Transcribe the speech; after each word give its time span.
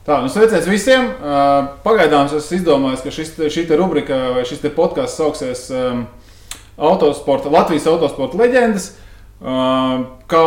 Tā, 0.00 0.16
nu 0.24 0.30
sveiciens 0.32 0.64
visiem. 0.64 1.10
Pagaidām 1.84 2.30
es 2.32 2.48
izdomāju, 2.56 3.02
ka 3.04 3.12
šis, 3.12 3.34
šī 3.52 3.66
rubrika 3.76 4.16
vai 4.38 4.46
šis 4.48 4.62
podkāsts 4.72 5.20
sauksies 5.20 5.66
um, 5.76 6.06
autosporta, 6.80 7.52
Latvijas 7.52 7.88
autosporta 7.90 8.40
leģendas. 8.40 8.94
Uh, 9.40 10.06
kā 10.28 10.46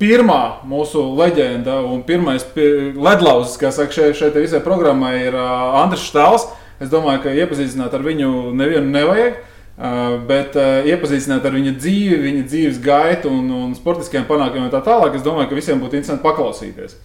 pirmā 0.00 0.64
mūsu 0.68 1.02
leģenda 1.18 1.76
un 1.84 2.00
pirmais 2.08 2.46
ledlauzis, 2.56 3.58
kas 3.60 3.76
saka, 3.76 3.92
šeit, 3.92 4.16
šeit 4.16 4.40
visai 4.40 4.62
programmai 4.64 5.14
ir 5.26 5.36
uh, 5.36 5.76
Andris 5.82 6.08
Štāls. 6.08 6.48
Es 6.80 6.88
domāju, 6.88 7.26
ka 7.26 7.36
iepazīstināt 7.36 7.92
ar 7.92 8.04
viņu 8.04 8.54
nevienu 8.56 8.88
nevajag. 8.96 9.40
Uh, 9.80 10.16
bet 10.28 10.56
uh, 10.60 10.88
iepazīstināt 10.88 11.44
ar 11.44 11.52
viņa 11.56 11.76
dzīvi, 11.76 12.16
viņa 12.24 12.48
dzīves 12.48 12.80
gaitu 12.84 13.28
un, 13.32 13.46
un 13.60 13.76
sportiskajiem 13.76 14.26
panākumiem 14.28 14.72
tā 14.72 14.80
tālāk, 14.84 15.16
es 15.16 15.24
domāju, 15.24 15.52
ka 15.52 15.56
visiem 15.56 15.80
būtu 15.80 16.00
interesanti 16.00 16.24
paklausīties. 16.24 16.96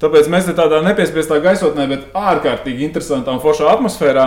Tāpēc 0.00 0.30
mēs 0.32 0.46
te 0.48 0.54
tādā 0.56 0.80
nepiespiestā 0.84 1.42
gaisotnē, 1.44 1.84
bet 1.90 2.06
ārkārtīgi 2.16 2.86
interesantā 2.86 3.34
un 3.34 3.42
foršā 3.42 3.68
atmosfērā 3.74 4.26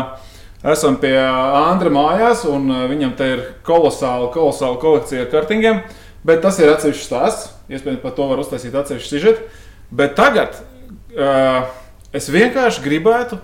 esam 0.70 1.00
pie 1.02 1.16
Andra 1.18 1.90
mājās, 1.94 2.44
un 2.46 2.70
viņam 2.92 3.16
te 3.18 3.30
ir 3.34 3.42
kolosāla, 3.66 4.30
kolosāla 4.36 4.78
kolekcija 4.82 5.26
ar 5.26 5.32
kartingiem. 5.34 5.82
Bet 6.24 6.44
tas 6.46 6.60
ir 6.62 6.72
atsevišķs 6.72 7.08
stāsts. 7.10 7.50
Iespējams, 7.74 8.04
par 8.04 8.14
to 8.16 8.28
var 8.30 8.40
uztaisīt 8.40 8.76
atsevišķu 8.80 9.10
sižetu. 9.10 9.48
Bet 9.94 10.16
tagad 10.16 10.56
uh, 10.56 11.66
es 12.16 12.30
vienkārši 12.32 12.84
gribētu 12.86 13.42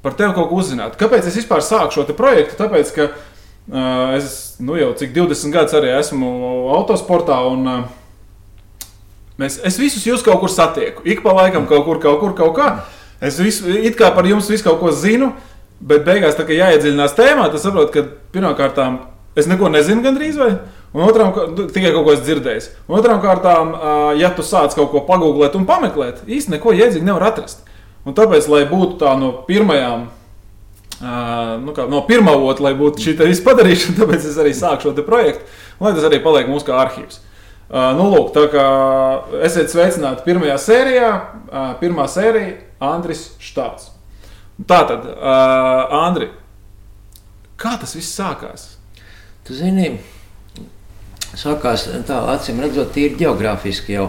par 0.00 0.16
tevi 0.16 0.32
kaut 0.36 0.48
ko 0.48 0.60
uzzināt. 0.62 0.96
Kāpēc 1.00 1.28
es 1.28 1.36
vispār 1.42 1.64
sāku 1.64 1.98
šo 1.98 2.06
projektu? 2.16 2.56
Tāpēc, 2.62 2.94
ka 2.96 3.10
uh, 3.10 4.16
es 4.16 4.56
nu, 4.62 4.78
jau 4.80 4.94
cik 4.96 5.12
20 5.18 5.52
gadus 5.52 5.76
arī 5.76 5.92
esmu 5.98 6.30
autosportā. 6.78 7.42
Un, 7.52 7.68
uh, 7.68 7.99
mēs, 9.40 9.60
es 9.66 9.78
visus 9.80 10.06
jūs 10.06 10.24
kaut 10.26 10.42
kur 10.42 10.52
satieku. 10.52 11.04
Ik 11.08 11.24
pa 11.24 11.34
laikam 11.36 11.68
kaut 11.70 11.86
kur, 11.88 12.00
kaut 12.02 12.20
kur, 12.22 12.34
kaut 12.36 12.56
kā. 12.58 12.72
Es 13.20 13.38
visu, 13.40 13.68
it 13.68 13.96
kā 13.98 14.12
par 14.16 14.28
jums 14.28 14.48
visu 14.48 14.64
kaut 14.64 14.80
ko 14.80 14.92
zinu, 14.96 15.32
bet 15.80 16.04
beigās, 16.06 16.36
tā, 16.36 16.46
kad 16.48 16.56
jāiedziļinās 16.56 17.16
tēmā, 17.16 17.48
tad 17.52 17.62
saprotu, 17.62 17.92
ka 17.94 18.04
pirmkārt 18.34 18.78
es 19.38 19.48
neko 19.48 19.68
nezinu 19.72 20.04
gandrīz 20.04 20.38
vai. 20.40 20.52
Un 20.90 21.04
otrām 21.06 21.30
kārtām, 21.34 21.68
tikai 21.70 21.92
kaut 21.94 22.06
ko 22.08 22.14
es 22.16 22.22
dzirdēju. 22.26 22.70
Otrām 22.90 23.20
kārtām, 23.22 23.74
ja 24.18 24.32
tu 24.34 24.42
sāc 24.42 24.74
kaut 24.74 24.90
ko 24.90 25.04
pagūglēt 25.06 25.54
un 25.54 25.68
pameklēt, 25.68 26.24
īstenībā 26.26 26.58
neko 26.58 26.74
jēdzīgi 26.74 27.06
nevar 27.06 27.28
atrast. 27.28 27.62
Un 28.08 28.16
tāpēc, 28.16 28.48
lai 28.50 28.64
būtu 28.66 28.98
tā 28.98 29.12
no 29.20 29.30
pirmajām, 29.46 30.08
nu 31.62 31.74
kā, 31.76 31.86
no 31.88 32.02
pirmā 32.08 32.34
otra, 32.34 32.70
lai 32.70 32.74
būtu 32.78 33.04
šī 33.04 33.14
viss 33.22 33.44
padarīšana, 33.46 34.00
tāpēc 34.00 34.26
es 34.32 34.38
arī 34.40 34.54
sāku 34.56 34.88
šo 34.88 35.06
projektu, 35.06 35.46
lai 35.80 35.94
tas 35.94 36.08
arī 36.08 36.18
paliek 36.24 36.50
mūsu 36.50 36.66
kā 36.66 36.80
arhīvs. 36.82 37.22
Nu, 37.70 38.08
lūk, 38.10 38.32
tā 38.34 38.48
kā 38.50 38.66
esiet 39.46 39.70
sveicināti 39.70 40.24
pirmajā 40.26 40.56
sērijā, 40.58 41.10
pirmā 41.78 42.08
sērija 42.10 42.56
Andris 42.82 43.28
Štāts. 43.38 43.92
Tā 44.66 44.80
tad, 44.88 45.06
Andri, 45.94 46.32
kā 47.60 47.76
tas 47.78 47.94
viss 47.94 48.16
sākās? 48.18 48.72
Tu 49.46 49.54
zini, 49.56 49.92
Sākās 51.30 51.84
tā, 52.08 52.16
acīm 52.32 52.58
redzot, 52.58 52.90
tīri 52.94 53.14
geogrāfiski 53.20 53.94
jau 53.94 54.08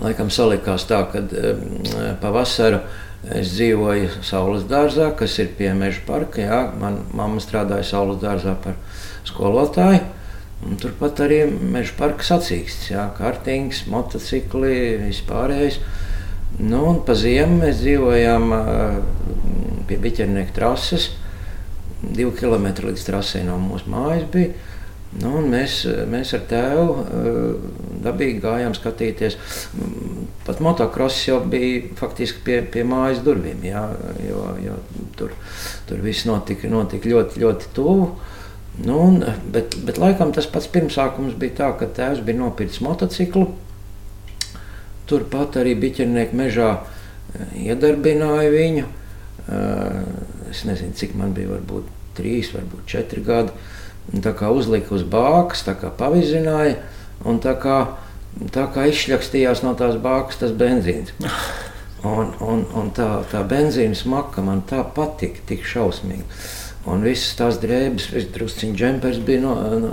laikam 0.00 0.30
salikās 0.32 0.86
tā, 0.88 1.02
ka 1.12 1.20
um, 1.20 1.82
pavasaru 2.22 2.78
es 3.36 3.52
dzīvoju 3.52 4.22
Saules 4.24 4.64
dārzā, 4.70 5.10
kas 5.18 5.36
ir 5.42 5.52
pie 5.58 5.74
meža 5.76 6.00
parka. 6.06 6.40
Jā, 6.40 6.62
man 6.80 7.02
mamma 7.12 7.42
strādāja 7.44 7.84
Saules 7.90 8.22
dārzā 8.22 8.56
par 8.64 8.78
skolotāju. 9.28 10.00
Un 10.62 10.78
turpat 10.78 11.18
arī 11.24 11.40
meža 11.50 11.96
parka 11.98 12.26
sacīksts, 12.26 12.92
jā, 12.92 13.08
kartings, 13.16 13.82
motocikli, 13.90 14.74
vispārējais. 15.08 15.80
Nu, 16.60 16.84
un 16.92 17.00
pa 17.06 17.16
ziemu 17.18 17.62
mēs 17.64 17.80
dzīvojām 17.80 18.52
pie 19.88 19.98
biķernieka 20.04 20.54
trases. 20.54 21.10
Divi 22.02 22.30
kilometri 22.38 22.90
līdz 22.90 23.06
trasē 23.08 23.42
no 23.46 23.56
mūsu 23.62 23.90
mājas 23.90 24.28
bija. 24.30 24.52
Nu, 25.20 25.42
mēs, 25.44 25.82
mēs 26.08 26.30
ar 26.38 26.44
tēvu 26.48 26.94
dabīgi 28.04 28.40
gājām 28.40 28.76
skatīties. 28.76 29.36
Pat 30.46 30.62
motocross 30.64 31.26
jau 31.28 31.40
bija 31.44 31.90
faktiski 31.98 32.40
pie, 32.46 32.60
pie 32.64 32.84
mājas 32.88 33.20
durvīm, 33.26 33.60
jā, 33.66 33.82
jo, 34.24 34.46
jo 34.64 34.78
tur, 35.18 35.34
tur 35.88 36.00
viss 36.04 36.24
notika, 36.28 36.70
notika 36.72 37.12
ļoti, 37.12 37.42
ļoti 37.44 37.74
tuvu. 37.76 38.08
Nu, 38.80 38.96
un, 39.04 39.24
bet, 39.52 39.76
bet 39.84 39.98
laikam 40.00 40.32
tas 40.32 40.48
pats 40.48 40.70
pirmsākums 40.72 41.36
bija 41.38 41.58
tā, 41.58 41.68
ka 41.76 41.90
tēvs 41.92 42.22
bija 42.24 42.40
nopircis 42.40 42.80
motociklu. 42.84 43.50
Turpat 45.10 45.58
arī 45.60 45.74
biķernieku 45.76 46.38
mežā 46.38 46.70
eh, 46.80 47.58
iedarbināja 47.68 48.52
viņu. 48.54 48.86
Eh, 48.88 49.98
es 50.54 50.64
nezinu, 50.68 50.96
cik 50.96 51.12
man 51.20 51.36
bija, 51.36 51.52
varbūt 51.52 51.90
trīs, 52.16 52.52
varbūt 52.56 52.88
četri 52.88 53.24
gadi 53.24 53.52
uzlika 54.12 54.94
uz 54.94 55.04
bākas, 55.04 55.62
pavizināja 55.98 56.76
un 57.24 57.38
tā 57.38 57.54
kā, 57.54 57.96
tā 58.50 58.66
kā 58.72 58.86
izšļakstījās 58.90 59.62
no 59.62 59.74
tās 59.74 59.96
bākas 59.96 60.40
tas 60.40 60.52
benzīns. 60.52 61.12
Un, 62.02 62.32
un, 62.42 62.64
un 62.74 62.88
tā, 62.90 63.22
tā 63.30 63.44
benzīna 63.46 63.94
smaka 63.94 64.42
man 64.42 64.64
tā 64.66 64.80
patika, 64.82 65.38
tik 65.46 65.62
šausmīgi. 65.62 66.24
Un 66.82 67.04
visas 67.06 67.36
tās 67.38 67.60
drēbes, 67.62 68.08
drusciņš 68.34 68.74
džempers 68.74 69.20
bija 69.22 69.42
no, 69.44 69.52
no, 69.78 69.90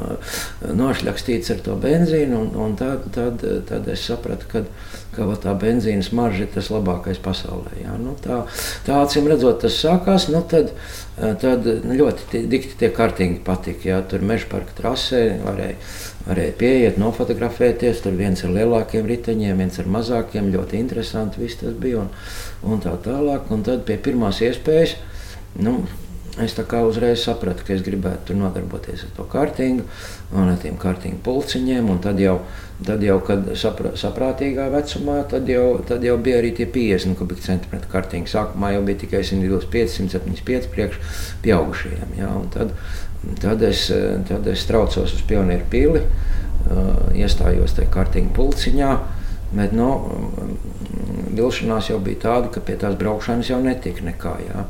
nošļakstīts 0.73 1.51
ar 1.53 1.59
to 1.67 1.75
benzīnu. 1.77 2.39
Un, 2.39 2.47
un 2.57 2.73
tad, 2.79 3.05
tad, 3.13 3.45
tad 3.69 3.85
es 3.93 4.07
sapratu, 4.09 4.47
ka, 4.49 4.63
ka 5.13 5.27
tā 5.43 5.53
benzīna 5.61 6.01
smarža 6.05 6.47
ir 6.47 6.49
tas 6.55 6.71
labākais 6.73 7.21
pasaulē. 7.21 7.75
Jā. 7.83 7.93
Nu, 8.01 8.15
tā, 8.23 8.39
tā 8.87 8.97
acīm 9.03 9.29
redzot, 9.29 9.61
tas 9.61 9.77
sākās. 9.77 10.31
Nu, 10.33 10.41
tad, 10.49 10.73
tad 11.43 11.69
ļoti 11.85 12.41
dikti 12.49 12.81
tie 12.81 12.89
kārtīgi 12.97 13.37
patika. 13.45 13.91
Jā. 13.91 14.01
Tur 14.09 14.25
meža 14.25 14.49
parka 14.49 14.73
trasē 14.81 15.23
varēja, 15.45 15.77
varēja 16.25 16.57
pieiet, 16.57 16.99
nofotografēties. 17.05 18.01
Tur 18.01 18.17
viens 18.17 18.41
ar 18.41 18.57
lielākiem 18.57 19.05
riteņiem, 19.13 19.61
viens 19.61 19.77
ar 19.77 19.93
mazākiem. 19.93 20.49
Ļoti 20.57 20.81
interesanti 20.81 21.45
viss 21.45 21.61
tas 21.61 21.77
bija 21.77 22.01
un, 22.07 22.13
un 22.65 22.81
tā 22.81 22.97
tālāk. 23.05 23.53
Un 23.53 23.61
tad 23.69 23.85
pie 23.85 24.01
pirmās 24.09 24.41
iespējas. 24.41 24.97
Nu, 25.61 25.83
Es 26.39 26.53
tā 26.55 26.63
kā 26.67 26.79
uzreiz 26.87 27.19
sapratu, 27.25 27.65
ka 27.67 27.73
es 27.75 27.81
gribētu 27.83 28.35
nodarboties 28.37 29.01
ar 29.03 29.11
to 29.17 29.25
kārtīgu 29.27 29.83
un 30.31 30.47
ar 30.47 30.59
tiem 30.61 30.77
kārtīgu 30.79 31.19
pulciņiem. 31.25 31.89
Tad 32.03 32.21
jau, 32.23 32.37
tad 32.87 33.03
jau, 33.03 33.17
kad 33.27 33.49
saprā, 33.59 33.91
saprātīgā 33.99 34.69
vecumā, 34.71 35.17
tad 35.31 35.49
jau, 35.51 35.65
tad 35.89 36.05
jau 36.07 36.15
bija 36.23 36.39
arī 36.39 36.53
tie 36.55 36.69
50 36.69 37.19
kubikcentimetri 37.19 37.91
kārtīgi. 37.91 38.31
Sākumā 38.31 38.71
jau 38.77 38.85
bija 38.87 39.03
tikai 39.03 39.23
125, 39.27 39.97
175 39.97 40.71
priekš 40.71 41.17
pieaugušajiem. 41.43 42.15
Ja? 42.21 42.31
Tad, 42.55 42.71
tad, 43.43 43.65
es, 43.67 43.89
tad 44.29 44.47
es 44.47 44.67
traucos 44.69 45.17
uz 45.17 45.25
pionieru 45.27 45.67
pili, 45.73 46.05
iestājos 47.19 47.75
tajā 47.75 47.91
kārtīgi 47.97 48.31
pulciņā. 48.37 48.93
Bet 49.49 49.73
nu, 49.73 49.89
vilšanās 51.33 51.89
jau 51.89 51.97
bija 52.05 52.21
tāda, 52.27 52.51
ka 52.53 52.61
pie 52.61 52.75
tās 52.79 52.95
braukšanas 52.99 53.49
jau 53.49 53.59
netika 53.63 54.05
nekā. 54.05 54.35
Jā. 54.45 54.65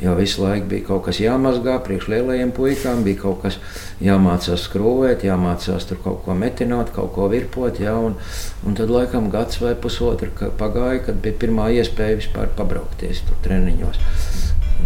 Jo 0.00 0.14
visu 0.16 0.40
laiku 0.40 0.68
bija 0.70 0.86
kaut 0.86 1.02
kas 1.08 1.18
jāmazgā, 1.20 1.74
priekš 1.84 2.06
lielajiem 2.08 2.54
puikām 2.56 3.02
bija 3.04 3.20
kaut 3.20 3.42
kas 3.42 3.58
jāmācās 4.00 4.64
skrūvēt, 4.64 5.26
jāmācās 5.28 5.88
tur 5.90 6.00
kaut 6.04 6.22
ko 6.24 6.36
metināt, 6.38 6.94
kaut 6.96 7.12
ko 7.16 7.28
virpot. 7.32 7.82
Jā, 7.84 7.98
un, 8.00 8.16
un 8.64 8.78
tad 8.78 8.92
laikam 8.92 9.28
gads 9.32 9.60
vai 9.60 9.74
pusotru 9.76 10.52
pagāja, 10.60 11.04
kad 11.10 11.20
bija 11.20 11.36
pirmā 11.44 11.68
iespēja 11.76 12.22
vispār 12.22 12.48
pabraukties 12.56 13.26
tur 13.28 13.44
treniņos. 13.44 14.00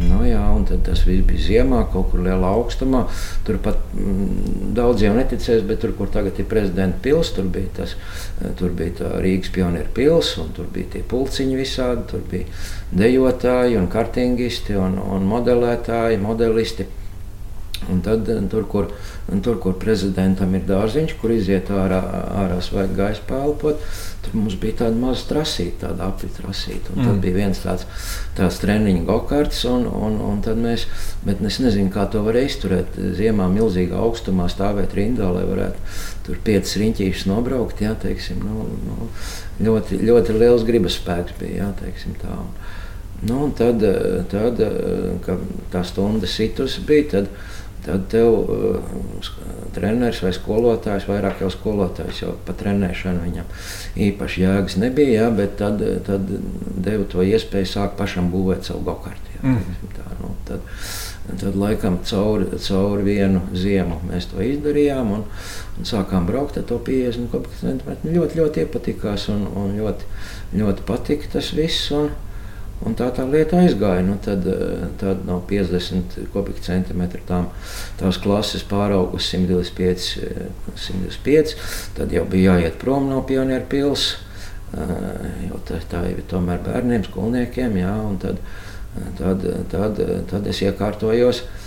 Nu, 0.01 0.23
jā, 0.27 0.43
un 0.55 0.65
tas 0.67 1.05
viss 1.07 1.25
bija 1.29 1.45
ziemā, 1.45 1.85
kaut 1.93 2.11
kur 2.11 2.23
lielā 2.25 2.51
augstumā. 2.57 3.05
Tur 3.47 3.61
pat 3.63 3.79
mm, 3.95 4.73
daudziem 4.77 5.15
neticēs, 5.19 5.63
bet 5.69 5.83
tur, 5.85 5.95
kur 5.99 6.11
tagad 6.13 6.41
ir 6.41 6.49
prezidenta 6.51 6.99
pilsēta, 7.05 7.37
tur 7.39 7.53
bija 7.55 7.71
tas 7.79 7.95
tur 8.59 8.75
bija 8.77 9.15
Rīgas 9.23 9.53
pionieru 9.55 9.93
pilsēta, 9.95 10.45
un 10.45 10.53
tur 10.57 10.69
bija 10.75 10.97
tie 10.97 11.05
pulciņi 11.15 11.61
visādi. 11.61 12.09
Tur 12.11 12.27
bija 12.31 12.51
dejotāji, 13.05 13.79
un 13.79 13.89
kartingisti, 13.93 14.77
un, 14.81 14.99
un 14.99 15.31
modelētāji, 15.31 16.21
modelisti. 16.23 16.89
Un 17.93 18.01
tad 18.05 18.29
tur 18.51 18.67
kur, 18.71 18.91
tur, 19.45 19.59
kur 19.63 19.77
prezidentam 19.81 20.55
ir 20.57 20.65
dārziņš, 20.69 21.17
kur 21.21 21.35
iziet 21.35 21.71
ārā, 21.75 22.01
ārā 22.45 22.61
svaigā 22.65 22.97
gaisa 22.99 23.25
pēlpot, 23.29 23.83
tur 24.25 24.37
mums 24.39 24.57
bija 24.61 24.81
tāda 24.85 24.99
maza 24.99 25.27
trasīta, 25.29 25.89
tāda 25.89 26.09
apitrasīta. 26.09 26.95
Mm. 26.95 27.09
Tad 27.09 27.21
bija 27.25 27.39
viens 27.43 27.61
tāds, 27.65 27.87
tāds 28.39 28.61
treniņu 28.63 29.05
gokarts, 29.09 29.65
un, 29.69 29.87
un, 29.89 30.19
un 30.25 30.41
tad 30.45 30.61
mēs, 30.61 30.87
bet 31.27 31.43
es 31.45 31.61
nezinu, 31.63 31.93
kā 31.95 32.07
to 32.13 32.25
var 32.25 32.39
izturēt. 32.41 32.97
Ziemā 33.19 33.49
milzīgā 33.53 34.01
augstumā 34.01 34.49
stāvēt 34.53 34.97
rindā, 34.97 35.29
lai 35.35 35.45
varētu 35.49 35.99
tur 36.25 36.41
piecas 36.45 36.79
riņķīšas 36.81 37.27
nobraukt, 37.29 37.83
jā, 37.85 37.93
teiksim, 38.01 38.41
nu, 38.45 38.69
nu, 38.87 39.11
ļoti, 39.65 40.01
ļoti 40.05 40.39
liels 40.41 40.65
gribas 40.67 40.97
spēks 41.01 41.37
bija, 41.41 41.65
jā, 41.65 41.71
teiksim 41.83 42.17
tā. 42.23 42.39
Un, 42.41 42.55
nu, 43.29 43.43
un 43.47 43.53
tad, 43.57 43.85
tad, 44.33 44.63
kad 45.27 45.45
tā 45.73 45.85
stunda 45.87 46.31
situs 46.31 46.79
bija, 46.87 47.11
tad, 47.19 47.29
tad 47.85 48.07
tev 48.13 48.31
uh, 48.33 49.31
treneris 49.75 50.23
vai 50.25 50.33
skolotājs, 50.35 51.09
vairāk 51.11 51.43
jau 51.45 51.51
skolotājs 51.53 52.23
jau 52.25 52.35
pa 52.47 52.55
trenēšanu 52.57 53.25
viņam 53.27 53.51
īpaši 54.09 54.45
jēgas 54.45 54.79
nebija, 54.81 55.25
jā, 55.25 55.31
bet 55.35 55.59
tad, 55.61 55.83
tad 56.07 56.31
deva 56.87 57.07
to 57.11 57.25
iespēju 57.27 57.71
sākt 57.71 57.99
pašam 58.01 58.31
būvēt 58.33 58.71
savu 58.71 58.85
gokartu. 58.89 59.35
Mm. 59.45 59.61
Tā, 59.93 60.07
nu, 60.23 60.31
tad, 60.49 60.65
tad 61.41 61.57
laikam 61.61 61.99
cauri, 62.09 62.47
cauri 62.65 63.05
vienu 63.05 63.43
ziemu 63.53 63.99
mēs 64.09 64.31
to 64.31 64.41
izdarījām 64.41 65.11
un, 65.19 65.27
un 65.77 65.89
sākām 65.89 66.29
braukt 66.29 66.57
ar 66.61 66.65
to 66.69 66.79
50 66.87 67.51
cm. 67.61 67.97
Ļoti, 68.09 68.41
ļoti 68.41 68.65
iepatikās 68.65 69.29
un, 69.35 69.45
un 69.61 69.75
ļoti, 69.77 70.09
ļoti 70.57 70.87
patika 70.89 71.35
tas 71.37 71.53
viss. 71.57 71.91
Un, 71.93 72.09
Un 72.85 72.97
tā 72.99 73.09
tā 73.17 73.25
lieta 73.29 73.63
aizgāja. 73.63 74.03
Nu, 74.05 74.19
tad, 74.21 74.47
eh, 74.47 74.85
tad 75.01 75.25
no 75.25 75.41
50 75.49 76.19
kubikcentimetru 76.35 77.23
tām, 77.29 77.49
tās 78.01 78.19
klases 78.21 78.65
pārauga 78.69 79.17
uz 79.17 79.31
125, 79.31 80.11
125. 80.77 81.57
Tad 81.97 82.13
jau 82.13 82.27
bija 82.29 82.59
jāiet 82.59 82.79
prom 82.79 83.09
no 83.09 83.23
pionieru 83.23 83.65
pilsētas. 83.71 84.21
Eh, 84.75 85.49
jo 85.49 85.61
tā, 85.69 85.79
tā 85.91 86.01
ir 86.11 86.23
tomēr 86.29 86.59
bērniem, 86.65 87.05
skolniekiem. 87.07 87.77
Jā, 87.79 87.95
tad, 88.21 88.41
tad, 89.19 89.45
tad, 89.71 90.01
tad 90.31 90.49
es 90.51 90.63
iekārtojos 90.67 91.43
eh, 91.45 91.61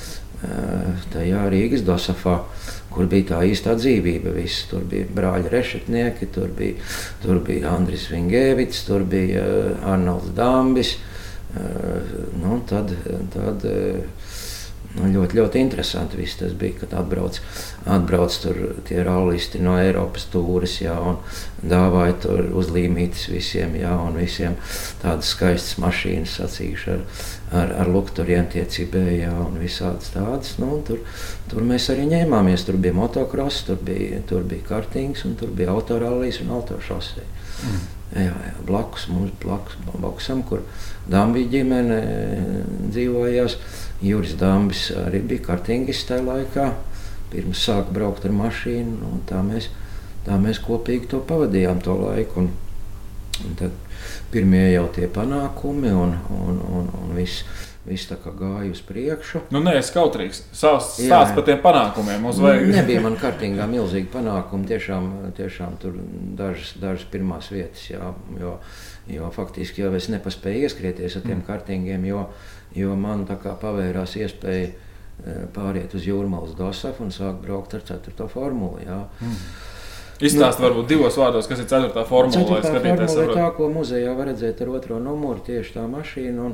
tajā 1.13 1.47
Rīgas 1.49 1.85
dosafā 1.87 2.39
kur 2.97 3.05
bija 3.11 3.27
tā 3.33 3.43
īstā 3.45 3.75
dzīvība. 3.77 4.33
Viss. 4.37 4.65
Tur 4.71 4.85
bija 4.89 5.07
brāļi 5.17 5.51
Rešetnieki, 5.53 6.31
tur 6.33 6.49
bija, 6.57 6.81
tur 7.23 7.41
bija 7.45 7.75
Andris 7.75 8.07
Vingēvits, 8.11 8.85
tur 8.87 9.05
bija 9.07 9.43
uh, 9.45 9.91
Arnolds 9.93 10.33
Dambis. 10.37 10.95
Uh, 11.57 12.17
nu, 12.41 12.59
tad, 12.69 12.91
tad, 13.33 13.65
ļoti, 14.95 15.37
ļoti 15.37 15.59
interesanti 15.61 16.17
viss 16.17 16.39
tas 16.39 16.53
bija, 16.57 16.79
kad 16.81 16.93
atbrauc, 16.97 17.39
atbrauc 17.85 18.37
tur 18.41 18.59
tie 18.87 19.01
rallisti 19.05 19.61
no 19.61 19.75
Eiropas 19.79 20.27
tūres, 20.33 20.77
jā, 20.81 20.95
un 20.97 21.19
dāvāja 21.61 22.15
tur 22.25 22.47
uzlīmītas 22.57 23.27
visiem, 23.31 23.75
jā, 23.81 23.93
un 24.07 24.17
visiem 24.17 24.57
tādas 25.03 25.33
skaistas 25.35 25.77
mašīnas 25.83 26.37
sacījuši 26.39 26.93
ar, 26.95 27.03
ar, 27.61 27.75
ar 27.83 27.91
lukturiem 27.93 28.47
tie 28.53 28.65
cibēja, 28.65 29.33
un 29.45 29.59
visādas 29.61 30.13
tādas, 30.15 30.55
nu, 30.61 30.79
tur, 30.87 31.03
tur 31.51 31.67
mēs 31.67 31.89
arī 31.93 32.07
ņēmāmies, 32.13 32.65
tur 32.67 32.79
bija 32.81 32.97
motocross, 32.97 33.67
tur 33.67 33.81
bija, 33.83 34.23
tur 34.29 34.47
bija 34.47 34.65
kartings, 34.71 35.25
un 35.27 35.37
tur 35.39 35.53
bija 35.53 35.75
autorallijas 35.75 36.41
un 36.45 36.55
autošosei. 36.57 37.27
Mm. 37.67 37.85
Jā, 38.07 38.31
jā, 38.31 38.53
blakus 38.63 39.09
mums, 39.11 39.33
blakus 39.43 39.75
boksam, 39.99 40.39
kur 40.47 40.61
Dambija 41.11 41.57
ģimene 41.57 41.97
dzīvojās. 42.87 43.57
Juris 44.01 44.35
Dambis 44.37 44.87
arī 45.05 45.23
bija 45.25 45.47
kartingis 45.49 46.03
tajā 46.07 46.25
laikā. 46.27 46.69
Pirms 47.31 47.63
sāka 47.67 47.91
braukt 47.91 48.27
ar 48.27 48.35
mašīnu, 48.35 48.97
nu, 49.01 49.17
tā, 49.27 49.41
mēs, 49.43 49.71
tā 50.27 50.37
mēs 50.39 50.61
kopīgi 50.63 51.09
to 51.11 51.19
pavadījām 51.27 51.81
to 51.83 51.97
laiku. 51.99 52.45
Un, 52.45 52.51
un 53.43 53.57
tad 53.59 53.73
pirmie 54.31 54.69
jau 54.71 54.85
tie 54.95 55.09
panākumi 55.11 55.91
un, 55.91 56.13
un, 56.37 56.61
un, 56.61 56.93
un 57.01 57.17
viss. 57.17 57.47
Viss 57.87 58.09
tā 58.09 58.17
kā 58.19 58.33
gāja 58.35 58.67
uz 58.67 58.81
priekšu. 58.83 59.45
Nu, 59.55 59.61
nē, 59.63 59.77
es 59.79 59.93
kautrīgs. 59.95 60.41
Stāsts 60.51 61.31
par 61.31 61.45
tiem 61.47 61.61
panākumiem. 61.63 62.25
Vajag... 62.35 62.65
Nebija 62.73 63.03
man 63.05 63.15
kārtīgā 63.15 63.63
milzīga 63.71 64.11
panākuma. 64.17 64.67
Tiešām, 64.67 65.05
tiešām 65.37 65.77
tur 65.79 65.95
dažas, 66.35 66.73
dažas 66.81 67.05
pirmās 67.13 67.47
vietas, 67.47 67.85
jā, 67.87 68.11
jo, 68.41 68.57
jo 69.07 69.31
faktiski 69.31 69.85
jau 69.85 69.93
es 69.95 70.09
nepaspēju 70.11 70.67
ieskrieties 70.67 71.15
ar 71.15 71.23
tiem 71.29 71.37
mm. 71.37 71.47
kārtīgiem, 71.47 72.03
jo, 72.11 72.25
jo 72.77 72.97
man 72.99 73.25
tā 73.29 73.37
kā 73.41 73.55
pavērās 73.59 74.17
iespēja 74.21 74.67
e, 74.69 74.73
pāriet 75.55 75.95
uz 75.97 76.05
jūrmālas 76.07 76.57
dosafu 76.57 77.07
un 77.07 77.15
sākt 77.15 77.41
braukt 77.45 77.73
ar 77.77 77.85
4. 77.87 78.29
formulu. 78.33 78.83
Jā. 78.85 79.03
Mm. 79.21 79.41
Izstāstiet, 80.17 80.63
nu, 80.63 80.65
varbūt 80.65 80.87
divos 80.89 81.17
vārdos, 81.19 81.45
kas 81.45 81.59
ir 81.61 81.67
4. 81.69 81.91
formula. 82.09 82.57
4. 82.63 82.79
formula 82.81 83.25
ir 83.27 83.33
tā, 83.37 83.47
ko 83.53 83.67
muzejā 83.69 84.13
var 84.17 84.31
redzēt 84.31 84.63
ar 84.65 84.71
otro 84.73 84.97
numuru, 85.01 85.43
tieši 85.45 85.75
tā 85.75 85.83
mašīna. 85.91 86.47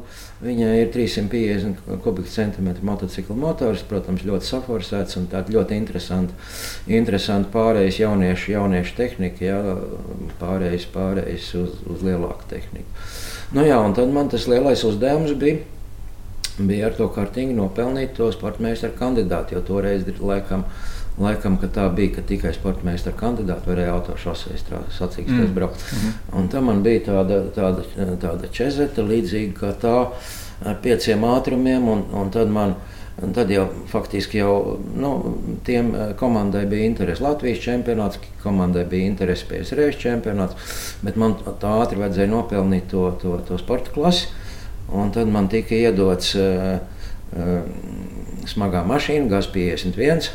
Viņai 0.43 0.71
ir 0.81 0.89
350 0.91 2.01
kubikcentimetru 2.03 2.83
motocikla 2.89 3.37
motors, 3.39 3.85
protams, 3.87 4.25
ļoti 4.27 4.49
saforsēts 4.49 5.19
un 5.21 5.29
tāda 5.31 5.55
ļoti 5.55 5.79
interesanta, 5.79 6.35
interesanta 6.91 7.51
pārējais 7.53 8.01
jauniešu, 8.03 8.51
jauniešu 8.57 8.97
tehnika, 8.99 9.47
jā, 9.47 9.61
pārējais, 10.43 10.89
pārējais 10.91 11.53
uz, 11.61 11.79
uz 11.87 12.03
lielāku 12.03 12.51
tehniku. 12.51 13.07
Nu 13.55 13.63
jā, 13.63 13.79
un 13.79 13.95
tad 13.95 14.11
man 14.11 14.27
tas 14.33 14.49
lielais 14.51 14.83
uzdevums 14.83 15.37
bija 15.39 15.63
bija 16.57 16.89
ar 16.89 16.97
to 16.97 17.07
kārtīgi 17.13 17.55
nopelnīt 17.57 18.15
to 18.17 18.31
sportmeistaru 18.33 18.97
kandidātu. 18.99 19.57
Jo 19.57 19.63
toreiz, 19.67 20.05
laikam, 20.19 20.65
laikam 21.17 21.57
tā 21.63 21.87
bija, 21.95 22.15
ka 22.17 22.25
tikai 22.29 22.53
sportmeistaru 22.55 23.17
kandidāti 23.19 23.71
varēja 23.71 23.97
autošoseis 23.97 24.65
sacīksties 24.97 25.49
mm. 25.49 25.53
braukt. 25.53 25.83
Mm 25.91 25.99
-hmm. 25.99 26.39
Un 26.39 26.47
tam 26.47 26.65
man 26.65 26.83
bija 26.83 27.05
tāda, 27.09 27.43
tāda, 27.55 27.83
tāda 28.21 28.51
čezeta 28.51 29.01
līdzīga 29.01 29.53
kā 29.59 29.73
tā 29.81 30.07
ar 30.65 30.75
pieciem 30.81 31.23
ātrumiem. 31.23 31.87
Un, 31.89 32.03
un 32.13 32.29
tad 32.29 32.49
man 32.49 32.75
Un 33.21 33.33
tad 33.33 33.51
jau 33.53 33.67
faktiski 33.91 34.39
jau 34.39 34.79
nu, 34.97 35.11
tiem 35.65 35.91
eh, 35.95 36.13
komandai 36.17 36.65
bija 36.65 36.89
interese 36.89 37.21
Latvijas 37.23 37.61
čempionāts, 37.61 38.17
komandai 38.41 38.87
bija 38.89 39.05
interese 39.05 39.45
PSRS 39.49 39.99
čempionāts, 40.01 40.55
bet 41.05 41.19
man 41.21 41.35
tā 41.61 41.75
ātri 41.83 42.01
vajadzēja 42.01 42.31
nopelnīt 42.31 42.89
to, 42.89 43.11
to, 43.21 43.37
to 43.47 43.59
sporta 43.61 43.93
klasi. 43.93 44.31
Un 44.93 45.11
tad 45.13 45.29
man 45.33 45.47
tika 45.49 45.75
iedots 45.75 46.35
uh, 46.37 46.77
uh, 47.33 47.53
smagā 48.49 48.83
mašīna, 48.87 49.29
GAZ 49.31 49.49
51, 49.53 50.29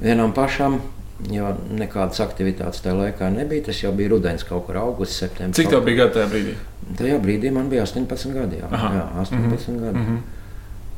vienam 0.00 0.32
pašam. 0.36 0.80
Jo 1.34 1.48
nekādas 1.74 2.20
aktivitātes 2.22 2.78
tajā 2.84 2.94
laikā 2.94 3.28
nebija. 3.34 3.64
Tas 3.66 3.80
jau 3.82 3.90
bija 3.92 4.12
rudens, 4.12 4.44
kaut 4.46 4.68
kur 4.68 4.76
augusts, 4.78 5.18
septembris. 5.18 5.58
Cik 5.58 5.72
tev 5.72 5.82
bija 5.82 6.04
gadi 6.04 6.14
tajā 6.14 6.28
brīdī? 6.30 6.52
Tajā 7.00 7.16
brīdī 7.24 7.50
man 7.50 7.66
bija 7.72 7.82
18 7.88 8.36
gadi. 8.36 8.60
Jā, 8.60 8.68
Aha. 8.70 8.90
jā 8.94 9.06
18 9.24 9.40
mm 9.40 9.56
-hmm. 9.56 9.80
gadi. 9.84 9.98
Mm 9.98 10.06
-hmm. 10.06 10.37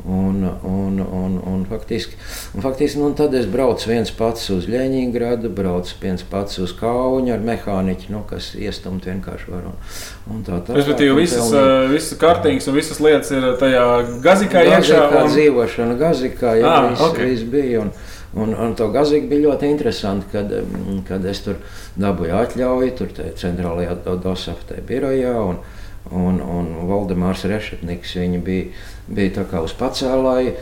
Un, 0.09 0.45
un, 0.65 1.01
un, 1.01 1.35
un 1.47 1.65
faktiski, 1.69 2.17
un 2.57 2.65
faktiski 2.65 2.99
nu, 2.99 3.11
tad 3.13 3.35
es 3.37 3.45
braucu 3.51 3.91
viens 3.91 4.09
pats 4.17 4.47
uz 4.55 4.65
Leņņģerādu, 4.71 5.51
braucu 5.53 5.99
viens 6.01 6.23
pats 6.25 6.57
uz 6.63 6.73
Kaunu 6.79 7.35
ar 7.35 7.43
mehāniķu, 7.45 8.09
nu, 8.15 8.23
kas 8.29 8.55
iestumt 8.57 9.05
vienkārši 9.11 9.53
var. 9.53 9.67
Un, 9.69 9.75
un 10.33 10.47
tā 10.47 10.63
tā 10.65 10.79
Respektīvi, 10.79 11.19
visas, 11.21 11.51
pelnīt. 11.53 11.93
visas 11.93 12.21
kartīgas 12.23 12.71
un 12.71 12.79
visas 12.79 13.03
lietas 13.05 13.35
ir 13.37 13.51
tajā 13.61 13.85
gazikā 14.25 14.65
iekšā. 14.71 15.03
Un... 15.11 15.29
Dzīvošana 15.35 15.99
gazikā, 16.01 16.55
jā, 16.63 16.73
ah, 16.73 16.89
viss, 16.89 17.05
okay. 17.11 17.35
viss 17.35 17.53
bija. 17.53 17.85
Un, 17.85 17.93
Un, 18.31 18.53
un 18.55 18.77
to 18.79 18.87
gazīgi 18.95 19.27
bija 19.27 19.49
ļoti 19.49 19.67
interesanti, 19.73 20.29
kad, 20.31 20.53
kad 21.09 21.25
es 21.27 21.41
tur 21.43 21.57
dabūju 21.99 22.37
atļauju, 22.39 22.93
tur 22.95 23.09
centrālajā 23.41 23.97
dosafē 24.07 24.79
birojā. 24.87 25.33
Un, 25.51 25.59
un, 26.09 26.41
un 26.41 26.73
Valdemārs 26.89 27.45
Rešetniks 27.45 28.17
bija 28.45 28.73
bija 29.11 29.63
uz 29.63 29.73
pacēlāju, 29.79 30.55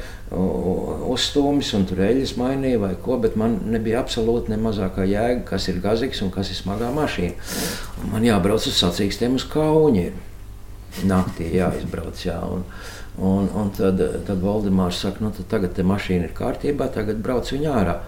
uzstūmis 1.08 1.70
un 1.76 1.84
tur 1.88 2.02
eļļas 2.04 2.34
mainīja 2.40 2.80
vai 2.82 2.92
ko, 3.00 3.18
bet 3.20 3.36
man 3.36 3.58
nebija 3.72 4.02
absolūti 4.02 4.52
ne 4.52 4.58
mazākā 4.60 5.06
jēga, 5.08 5.44
kas 5.48 5.68
ir 5.68 5.80
gazīgs 5.84 6.22
un 6.24 6.32
kas 6.34 6.52
ir 6.52 6.58
smagā 6.58 6.90
mašīna. 6.96 7.50
Un 8.02 8.14
man 8.14 8.26
jābrauc 8.26 8.68
uz 8.68 8.76
sacīkstiem 8.80 9.38
uz 9.38 9.46
Kauni. 9.48 10.10
Naktī 11.08 11.52
jāizbrauc. 11.54 12.20
Jā, 12.24 12.38
un, 12.44 12.64
un, 13.20 13.48
un 13.56 13.72
tad, 13.76 14.00
tad 14.26 14.40
Valdemārs 14.42 15.00
saka, 15.04 15.24
nu 15.24 15.32
tagad 15.48 15.76
te 15.76 15.84
mašīna 15.86 16.28
ir 16.28 16.36
kārtībā, 16.36 16.88
tagad 16.92 17.20
brauc 17.24 17.52
viņa 17.52 17.76
ārā. 17.80 17.98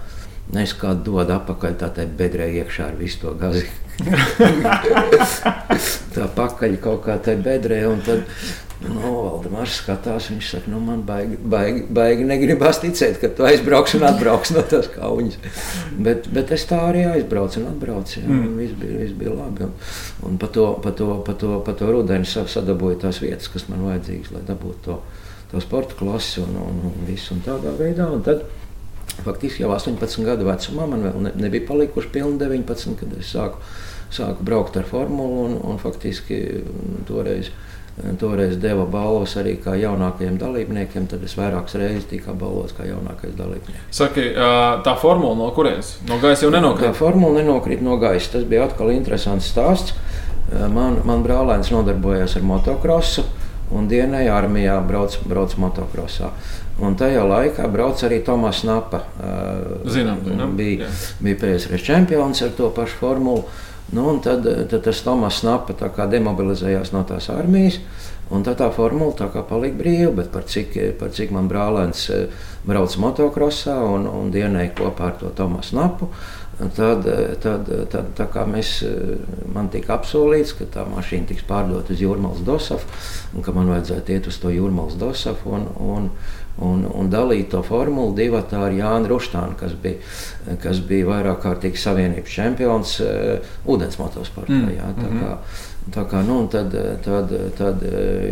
Es 0.60 0.72
kādu 0.74 1.12
dodu 1.12 1.36
atpakaļ, 1.36 1.76
tā 1.78 1.92
teikt, 1.94 2.16
bedrē 2.18 2.48
iekšā 2.60 2.90
ar 2.90 2.96
visu 2.98 3.20
to 3.22 3.36
gazi. 3.38 3.68
tā 6.16 6.26
pakaļ 6.34 6.74
kaut 6.82 7.04
kā 7.06 7.20
tajā 7.22 7.44
bedrē. 7.44 7.84
Tad, 8.06 8.26
Nu, 8.80 9.10
Valdemārs 9.12 9.74
skatās, 9.82 10.30
viņš 10.30 10.46
saka, 10.54 10.70
nu, 10.72 10.78
man 10.80 11.02
baigi, 11.04 11.36
baigi, 11.52 11.82
baigi 11.92 12.24
negribas 12.24 12.78
ticēt, 12.80 13.18
ka 13.20 13.28
tu 13.36 13.44
aizbrauks 13.44 13.98
un 13.98 14.06
atbrauks 14.08 14.54
no 14.56 14.62
tās 14.70 14.88
kaujas. 14.94 15.36
Bet, 16.00 16.30
bet 16.32 16.52
es 16.56 16.64
tā 16.68 16.78
arī 16.86 17.02
aizbraucu 17.10 17.60
un 17.60 17.66
atbraucu. 17.74 18.22
Jā, 18.22 18.30
mm. 18.30 18.54
viss, 18.56 18.78
bija, 18.80 19.02
viss 19.02 19.18
bija 19.20 19.34
labi. 19.36 19.68
Un, 19.68 19.74
un 20.30 20.40
pa, 20.40 20.48
to, 20.54 20.70
pa, 20.80 20.94
to, 20.96 21.10
pa, 21.26 21.34
to, 21.42 21.58
pa 21.66 21.76
to 21.76 21.90
rudeni 21.92 22.30
sadabūju 22.30 23.02
tās 23.04 23.20
vietas, 23.20 23.52
kas 23.52 23.68
man 23.68 23.84
vajadzīgas, 23.84 24.32
lai 24.32 24.42
dabūtu 24.48 24.80
to, 24.86 24.96
to 25.52 25.60
sporta 25.60 26.00
klasi 26.00 26.40
un, 26.46 26.56
un, 26.64 26.80
un 26.88 27.06
visu 27.10 27.36
un 27.36 27.44
tādā 27.44 27.76
veidā. 27.76 28.08
Un 28.08 28.24
tad, 28.24 28.48
faktiski 29.24 29.64
jau 29.64 29.72
18 29.74 30.26
gadu 30.26 30.48
vecumā 30.48 30.86
man 30.90 31.06
vēl 31.06 31.24
ne, 31.26 31.32
nebija 31.46 31.66
palikuši 31.68 32.12
pilni 32.14 32.38
19, 32.40 32.96
kad 33.00 33.16
es 33.18 33.32
sāku, 33.34 33.60
sāku 34.14 34.46
braukt 34.46 34.78
ar 34.80 34.86
formulu 34.88 35.44
un, 35.46 35.58
un 35.72 35.82
faktiski 35.82 36.40
toreiz. 37.08 37.52
Toreiz 38.16 38.54
deva 38.56 38.86
balvas 38.88 39.34
arī 39.36 39.56
kā 39.60 39.74
jaunākajiem 39.76 40.38
dalībniekiem, 40.40 41.08
tad 41.10 41.24
es 41.26 41.34
vairākas 41.36 41.74
reizes 41.76 42.06
tiku 42.08 42.32
balvots 42.38 42.72
kā 42.72 42.86
jaunākais 42.86 43.34
dalībnieks. 43.36 43.90
Saki, 43.92 44.24
tā 44.86 44.94
formula 45.02 45.36
no 45.36 45.50
kurienes? 45.52 45.96
No 46.08 46.16
gaisa 46.22 46.46
jau 46.46 46.52
nenokrīt? 46.54 46.86
Tā 46.86 46.96
formula 46.96 47.42
nenokrīt 47.42 47.82
no 47.84 47.98
gaisa. 48.00 48.38
Tas 48.38 48.46
bija 48.48 48.64
atkal 48.70 48.94
interesants 48.94 49.50
stāsts. 49.52 49.92
Man, 50.72 51.02
man 51.04 51.26
brālēns 51.26 51.74
nodarbojās 51.74 52.38
ar 52.38 52.46
motocrossu. 52.54 53.26
un 53.70 53.86
dienai 53.90 54.26
armijā 54.30 54.78
brauc, 54.86 55.16
brauc 55.30 55.54
motokrosā. 55.60 56.32
Un 56.80 56.96
tajā 56.96 57.24
laikā 57.28 57.66
brauc 57.72 58.00
arī 58.06 58.22
Tomas 58.24 58.62
Napa. 58.64 59.02
Zinām, 59.84 60.22
zinām. 60.24 60.54
Bija, 60.56 60.86
jā. 60.86 60.92
bija 61.20 61.40
PSRS 61.42 61.84
čempions 61.84 62.40
ar 62.46 62.54
to 62.56 62.70
pašu 62.76 62.96
formulu. 63.02 63.44
Nu, 63.92 64.14
tad, 64.22 64.46
tad 64.70 64.84
tas 64.86 65.02
Tomas 65.04 65.42
Napa 65.44 65.74
demobilizējās 66.06 66.94
no 66.94 67.04
tās 67.08 67.28
armijas. 67.34 67.80
Un 68.30 68.44
tā 68.46 68.54
tā 68.54 68.68
formula 68.70 69.10
tā 69.18 69.26
kā 69.34 69.42
palika 69.42 69.80
brīva, 69.80 70.12
bet 70.20 70.28
par 70.30 70.44
cik, 70.46 70.76
par 71.00 71.10
cik 71.10 71.32
man 71.34 71.48
brālēns 71.50 72.04
brauc 72.62 72.94
motokrosā 73.02 73.74
un, 73.82 74.06
un 74.06 74.30
dienēja 74.30 74.76
kopā 74.78 75.08
ar 75.10 75.16
to 75.18 75.32
Tomasu 75.34 75.74
Napu, 75.74 76.06
tad, 76.76 77.08
tad, 77.42 77.70
tad 77.90 78.12
tā 78.14 78.26
kā 78.30 78.44
mēs, 78.46 78.76
man 79.50 79.70
tika 79.72 79.96
apsolīts, 79.96 80.54
ka 80.58 80.68
tā 80.76 80.84
mašīna 80.86 81.32
tiks 81.32 81.46
pārdota 81.48 81.94
uz 81.94 82.04
Jūrmālas 82.04 82.44
Dosafu 82.46 82.86
un 83.34 83.46
ka 83.46 83.54
man 83.56 83.72
vajadzētu 83.74 84.14
iet 84.14 84.30
uz 84.30 84.38
to 84.42 84.52
Jūrmālas 84.54 84.98
Dosafu 85.00 85.56
un, 85.56 85.66
un, 85.80 86.08
un, 86.66 86.84
un 86.84 87.10
dalīt 87.12 87.50
to 87.54 87.62
formulu 87.66 88.14
divu 88.16 88.40
ar 88.40 88.76
Jānu 88.76 89.10
Ruštānu, 89.10 89.56
kas 89.60 89.74
bija, 89.80 90.00
kas 90.62 90.82
bija 90.86 91.08
vairāk 91.08 91.42
kārtīgi 91.44 91.80
savienības 91.80 92.36
čempions 92.36 92.94
uh, 93.04 93.52
ūdens 93.70 93.98
motosportā. 94.00 94.60
Mm. 94.60 94.76
Jā, 94.76 94.94
tā 95.00 95.10
kā, 95.16 95.34
Tā 95.90 96.04
kā, 96.06 96.20
nu, 96.22 96.42
tad, 96.52 96.74
tad, 97.02 97.32
tad 97.58 97.80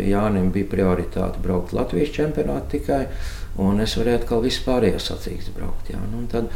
Jānis 0.05 0.51
bija 0.53 0.69
prioritāte 0.69 1.41
braukt 1.43 1.73
Latvijas 1.75 2.13
čempionātā 2.15 2.69
tikai. 2.75 2.99
Un 3.59 3.81
es 3.83 3.97
varēju 3.99 4.21
atkal 4.21 4.43
vispārējās 4.45 5.09
sacīkstes 5.09 5.55
braukt. 5.57 5.89
Jā. 5.91 5.99
Nu, 6.13 6.21
tad, 6.31 6.47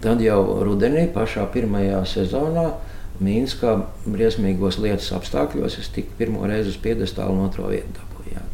tad 0.00 0.22
jau 0.24 0.38
rudenī, 0.64 1.04
pašā 1.12 1.48
pirmajā 1.52 2.04
sezonā, 2.08 2.70
Mīnskā 3.16 3.78
briesmīgos 4.04 4.76
lietas 4.80 5.08
apstākļos, 5.16 5.78
es 5.80 5.88
tiku 5.92 6.12
pirmo 6.18 6.44
reizi 6.48 6.74
uz 6.74 6.80
piedestālu 6.80 7.32
un 7.32 7.46
otro 7.48 7.70
vietu 7.72 8.05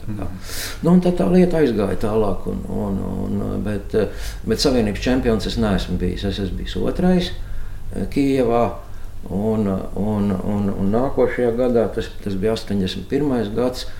tā, 0.03 0.13
kā. 0.19 0.29
mm. 0.29 0.53
nu, 0.87 0.95
tad 1.05 1.19
tā 1.21 1.27
lieta 1.33 1.63
aizgāja 1.63 1.99
tālāk, 2.05 2.47
un, 2.53 2.63
un, 2.69 3.01
un, 3.25 3.43
bet, 3.65 3.97
bet 4.49 4.63
Savienības 4.63 5.03
čempions 5.05 5.49
es 5.51 5.59
neesmu 5.61 5.99
bijis. 6.01 6.27
Es 6.29 6.41
esmu 6.43 6.63
bijis 6.63 6.79
otrais 6.81 7.33
Kijavā. 8.13 8.65
Un, 9.31 9.69
un, 9.95 10.33
un, 10.35 10.71
un 10.83 10.89
nākošajā 10.91 11.53
gadā, 11.55 11.85
tas, 11.95 12.09
tas 12.25 12.35
bija 12.35 12.57
81. 12.59 13.53
gads, 13.55 13.85
eh, 13.87 13.93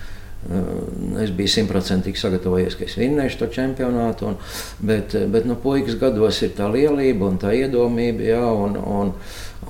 es 1.23 1.31
biju 1.35 1.51
simtprocentīgi 1.53 2.19
sagatavojies, 2.19 2.75
ka 2.77 2.87
es 2.87 2.97
vinnēšu 2.99 3.39
to 3.39 3.49
čempionātu. 3.53 4.33
Un, 4.33 4.37
bet, 4.83 5.15
bet 5.31 5.47
nu, 5.49 5.55
puikas 5.59 5.97
gados 6.01 6.41
ir 6.43 6.53
tā 6.57 6.67
lielība 6.71 7.29
un 7.29 7.39
tā 7.41 7.53
iedomība, 7.57 8.25
jā, 8.27 8.43
un, 8.43 8.75
un, 8.77 9.13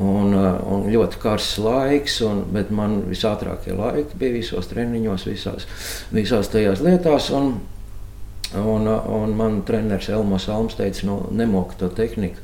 un, 0.01 0.33
un 0.75 0.87
ļoti 0.93 1.21
karsts 1.21 1.59
laiks. 1.63 2.19
Un, 2.27 2.45
bet 2.55 2.73
man 2.73 3.03
visātrākie 3.11 3.77
laiki 3.77 4.17
bija 4.19 4.39
visos 4.39 4.71
treniņos, 4.71 5.27
visās, 5.29 5.69
visās 6.15 6.51
tajās 6.53 6.83
lietās. 6.85 7.29
Un, 7.37 7.55
un, 8.59 8.87
un 8.87 9.35
man 9.37 9.61
treneris 9.67 10.09
Elmos 10.13 10.49
Alms 10.49 10.77
teica, 10.79 11.07
nu, 11.09 11.19
nemoka 11.31 11.79
to 11.79 11.89
tehniku 11.93 12.41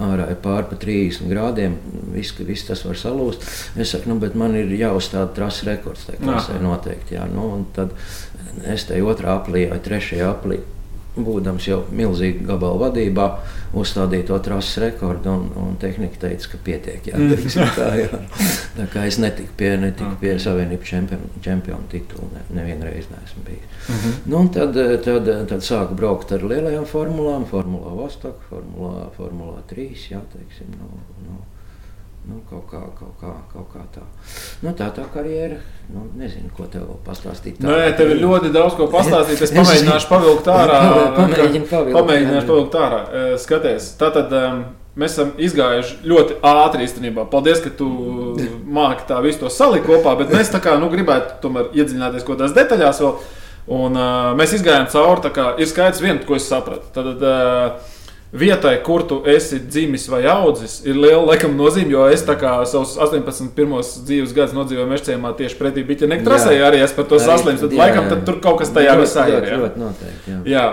ārā 0.00 0.30
ir 0.32 0.38
pār 0.40 0.64
pa 0.70 0.78
30 0.80 1.28
grādiem, 1.28 1.76
viss, 2.14 2.32
viss 2.46 2.64
tas 2.68 2.84
var 2.86 2.96
salūst. 2.96 3.44
Es 3.76 3.92
saku, 3.92 4.08
nu, 4.08 4.16
bet 4.22 4.36
man 4.38 4.54
ir 4.56 4.70
jāuzstāda 4.78 5.34
trases 5.36 5.66
rekords, 5.68 6.06
tā 6.08 6.16
klasē 6.20 6.60
noteikti. 6.62 7.18
Jā, 7.18 7.26
nu, 7.28 7.50
tad 7.76 7.92
es 8.70 8.86
te 8.88 9.00
otrā 9.04 9.36
aplī 9.36 9.66
vai 9.70 9.80
trešajā 9.84 10.30
aplī 10.30 10.60
būdams 11.16 11.66
jau 11.66 11.80
milzīgi 11.94 12.44
gabalu 12.46 12.78
vadībā, 12.84 13.26
uzstādīja 13.76 14.28
to 14.28 14.38
trases 14.44 14.78
rekordu. 14.82 15.32
Un, 15.32 15.48
un 15.58 15.76
tehnika 15.80 16.20
teica, 16.26 16.52
ka 16.52 16.60
pietiek. 16.64 17.10
Jā, 17.10 17.66
tā, 17.76 17.88
jā. 17.98 18.20
tā 18.78 18.86
kā 18.92 19.04
es 19.10 19.18
netiku 19.22 19.54
pie, 19.58 19.72
netiku 19.82 20.12
pie 20.20 20.36
Savienības 20.42 20.92
čempionu, 20.92 21.30
čempionu 21.44 21.90
titula, 21.92 22.30
ne, 22.34 22.44
nevienreiz 22.60 23.10
neesmu 23.10 23.44
bijis. 23.46 23.66
Uh 23.80 23.94
mhm. 23.94 24.08
-huh. 24.08 24.32
nu, 24.32 24.48
tad, 24.54 24.74
tad, 25.04 25.30
tad 25.48 25.66
sāku 25.66 25.94
braukt 25.94 26.32
ar 26.32 26.44
lielajām 26.44 26.86
formulām, 26.86 27.46
Formula 27.46 27.94
Vostok, 27.94 28.42
Formula, 28.48 29.10
Formula 29.16 29.62
3. 29.70 29.88
Jā, 30.10 30.20
teiksim, 30.32 30.66
nu, 30.78 30.88
nu, 31.26 31.38
Nu, 32.30 32.38
kaut 32.46 32.68
kā, 32.70 32.78
kaut 32.94 33.14
kā, 33.18 33.30
kaut 33.50 33.72
kā 33.72 33.80
tā. 33.90 34.04
Nu, 34.62 34.70
tā 34.78 34.86
tā 34.94 35.02
karjera. 35.10 35.56
Nu, 35.90 36.04
nezinu, 36.14 36.50
ko 36.54 36.68
tev 36.70 36.84
pastāstīt. 37.02 37.56
Tā. 37.58 37.66
Nē, 37.66 37.88
tev 37.98 38.12
ir 38.14 38.20
ļoti 38.22 38.52
daudz 38.54 38.76
ko 38.78 38.86
pastāstīt. 38.92 39.42
Es 39.42 39.50
pamēģināšu 39.56 40.10
pavilkt 40.12 40.50
ārā. 40.52 40.76
Pamēģinu 41.16 41.66
pavilkt. 41.66 41.96
Pamēģināšu 41.96 42.50
pavilkt 42.52 42.78
ārā. 42.78 43.00
Skaties, 43.42 43.90
tātad 43.98 44.30
um, 44.38 44.62
mēs 44.94 45.16
esam 45.16 45.34
izgājuši 45.42 45.98
ļoti 46.12 46.38
ātri 46.52 46.86
īstenībā. 46.86 47.26
Paldies, 47.34 47.64
ka 47.66 47.74
tu 47.82 47.90
māki 48.78 49.08
tā 49.10 49.18
visu 49.26 49.42
to 49.42 49.50
salikt 49.50 49.90
kopā, 49.90 50.14
bet 50.22 50.30
mēs 50.30 50.54
tā 50.54 50.62
kā 50.62 50.78
nu, 50.78 50.92
gribētu 50.94 51.40
tomēr 51.42 51.72
iedziļināties 51.74 52.26
kaut 52.28 52.36
kādās 52.36 52.54
detaļās 52.60 53.02
vēl. 53.06 53.16
Un 53.80 53.98
uh, 53.98 54.30
mēs 54.38 54.54
izgājām 54.54 54.86
cauri, 54.90 55.24
tā 55.26 55.34
kā 55.34 55.50
ir 55.58 55.68
skaidrs 55.70 56.02
viena, 56.02 56.22
ko 56.26 56.38
es 56.38 56.46
sapratu. 56.46 56.94
Tad, 56.94 57.10
uh, 57.18 57.98
vietai, 58.32 58.76
kur 58.84 59.02
tu 59.08 59.22
esi 59.26 59.58
dzimis 59.58 60.06
vai 60.08 60.22
audzis, 60.30 60.80
ir 60.86 60.94
liela 60.94 61.24
laikam, 61.32 61.56
nozīme. 61.58 61.90
Jo 61.90 62.06
es 62.12 62.22
savus 62.22 62.94
18 62.94 63.50
pirmos 63.56 63.96
dzīves 64.06 64.34
gadus 64.36 64.54
nodzīvoju 64.54 64.86
Mešķēmā 64.92 65.34
tieši 65.38 65.58
pretī 65.58 65.84
Biķenek 65.86 66.22
trasē, 66.26 66.54
arī 66.62 66.82
es 66.84 66.94
par 66.94 67.08
to 67.10 67.18
saslimu. 67.18 67.58
Tad, 67.64 67.74
jā, 67.74 67.82
laikam, 67.82 68.08
tad 68.12 68.24
tur 68.28 68.40
kaut 68.44 68.60
kas 68.62 68.70
tajā 68.74 68.96
visā 69.00 69.26
ir. 69.32 69.50
Jā, 69.50 69.60
noteikti. 69.74 70.30
Jā. 70.30 70.40
jā, 70.54 70.64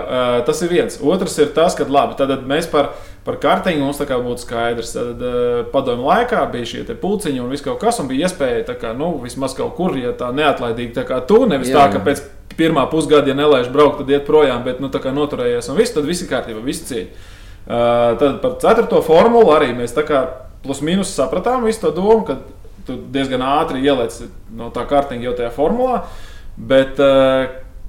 tas 0.48 0.62
ir 0.62 0.74
viens. 0.74 1.00
Otrs 1.02 1.38
ir 1.42 1.54
tas, 1.58 1.78
ka 1.78 1.88
labi, 1.90 2.18
tad 2.20 2.34
mēs 2.48 2.70
par. 2.72 2.94
Par 3.28 3.36
kartiņu 3.44 3.84
mums 3.84 3.98
būtu 4.00 4.40
skaidrs. 4.40 4.94
Tad 4.96 5.20
uh, 5.20 5.66
padomju 5.74 6.06
laikā 6.08 6.46
bija 6.54 6.70
šie 6.70 6.86
pulciņi 7.02 7.42
un 7.44 7.50
viss 7.52 7.66
kaut 7.66 7.82
kas, 7.82 8.00
un 8.00 8.08
bija 8.08 8.30
iespēja, 8.30 8.78
kā, 8.80 8.94
nu, 8.96 9.10
vismaz 9.20 9.52
kaut 9.58 9.74
kur, 9.76 9.98
ja 10.00 10.14
tā 10.16 10.30
neatlaidīgi 10.32 10.96
tā 10.96 11.04
kā 11.04 11.20
tu, 11.28 11.42
nevis 11.44 11.74
jā, 11.74 11.76
tā, 11.76 11.98
ka 11.98 12.06
pēc 12.06 12.22
pirmā 12.56 12.86
pusgada, 12.88 13.28
ja 13.28 13.36
nelaiž 13.36 13.68
braukt, 13.74 14.00
tad 14.00 14.16
iet 14.16 14.24
projām, 14.30 14.64
bet 14.64 14.80
nu, 14.80 14.88
noturējies 14.88 15.68
un 15.68 15.76
viss, 15.76 15.92
tad 15.98 16.08
viss 16.08 16.24
ir 16.24 16.32
kārtībā, 16.32 16.64
viss 16.64 16.88
cieņa. 16.88 17.36
Tad 17.68 18.40
par 18.44 18.58
ceturto 18.64 19.02
formulu 19.04 19.52
arī 19.56 19.74
mēs 19.76 19.96
tā 19.96 20.06
kā 20.08 20.24
plus 20.64 20.80
mīnus 20.86 21.12
sapratām 21.16 21.66
visu 21.68 21.84
to 21.84 21.92
domu, 21.96 22.24
ka 22.28 22.40
tu 22.88 22.96
diezgan 23.12 23.44
ātri 23.44 23.84
ieliec 23.84 24.16
no 24.56 24.72
tā 24.72 24.86
kārtiņa 24.88 25.28
jau 25.28 25.36
tajā 25.42 25.52
formulā. 25.56 26.02
Bet 26.58 26.96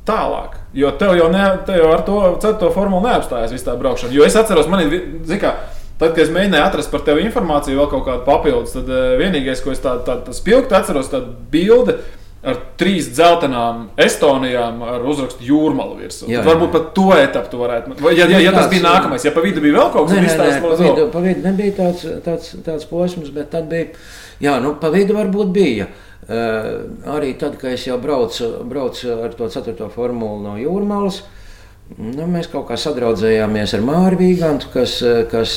tālāk, 0.09 0.59
jo 0.77 0.91
tev 0.99 1.15
jau, 1.17 1.31
ne, 1.33 1.45
tev 1.69 1.79
jau 1.79 1.91
ar 1.95 2.03
to 2.05 2.21
ceturto 2.43 2.73
formulu 2.75 3.07
neapstājās 3.07 3.55
viss 3.55 3.67
tā 3.67 3.77
braukšana. 3.79 4.15
Jo 4.17 4.27
es 4.27 4.37
atceros, 4.37 4.71
man 4.71 4.87
ir, 4.87 4.97
zināmā 5.29 5.57
Tad, 5.99 6.13
kad 6.15 6.21
es 6.23 6.31
mēģināju 6.31 6.63
atrast 6.63 6.93
par 6.93 7.03
tevi 7.07 7.25
informāciju, 7.27 7.75
vēl 7.81 7.89
kaut 7.91 8.05
kādu 8.07 8.23
papildus, 8.27 8.77
tad 8.77 8.91
uh, 8.93 9.17
vienīgais, 9.19 9.59
ko 9.65 9.73
es 9.75 9.81
tādu 9.83 10.05
tā, 10.07 10.15
tā 10.23 10.35
spilgti 10.37 10.77
atceros, 10.79 11.09
ir 11.11 11.25
bilde, 11.51 11.97
ar 12.43 12.59
trīs 12.79 13.09
dzeltenām 13.11 13.89
Estonijām 13.99 14.83
ar 14.87 15.07
uzrakstu 15.11 15.47
jūrmālu 15.49 15.97
virsū. 15.99 16.29
Jā, 16.31 16.39
jā. 16.39 16.45
Varbūt 16.47 16.75
pat 16.75 16.91
to 16.97 17.09
etapu 17.17 17.53
tu 17.53 17.63
varētu. 17.63 17.97
Vai, 18.03 18.13
ja, 18.19 18.29
ja, 18.31 18.43
ja 18.45 18.53
tas 18.55 18.69
bija 18.71 18.85
nākamais, 18.85 19.25
ja 19.27 19.33
pa 19.35 19.43
vidu 19.45 19.63
bija 19.65 19.79
vēl 19.79 19.89
kaut 19.95 20.13
kas 20.13 20.37
tāds, 20.39 20.61
tad 20.63 20.85
vidu, 20.85 21.09
pa 21.15 21.25
vidu 21.25 21.47
nebija 21.47 21.79
tāds, 21.81 22.05
tāds, 22.27 22.53
tāds 22.67 22.87
posms, 22.91 23.33
bet 23.35 23.51
tad 23.55 23.67
bija, 23.71 23.91
jā, 24.45 24.59
nu, 24.63 24.77
pa 24.79 24.93
vidu 24.95 25.19
varbūt 25.19 25.51
bija. 25.55 25.89
Uh, 26.29 26.85
arī 27.09 27.33
tad, 27.41 27.55
kad 27.57 27.73
es 27.73 27.87
jau 27.87 27.97
braucu, 28.03 28.51
braucu 28.69 29.15
ar 29.25 29.33
to 29.33 29.47
ceturto 29.49 29.87
formulu 29.89 30.43
no 30.45 30.59
jūrmālas, 30.61 31.23
uh, 31.23 31.38
Nu, 31.97 32.27
mēs 32.29 32.51
kaut 32.53 32.67
kā 32.69 32.77
sadraudzējāmies 32.77 33.73
ar 33.79 33.81
Māriju 33.87 34.19
Vīgantu, 34.21 34.69
kas, 34.75 34.99
kas, 35.33 35.55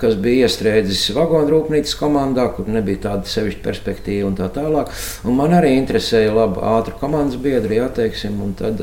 kas 0.00 0.14
bija 0.24 0.46
iestrēdzis 0.48 1.10
vagonu 1.12 1.52
rūpnīcas 1.52 1.98
komandā, 2.00 2.46
kur 2.56 2.70
nebija 2.72 3.02
tāda 3.10 3.28
sevišķa 3.28 3.60
perspektīva 3.66 4.30
un 4.30 4.38
tā 4.38 4.48
tālāk. 4.54 4.88
Un 5.28 5.36
man 5.36 5.52
arī 5.58 5.74
interesēja 5.76 6.32
labi 6.32 6.64
ātri 6.64 6.96
komandas 7.00 7.36
biedri, 7.44 7.76
jāteiksim, 7.76 8.40
un 8.40 8.54
tad, 8.56 8.80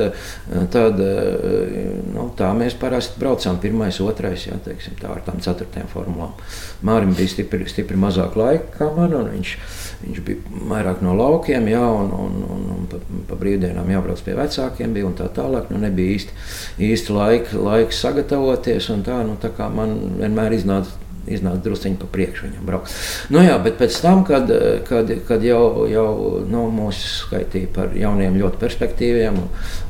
tad 0.76 1.02
nu, 1.02 2.28
tā 2.38 2.52
mēs 2.58 2.78
parasti 2.78 3.18
braucām 3.24 3.58
pirmais, 3.64 3.98
otrais, 4.06 4.46
jāteiksim, 4.52 5.00
tā 5.02 5.16
ar 5.16 5.26
tām 5.26 5.42
ceturtajām 5.42 5.90
formulām. 5.90 6.38
Mārim 6.86 7.18
bija 7.18 7.34
stipri, 7.34 7.66
stipri 7.74 7.98
mazāk 7.98 8.38
laika 8.38 8.70
kā 8.78 8.92
man, 8.94 9.18
un 9.18 9.34
viņš, 9.34 9.58
viņš 10.02 10.24
bija 10.26 10.62
vairāk 10.72 11.04
no 11.06 11.14
laukiem, 11.18 11.68
jā, 11.72 11.82
un, 11.82 12.12
un, 12.16 12.40
un, 12.56 12.66
un 12.76 12.90
pa, 12.92 13.02
pa 13.30 13.38
brīvdienām 13.42 13.92
jābrauc 13.94 14.24
pie 14.26 14.36
vecākiem 14.38 14.96
bija 14.96 15.10
un 15.10 15.16
tā 15.20 15.30
tālāk, 15.36 15.70
nu 15.72 15.82
nebija 15.82 16.18
īsti 16.18 16.88
īsti 16.92 17.16
laika, 17.16 17.62
laika 17.62 17.96
sagatavoties. 17.96 18.90
Tā, 19.06 19.22
nu, 19.28 19.38
tā 19.42 19.70
man 19.74 19.98
vienmēr 20.20 20.58
iznāca 20.58 20.98
iznāca 21.36 21.64
druskuļi 21.66 22.00
pa 22.02 22.10
priekšu 22.12 22.48
viņam 22.48 22.68
braukt. 22.68 22.96
Nu, 23.34 23.42
jā, 23.44 23.56
bet 23.64 23.78
pēc 23.80 23.98
tam, 24.04 24.24
kad, 24.28 24.52
kad, 24.88 25.12
kad 25.28 25.46
jau, 25.46 25.88
jau 25.90 26.08
nu, 26.50 26.66
mūs 26.74 27.00
skaitīja 27.26 27.72
par 27.76 27.96
jauniem, 27.98 28.40
ļoti 28.42 28.62
perspektīviem 28.62 29.40
un, 29.42 29.48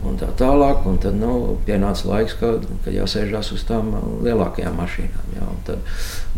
un 0.08 0.22
tā 0.22 0.30
tālāk, 0.40 0.86
un 0.90 1.02
tad 1.04 1.18
nu, 1.20 1.58
pienāca 1.68 2.10
laiks, 2.12 2.38
kad, 2.40 2.68
kad 2.86 2.96
jāsēžās 2.96 3.52
uz 3.56 3.66
tām 3.68 3.92
lielākajām 4.26 4.78
mašīnām. 4.82 5.36
Jā, 5.38 5.50
tad, 5.68 5.84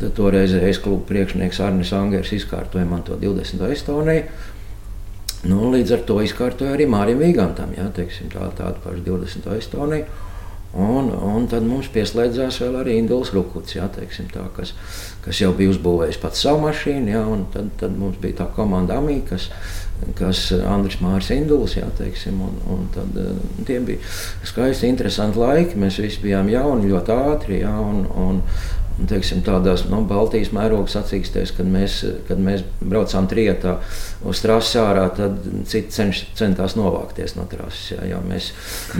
tad 0.02 0.18
toreizējais 0.18 0.82
kluba 0.84 1.06
priekšnieks 1.12 1.62
Arnis 1.64 1.94
Angers 1.98 2.34
izkārtoja 2.36 2.88
man 2.90 3.06
to 3.08 3.20
20. 3.20 3.64
Estoniju. 3.74 4.28
Nu, 5.44 5.66
līdz 5.74 5.98
ar 5.98 6.04
to 6.08 6.22
izkārtoja 6.24 6.72
arī 6.78 6.86
Mārim 6.88 7.20
Vīgantam, 7.20 7.74
jā, 7.76 7.90
teiksim, 7.96 8.30
tā, 8.32 8.48
tādu 8.56 8.80
pašu 8.86 9.04
20. 9.04 9.50
Estoniju. 9.58 10.06
Un, 10.74 11.12
un 11.14 11.44
tad 11.46 11.66
mums 11.70 11.86
pieslēdzās 11.94 12.58
vēl 12.64 12.80
arī 12.80 12.96
Induls 12.98 13.30
Rukuts, 13.36 13.76
jā, 13.76 13.86
teiksim, 13.94 14.26
tā, 14.34 14.48
kas, 14.56 14.72
kas 15.22 15.42
jau 15.44 15.52
bija 15.54 15.70
uzbūvējis 15.70 16.18
pats 16.24 16.42
savu 16.42 16.64
mašīnu. 16.64 17.12
Jā, 17.14 17.22
tad, 17.54 17.70
tad 17.78 17.98
mums 18.00 18.18
bija 18.22 18.40
tā 18.40 18.48
komanda 18.56 18.98
Amī, 18.98 19.20
kas, 19.30 19.52
kas 20.18 20.48
Andris 20.58 20.98
Mārs 21.04 21.30
Induls, 21.36 21.78
jā, 21.78 21.86
teiksim, 22.00 22.42
un, 22.42 22.58
un 22.74 22.88
tad 22.96 23.20
tie 23.68 23.78
bija 23.86 24.02
skaisti, 24.50 24.90
interesanti 24.90 25.44
laiki. 25.44 25.78
Mēs 25.78 26.02
visi 26.02 26.26
bijām 26.26 26.50
jauni, 26.50 26.90
ļoti 26.90 27.20
ātri, 27.22 27.62
jā, 27.62 27.76
un, 27.78 28.08
un, 28.26 28.42
teiksim, 29.10 29.42
tādās 29.46 29.86
nu, 29.90 30.02
Baltijas 30.10 30.52
mēroga 30.54 30.92
sacīkstēs, 30.92 31.54
kad 31.58 31.70
mēs, 31.70 32.00
kad 32.28 32.42
mēs 32.42 32.66
braucām 32.82 33.28
trietā 33.30 33.80
uz 34.30 34.42
trases 34.44 34.78
ārā, 34.82 35.06
tad 35.16 35.40
citi 35.70 35.92
cenš, 35.94 36.24
centās 36.38 36.78
novākties 36.80 37.36
no 37.38 37.46
trases. 37.50 37.94
Jā, 37.94 38.08
jā, 38.14 38.20
mēs, 38.28 38.50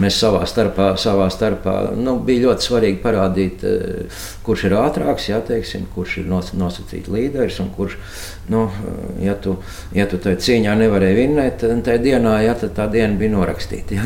mēs 0.00 0.18
savā 0.20 0.44
starpā, 0.48 0.92
savā 1.00 1.28
starpā 1.32 1.76
nu, 1.96 2.16
bija 2.24 2.48
ļoti 2.48 2.68
svarīgi 2.68 3.00
parādīt, 3.02 3.64
eh, 3.64 4.22
kurš 4.46 4.66
ir 4.68 4.76
ātrāks, 4.80 5.28
jā, 5.32 5.40
teiksim, 5.44 5.88
kurš 5.94 6.18
ir 6.22 6.30
nos, 6.30 6.52
nosacīts 6.56 7.12
līderis 7.12 7.60
un 7.64 7.70
kurš, 7.76 7.96
nu, 8.52 8.66
ja 9.24 9.36
tu, 9.40 9.56
ja 9.96 10.06
tu 10.10 10.20
tajā 10.20 10.40
cīņā 10.46 10.76
nevarēji 10.82 11.20
vinnēt, 11.22 11.62
tad 11.62 11.84
tajā 11.86 12.02
dienā, 12.04 12.36
jā, 12.44 12.56
tad 12.60 12.74
tā 12.76 12.88
diena 12.92 13.16
bija 13.20 13.32
norakstīta. 13.36 14.02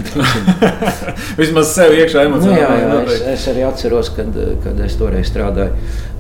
Vismaz 1.40 1.74
sev 1.74 1.96
iekšā 1.98 2.28
emocionāli. 2.28 2.60
Nu, 2.60 2.60
jā, 2.62 2.70
jā, 2.84 3.02
es, 3.16 3.26
es 3.34 3.48
arī 3.50 3.66
atceros, 3.66 4.12
kad, 4.14 4.38
kad 4.64 4.86
es 4.86 4.98
toreiz 5.00 5.26
strādāju 5.32 5.74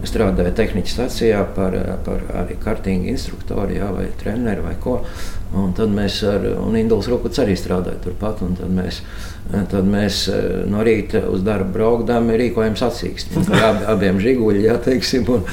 strādāju 0.06 0.52
tehnikas 0.56 0.94
stācijā 0.94 1.40
par, 1.56 1.74
par 2.06 2.22
arī 2.42 2.56
kartīgu 2.62 3.10
instruktoru 3.12 3.78
jā, 3.78 3.88
vai 3.94 4.06
treneru 4.20 4.66
vai 4.68 4.74
ko. 4.82 4.87
Un 5.56 5.70
tad 5.72 5.88
mēs 5.88 6.18
ar 6.28 6.42
Induls 6.76 7.06
Rukuts 7.08 7.40
arī 7.40 7.54
strādājam 7.56 8.02
turpat. 8.04 8.42
Tad 8.58 8.72
mēs, 8.72 8.98
tad 9.70 9.86
mēs 9.88 10.18
eh, 10.28 10.42
no 10.68 10.82
rīta 10.84 11.22
uz 11.32 11.40
darbu 11.46 11.72
braukdām, 11.72 12.28
rīkojam 12.36 12.76
sacīksti 12.76 13.44
ar 13.56 13.64
ab, 13.70 13.78
abiem 13.94 14.20
žiguļiem. 14.20 14.66
Jā, 14.66 14.76
teiksim, 14.84 15.24
un, 15.32 15.46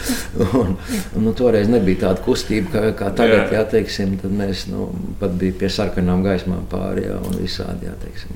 un, 0.43 0.73
un, 0.75 1.21
nu, 1.23 1.31
toreiz 1.37 1.71
nebija 1.71 2.09
tāda 2.09 2.25
kustība, 2.25 2.73
kā, 2.73 2.91
kā 2.99 3.11
tagad. 3.15 3.53
Jā, 3.55 3.63
teiksim, 3.71 4.17
tad 4.19 4.35
mēs 4.35 4.65
nu, 4.71 4.89
pat 5.21 5.37
bijām 5.39 5.61
pie 5.61 5.71
sarkanām 5.71 6.25
gaismām 6.27 6.65
pāri 6.71 7.07
jā, 7.07 7.15
un 7.15 7.39
visādi. 7.39 7.87
Jā, 7.87 7.95
teiksim, 8.03 8.35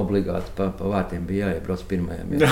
obligāti 0.00 0.56
pa, 0.56 0.70
pa 0.72 0.88
vārtiem 0.94 1.26
bija 1.28 1.50
jāiebrauc 1.50 1.84
pirmajam. 1.90 2.32
Jā, 2.40 2.48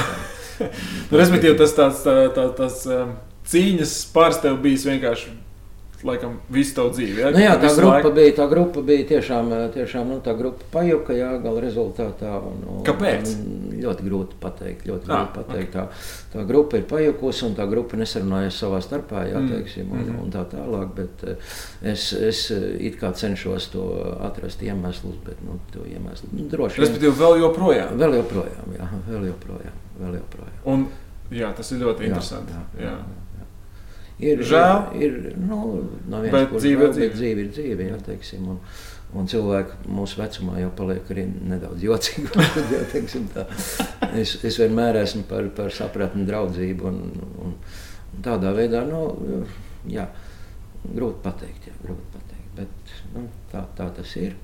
nu, 1.08 1.16
respektīvi, 1.16 1.56
tas 1.62 1.72
tāds, 1.78 2.04
tā, 2.04 2.18
tā, 2.36 2.50
tas 2.60 2.84
um, 2.90 3.16
cīņas 3.48 3.96
tev 4.44 4.60
bijis 4.60 4.84
vienkārši 4.90 5.32
laikam 6.06 6.36
visu 6.52 6.74
tavu 6.76 6.92
dzīvi. 6.96 7.20
Ja? 7.20 7.30
Nu, 7.34 7.40
jā, 7.42 7.52
tā 7.60 7.70
grupa, 7.76 7.94
laiku... 7.96 8.12
bija, 8.16 8.34
tā 8.38 8.46
grupa 8.50 8.82
bija 8.86 9.06
tiešām, 9.12 9.52
tiešām 9.74 10.10
nu, 10.10 10.18
tā 10.24 10.34
grupa 10.38 10.66
pajuka, 10.72 11.14
jā, 11.16 11.30
gala 11.42 11.62
rezultātā. 11.62 12.32
Un, 12.48 12.64
un, 12.66 12.80
Kāpēc? 12.86 13.32
Un 13.32 13.76
ļoti 13.82 14.06
grūti 14.08 14.38
pateikt. 14.42 14.86
Ļoti 14.90 15.08
ah, 15.08 15.12
grūti 15.12 15.36
pateikt. 15.38 15.76
Okay. 15.76 16.02
Tā, 16.32 16.34
tā 16.34 16.44
grupa 16.48 16.80
ir 16.80 16.86
pajukusi 16.90 17.46
un 17.48 17.56
tā 17.58 17.66
grupa 17.70 18.00
nesarunājas 18.00 18.58
savā 18.64 18.82
starpā, 18.84 19.24
jā, 19.30 19.40
mm. 19.40 19.54
teiksim, 19.54 19.94
un, 19.94 20.04
mm. 20.04 20.20
un 20.24 20.34
tā 20.34 20.44
tālāk. 20.52 20.92
Bet 20.98 21.24
es, 21.94 22.10
es 22.18 22.44
it 22.52 22.98
kā 23.00 23.12
cenšos 23.16 23.70
to 23.74 23.86
atrast 24.26 24.62
iemeslus, 24.66 25.18
bet 25.26 25.40
nu, 25.46 25.58
to 25.74 25.86
iemeslu 25.88 26.32
nu, 26.34 26.50
droši 26.52 26.80
vien. 26.80 26.86
Respektīvi, 26.88 27.16
vēl 27.22 27.40
joprojām. 27.46 27.96
Vēl 28.02 28.20
joprojām, 28.20 28.76
jā, 28.78 28.92
vēl 29.08 29.26
joprojām. 29.32 29.82
Vēl 30.02 30.20
joprojām. 30.20 30.62
Un, 30.72 30.86
jā, 31.32 31.52
tas 31.56 31.74
ir 31.74 31.84
ļoti 31.86 32.10
interesanti. 32.10 32.56
Jā, 32.56 32.64
jā, 32.78 32.88
jā. 32.90 32.96
jā. 33.00 33.21
Ir 34.22 34.42
žēl. 34.46 34.88
Ir, 35.00 35.20
nu, 35.40 35.60
no 36.10 36.22
bet 36.24 36.52
dzīve, 36.52 36.86
vēl, 36.86 36.96
dzīve. 36.96 37.12
Dzīve 37.16 37.44
ir 37.44 37.52
dzīve. 37.54 37.86
Jā, 37.90 38.00
teiksim, 38.06 38.50
un, 38.54 38.58
un 39.18 39.30
cilvēki 39.30 39.92
mūsu 39.92 40.20
vecumā 40.20 40.58
jau 40.62 40.72
paliek 40.82 41.14
arī 41.14 41.26
nedaudz 41.52 41.86
jocīgi. 41.86 42.28
jā, 42.74 42.82
teiksim, 42.92 43.30
es, 44.12 44.36
es 44.44 44.60
vienmēr 44.60 45.00
esmu 45.02 45.24
par, 45.30 45.48
par 45.56 45.72
sapratni, 45.74 46.26
draudzību. 46.28 46.92
Un, 46.92 47.24
un, 47.24 47.56
un 48.12 48.20
tādā 48.26 48.52
veidā 48.56 48.84
nu, 48.88 49.06
jā, 49.90 50.06
grūti 50.84 51.24
pateikt. 51.24 51.72
Jā, 51.72 51.78
grūti 51.82 52.06
pateikt 52.10 52.22
bet, 52.56 52.96
nu, 53.14 53.26
tā, 53.52 53.64
tā 53.76 53.88
tas 53.96 54.16
ir. 54.20 54.36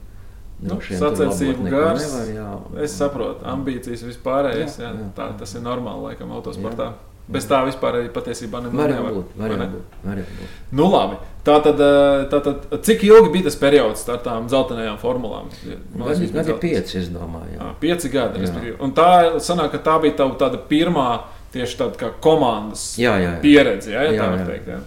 Nu, 0.58 0.80
Sacensību 0.82 1.68
gars. 1.70 2.02
Nevar, 2.02 2.30
jā, 2.34 2.46
es 2.82 2.96
saprotu, 2.98 3.44
ambīcijas 3.46 4.02
vispārējais. 4.08 4.80
Jā, 4.80 4.88
jā, 4.88 5.04
jā, 5.04 5.10
tā, 5.14 5.28
tas 5.38 5.54
ir 5.54 5.62
normāli 5.62 6.08
laikam 6.08 6.32
autosportā. 6.34 6.88
Jā. 6.90 7.07
Bez 7.28 7.44
tā 7.44 7.58
vispār 7.66 7.98
arī 7.98 8.08
patiesībā 8.12 8.62
nevar, 8.64 8.88
nevar 8.88 9.16
būt. 9.18 9.32
Var 9.36 9.52
ne? 9.52 9.66
būt, 9.68 9.96
var 10.06 10.20
būt. 10.24 10.52
Nu, 10.78 10.86
labi. 10.88 11.18
Tātad, 11.44 11.80
eh, 11.80 12.22
tātad, 12.32 12.64
cik 12.84 13.04
ilgi 13.04 13.32
bija 13.34 13.46
tas 13.48 13.56
periods 13.60 14.04
ar 14.08 14.22
tām 14.24 14.48
zeltainajām 14.48 14.96
formulām? 15.00 15.50
Gadi, 15.60 16.30
gadi 16.32 16.56
pieci, 16.60 16.98
es 17.02 17.10
domāju. 17.12 17.52
Jā. 17.54 17.66
À, 17.66 17.74
pieci 17.80 18.10
gadi. 18.12 18.44
Jā. 18.44 18.74
Un 18.84 18.94
tā 18.96 19.10
sanāk, 19.44 19.76
tā 19.84 19.98
bija 20.00 20.16
tava 20.22 20.38
tāda 20.40 20.60
pirmā 20.70 21.08
tieši 21.52 21.80
tāda 21.82 22.00
kā 22.00 22.10
komandas 22.24 22.90
jā, 23.00 23.14
jā, 23.16 23.34
jā. 23.36 23.40
pieredze, 23.44 23.92
jā, 23.92 24.08
ja 24.08 24.16
jā, 24.16 24.22
tā 24.22 24.30
var 24.32 24.50
teikt. 24.52 24.72
Jā. 24.72 24.80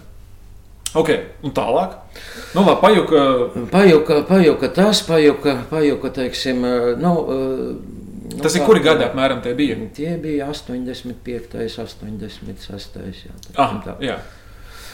Ok, 0.92 1.10
un 1.46 1.54
tālāk. 1.56 1.94
Nu, 2.52 2.66
labi, 2.66 2.78
pajuka. 2.82 3.20
Pajuka, 3.72 4.18
pajuka 4.28 4.74
tas, 4.76 5.00
pajuka, 5.06 5.56
pajuka 5.70 6.10
teiksim, 6.18 6.66
eh, 6.66 6.88
nu, 6.98 7.14
Nu, 8.36 8.42
Tas 8.44 8.54
ir 8.56 8.64
kuri 8.66 8.82
gadi 8.84 9.04
apmēram 9.06 9.42
tie 9.44 9.54
bija? 9.58 9.78
Tie 9.96 10.14
bija 10.22 10.48
85, 10.52 11.58
86. 11.78 13.02
Jā, 13.26 13.34
ah, 13.56 13.76
tā. 13.84 13.96
jā. 14.04 14.20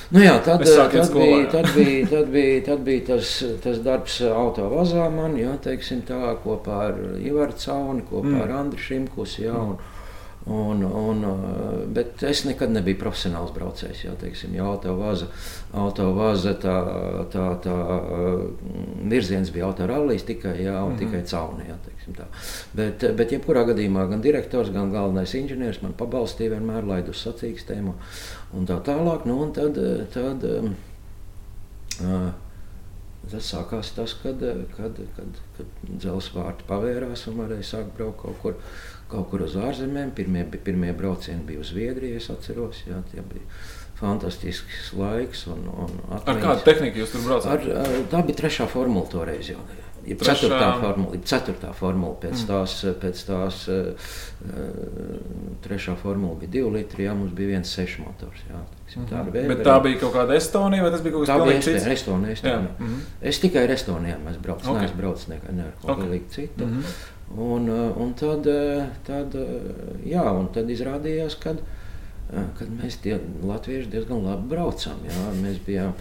Nu 0.08 0.22
jā, 0.22 0.38
tad, 0.40 0.62
tad, 0.64 0.94
skolā, 1.04 1.24
bija, 1.26 1.40
jā. 1.42 1.48
tad, 1.52 1.66
bija, 1.74 2.04
tad, 2.08 2.28
bija, 2.32 2.60
tad 2.64 2.84
bija 2.86 3.04
tas, 3.10 3.32
tas 3.60 3.80
darbs 3.84 4.14
autovazā 4.24 5.04
man, 5.12 5.36
jā, 5.36 5.52
teiksim 5.60 6.00
tā, 6.08 6.32
kopā 6.40 6.78
ar 6.86 7.02
Ivaru 7.20 7.52
Cauni, 7.60 8.06
kopā 8.08 8.30
mm. 8.30 8.38
ar 8.46 8.54
Andru 8.62 8.80
Šimkus, 8.80 9.36
jā, 9.42 9.52
un, 9.52 9.76
Un, 10.48 10.82
un, 10.82 11.24
uh, 11.24 11.86
bet 11.92 12.22
es 12.24 12.40
nekad 12.48 12.72
nebiju 12.72 12.96
profesionāls 13.02 13.50
braucējs. 13.52 14.06
Jā, 14.06 14.14
teiksim, 14.16 14.54
jā, 14.56 14.64
autovāza, 14.64 15.28
autovāza 15.76 16.54
tā, 16.62 16.76
tā, 17.34 17.44
tā 17.64 17.74
uh, 17.74 18.46
virziens 19.12 19.52
bija 19.52 19.68
autorallijas 19.68 20.24
tikai, 20.30 20.54
jā, 20.64 20.72
mm 20.72 20.94
-hmm. 20.94 20.98
tikai 20.98 21.22
cauni. 21.28 21.68
Jā, 21.68 21.76
bet, 22.72 23.04
bet 23.16 23.32
jebkurā 23.32 23.66
gadījumā 23.68 24.08
gan 24.08 24.24
direktors, 24.24 24.72
gan 24.72 24.92
galvenais 24.92 25.34
inženieris 25.34 25.82
man 25.82 25.92
pabalstīja 25.92 26.56
vienmēr, 26.56 26.84
laidu 26.84 27.10
uz 27.10 27.26
sacīkstēm 27.26 27.92
un 28.52 28.66
tā 28.66 28.80
tālāk. 28.80 29.26
Nu, 29.26 29.42
un 29.42 29.52
tad, 29.52 29.78
tad, 30.14 30.44
um, 30.44 30.74
uh, 32.00 32.32
Tas 33.28 33.48
sākās 33.52 33.90
tas, 33.96 34.14
kad, 34.22 34.40
kad, 34.76 35.00
kad, 35.16 35.40
kad 35.56 35.80
dzelzceļa 35.88 36.44
vārti 36.44 36.68
pavērās 36.68 37.26
un 37.28 37.42
varēja 37.42 37.66
sākt 37.72 37.90
braukt 37.98 38.22
kaut 38.22 38.38
kur 38.40 38.54
kaut 39.08 39.30
kur 39.30 39.44
uz 39.46 39.56
ārzemēm. 39.56 40.12
Pirmie, 40.16 40.44
pirmie 40.64 40.92
braucieni 40.96 41.44
bija 41.48 41.64
uz 41.64 41.72
Zviedriju, 41.72 42.20
es 42.20 42.30
atceros. 42.34 42.84
Jā, 42.88 43.02
fantastisks 43.98 44.92
laiks. 44.98 45.46
Un, 45.50 45.66
un 45.72 45.98
atmiņas. 46.06 46.30
ar 46.34 46.40
kādu 46.44 46.64
tehniku 46.68 47.02
jūs 47.02 47.12
tur 47.14 47.26
braucāt? 47.26 47.68
Ar, 47.74 48.00
tā 48.12 48.24
bija 48.26 48.44
trešā 48.44 48.68
formula 48.70 49.10
toreiz. 49.10 49.52
Jau. 49.54 49.62
Ir 50.08 50.16
ceturtā 50.24 50.68
formula, 50.80 51.18
ceturtā 51.26 51.70
formula 51.76 52.14
pēc 52.22 52.38
mm. 52.38 52.46
tās, 52.48 52.74
pēc 53.02 53.18
tās 53.28 53.58
uh, 53.68 54.14
trešā 55.64 55.98
formula 56.00 56.38
bija 56.40 56.54
2 56.62 56.70
litri, 56.78 57.04
jā, 57.04 57.12
mums 57.18 57.34
bija 57.36 57.50
viens 57.50 57.74
6 57.76 57.98
motors. 58.06 58.44
Jā, 58.48 58.62
mm 58.62 58.88
-hmm. 58.94 59.08
tā, 59.10 59.24
Weber, 59.26 59.48
Bet 59.48 59.66
tā 59.66 59.76
bija 59.84 60.00
kaut 60.00 60.14
kāda 60.14 60.36
Estonija 60.36 60.82
vai 60.82 60.90
tas 60.94 61.02
bija 61.02 61.12
kaut 61.12 61.26
kas 61.26 61.34
tāds? 61.34 61.40
Tā 61.40 61.76
bija 61.82 61.92
Estonija. 61.92 62.32
Estonija. 62.32 62.72
Mm 62.78 62.86
-hmm. 62.86 63.00
Es 63.20 63.40
tikai 63.40 63.64
ar 63.64 63.70
Estonijā 63.70 64.16
braucu, 64.42 64.70
okay. 64.70 64.80
neesmu 64.80 64.96
braucis 64.96 65.28
nekā, 65.28 65.52
ne 65.52 65.62
ar 65.62 65.72
ko 65.82 65.92
okay. 65.92 66.20
citu. 66.30 66.64
Mm 66.64 66.72
-hmm. 66.72 67.17
Un, 67.36 67.68
eh, 67.68 68.00
un 68.02 68.14
tad, 68.14 68.46
eh, 68.46 68.86
tad, 69.04 69.34
eh, 69.34 70.08
jā, 70.08 70.24
un 70.32 70.48
tad 70.52 70.70
izrādījās, 70.70 71.38
ka 71.40 71.56
kad 72.28 72.68
mēs 72.68 72.98
tie 73.00 73.14
latvieši 73.40 73.88
diezgan 73.88 74.20
labi 74.20 74.50
braucam. 74.50 74.98
Jā. 75.08 75.30
Mēs 75.40 75.62
bijām, 75.64 75.94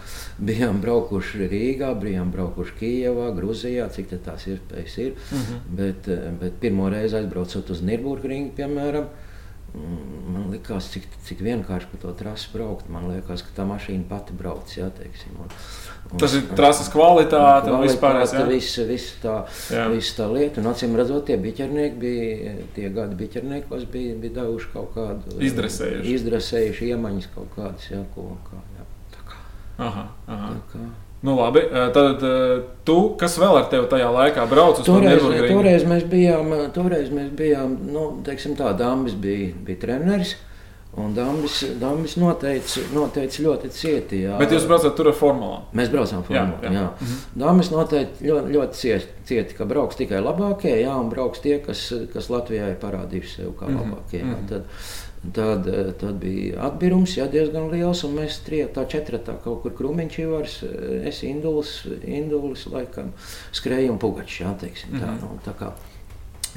bijām 0.44 0.82
braukuši 0.84 1.48
Rīgā, 1.48 1.94
bijām 2.02 2.34
braukuši 2.34 2.74
Kijavā, 2.82 3.30
Grūzijā, 3.32 3.86
cik 3.96 4.12
tās 4.26 4.44
iespējas 4.52 4.98
ir. 4.98 5.14
Uh 5.14 5.38
mhm. 5.38 5.54
-huh. 5.54 5.78
bet, 5.78 6.10
bet 6.42 6.60
pirmo 6.60 6.90
reizi 6.90 7.16
aizbraucot 7.16 7.70
uz 7.70 7.82
Nīderlandu, 7.82 8.52
piemēram, 8.60 9.08
mm, 9.08 9.27
man 9.76 10.48
liekas, 10.54 10.88
cik, 10.94 11.06
cik 11.28 11.44
vienkārši 11.46 11.92
pa 11.92 12.00
to 12.02 12.14
trasi 12.18 12.50
braukt. 12.54 12.90
Man 12.94 13.10
liekas, 13.12 13.44
ka 13.46 13.56
tā 13.60 13.68
mašīna 13.70 14.08
pati 14.10 14.36
brauc. 14.38 14.72
Jā, 14.78 14.90
teiksim, 14.96 15.38
un, 15.44 15.54
Un, 16.08 16.22
Tas 16.22 16.32
ir 16.38 16.46
trases 16.56 16.88
kvalitāte, 16.92 17.68
un 17.68 17.82
vispārējais. 17.84 18.32
Viss, 18.48 18.78
viss 18.88 19.16
tā, 19.20 19.34
viss 19.92 20.14
tā 20.16 20.28
lieta. 20.32 20.62
Un 20.62 20.70
acīm 20.72 20.94
redzot, 20.96 21.26
tie 21.28 21.36
biķernieki 21.42 22.00
bija, 22.00 22.54
tie 22.78 22.92
gadi 22.96 23.18
biķerniekos 23.20 23.84
bija, 23.92 24.14
bija 24.22 24.38
devuši 24.38 24.72
kaut 24.72 24.94
kādu. 24.96 25.36
Izdresējuši. 25.44 26.14
Izdresējuši 26.14 26.94
iemaņas 26.94 27.28
kaut 27.36 27.52
kādas, 27.58 27.90
jā, 27.92 28.00
ko, 28.16 28.30
kā, 28.48 28.62
jā. 28.78 28.88
Tā 29.18 29.26
kā. 29.28 29.44
Aha, 29.90 30.08
aha. 30.32 30.54
Tā 30.54 30.64
kā. 30.72 30.86
Nu, 31.26 31.34
labi, 31.34 31.64
tad 31.96 32.22
tu, 32.86 32.98
kas 33.18 33.40
vēl 33.42 33.58
ar 33.58 33.70
tevi 33.72 33.88
tajā 33.90 34.10
laikā 34.14 34.44
brauc 34.52 34.84
uz 34.84 34.86
toreiz, 34.86 35.24
toreiz 35.50 35.86
mēs 35.90 36.04
bijām, 36.12 36.52
toreiz 36.76 37.10
mēs 37.10 37.32
bijām, 37.38 37.74
nu, 37.90 38.04
teiksim 38.26 38.54
tā, 38.60 38.70
Dāmas 38.78 39.18
bija, 39.18 39.50
bija 39.66 39.82
treneris. 39.82 40.36
Un 40.98 41.12
Dāmas, 41.14 41.60
Dāmas 41.78 42.16
noteica, 42.18 42.82
noteica 42.90 43.44
ļoti 43.46 43.70
cieti. 43.70 44.24
Jā. 44.24 44.38
Bet 44.42 44.54
jūs 44.56 44.66
braucat 44.66 44.96
tur 44.98 45.12
ar 45.12 45.18
formulām? 45.18 45.68
Mēs 45.78 45.92
braucam 45.94 46.24
formulām. 46.26 46.56
Jā, 46.64 46.72
jā. 46.72 46.80
jā. 46.80 46.86
Mhm. 47.06 47.20
Dāmas 47.44 47.70
noteikti 47.70 48.26
ļoti, 48.26 48.54
ļoti 48.56 48.80
cieti, 48.80 49.12
cieti, 49.30 49.58
ka 49.60 49.68
brauks 49.70 50.00
tikai 50.00 50.24
labākie, 50.26 50.74
jā, 50.82 50.96
un 50.98 51.12
brauks 51.14 51.44
tie, 51.44 51.60
kas, 51.62 51.84
kas 52.14 52.32
Latvijā 52.34 52.72
ir 52.72 52.80
parādījuši 52.82 53.36
sev 53.36 53.54
kā 53.60 53.70
mhm. 53.70 53.84
labākie. 53.84 54.24
Jā. 54.24 54.40
Tad, 54.50 54.88
Tad, 55.34 55.66
tad 56.00 56.20
bija 56.22 56.62
atbīrums, 56.68 57.16
jā, 57.18 57.26
diezgan 57.32 57.72
liels, 57.72 58.04
un 58.06 58.14
mēs 58.20 58.38
trijā, 58.46 58.68
tā 58.72 58.86
četratā 58.88 59.34
kaut 59.44 59.64
kur 59.64 59.74
krūmiņš 59.76 60.18
ivars, 60.24 60.58
es 61.10 61.24
indulis, 61.26 61.72
indulis 62.06 62.68
laikam 62.70 63.10
skrēju 63.58 63.96
un 63.96 64.00
pugačs, 64.00 64.40
jā, 64.44 64.54
teiksim 64.62 64.94
tā. 64.94 65.10
Mm 65.10 65.18
-hmm. 65.18 65.22
nu, 65.22 65.40
tā 65.46 65.56
kā 65.58 65.72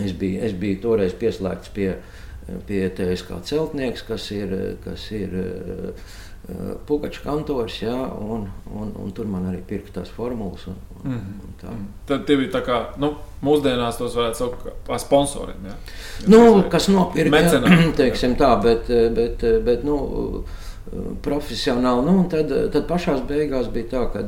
es 0.05 0.13
biju, 0.13 0.43
es 0.45 0.53
biju 0.53 0.81
toreiz 0.81 1.15
pieslēgts 1.15 1.73
pie, 1.75 1.95
pie 2.67 2.91
kā 3.29 3.41
celtnieks, 3.43 4.03
kas 4.03 4.31
ir, 4.31 4.77
kas 4.85 5.11
ir 5.11 5.35
uh, 5.35 5.91
pugačs 6.87 7.23
kantors, 7.25 7.83
jā, 7.83 7.97
un, 8.21 8.49
un, 8.73 8.93
un 8.97 9.13
tur 9.13 9.27
man 9.27 9.47
arī 9.51 9.63
pirka 9.67 10.01
tās 10.01 10.09
formulas. 10.09 10.67
Un, 10.67 10.77
un, 11.05 11.11
mm 11.11 11.17
-hmm. 11.17 11.45
un 11.45 11.55
tā. 11.63 11.73
Mm. 11.73 11.87
Tad 12.07 12.27
tie 12.27 12.37
bija 12.37 12.51
tā 12.53 12.63
kā, 12.67 12.81
nu, 12.99 13.15
mūsdienās 13.43 13.99
tos 13.99 14.17
varētu 14.17 14.39
saukt 14.39 14.67
par 14.87 14.99
sponsoriem, 14.99 15.65
jā? 15.71 15.77
Nu, 16.27 16.65
kas 16.71 16.89
nopirka, 16.89 17.43
teiksim 17.97 18.37
tā, 18.37 18.63
bet, 18.63 18.89
bet, 19.15 19.65
bet 19.65 19.85
nu, 19.85 20.45
profesionāli. 21.23 22.05
Nu, 22.07 22.25
tad, 22.31 22.53
tad 22.73 22.87
pašā 22.89 23.19
beigās 23.29 23.69
bija 23.73 23.89
tā, 23.93 24.05
ka 24.13 24.25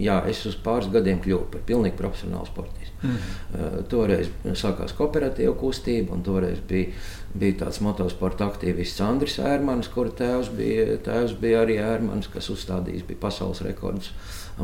jā, 0.00 0.20
es 0.30 0.42
uz 0.48 0.56
pāris 0.62 0.90
gadiem 0.92 1.20
kļuvu 1.24 1.50
par 1.52 1.64
pilnīgi 1.68 1.96
profesionālu 1.98 2.46
sportistu. 2.46 2.92
Mm 3.02 3.10
-hmm. 3.10 3.82
Toreiz 3.88 4.28
sākās 4.44 4.94
kooperatīva 4.96 5.54
kustība, 5.54 6.12
un 6.12 6.22
toreiz 6.22 6.58
bija, 6.68 6.86
bija 7.34 7.58
tāds 7.64 7.80
motosporta 7.80 8.46
aktīvists 8.46 9.00
Andris 9.00 9.38
Ērmans, 9.38 9.88
kura 9.88 10.10
tēvs 10.10 10.50
bija, 10.56 10.96
tēvs 10.96 11.36
bija 11.40 11.62
arī 11.64 11.76
Ērmans, 11.78 12.28
kas 12.28 12.50
uzstādījis 12.50 13.04
pasaules 13.20 13.60
rekordus 13.60 14.12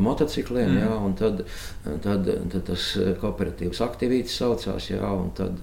motocikliem. 0.01 0.71
Mm. 0.71 0.79
Jā, 0.81 1.13
tad, 1.19 1.43
tad, 2.05 2.29
tad 2.53 2.65
tas 2.69 2.87
kooperatīvs 3.21 3.81
aktīvītis 3.85 4.37
saucās, 4.41 4.89
jā, 4.89 5.13
un 5.13 5.29
tad, 5.37 5.61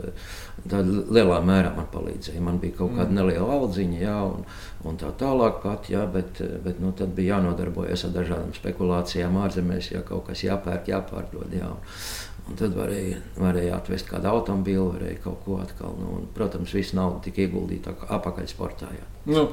tad 0.70 0.90
lielā 1.10 1.40
mērā 1.46 1.74
man 1.76 1.88
palīdzēja. 1.92 2.42
Man 2.44 2.60
bija 2.62 2.78
kaut 2.80 2.94
kāda 2.96 3.10
mm. 3.10 3.18
neliela 3.18 3.58
audziņa, 3.58 4.00
jā, 4.04 4.16
un, 4.30 4.46
un 4.86 5.00
tā 5.00 5.12
tālāk, 5.20 5.60
pat, 5.64 5.90
jā, 5.92 6.06
bet, 6.10 6.42
bet 6.64 6.80
nu, 6.82 6.94
tad 6.96 7.14
bija 7.16 7.36
jānodarbojas 7.36 8.06
ar 8.08 8.16
dažādām 8.20 8.54
spekulācijām 8.56 9.38
ārzemēs, 9.44 9.92
ja 9.94 10.04
kaut 10.06 10.28
kas 10.30 10.44
jāpērk, 10.46 10.92
jāpārdod. 10.94 11.54
Jā. 11.58 11.70
Un 11.70 12.39
tad 12.58 12.74
varēja, 12.76 13.20
varēja 13.40 13.76
atvest 13.76 14.08
kādu 14.10 14.30
automobīlu, 14.30 14.86
varēja 14.94 15.20
kaut 15.24 15.44
ko 15.44 15.60
atkal. 15.62 15.94
Nu, 16.00 16.16
un, 16.18 16.26
protams, 16.34 16.72
visu 16.76 16.96
naudu 16.98 17.22
tika 17.26 17.44
ieguldīta 17.44 17.94
apakaļsportā. 18.16 18.90
Jā. 18.96 19.06
Nu, 19.30 19.44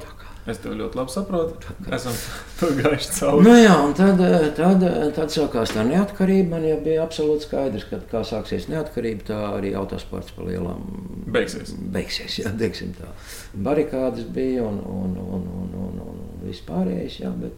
es 0.47 0.61
tev 0.63 0.77
ļoti 0.79 0.99
labi 0.99 1.13
saprotu. 1.13 1.75
Esam 1.97 2.15
tur 2.59 2.73
gājuši 2.79 3.11
cauri. 3.19 3.45
Nu, 3.47 3.53
jā, 3.59 3.75
un 3.83 3.93
tad, 3.97 4.23
tad, 4.59 4.87
tad 5.17 5.33
sākās 5.33 5.75
tā 5.75 5.85
neatkarība. 5.87 6.55
Man 6.55 6.67
jau 6.69 6.79
bija 6.85 7.03
absolūti 7.05 7.49
skaidrs, 7.49 7.87
ka 7.91 8.01
kā 8.11 8.23
sāksies 8.27 8.69
neatkarība, 8.71 9.27
tā 9.31 9.41
arī 9.51 9.75
autosports 9.77 10.33
pa 10.37 10.47
lielām 10.47 10.87
beigsies. 11.33 11.75
Beigsies, 11.93 12.41
jā, 12.41 12.55
teiksim 12.59 12.95
tā. 12.97 13.11
Barikādas 13.67 14.27
bija 14.33 14.65
un, 14.67 14.81
un, 14.81 15.15
un, 15.21 15.47
un, 15.53 15.71
un, 15.77 15.79
un, 15.87 16.03
un 16.11 16.43
vispārējais, 16.47 17.21
jā, 17.25 17.31
bet 17.43 17.57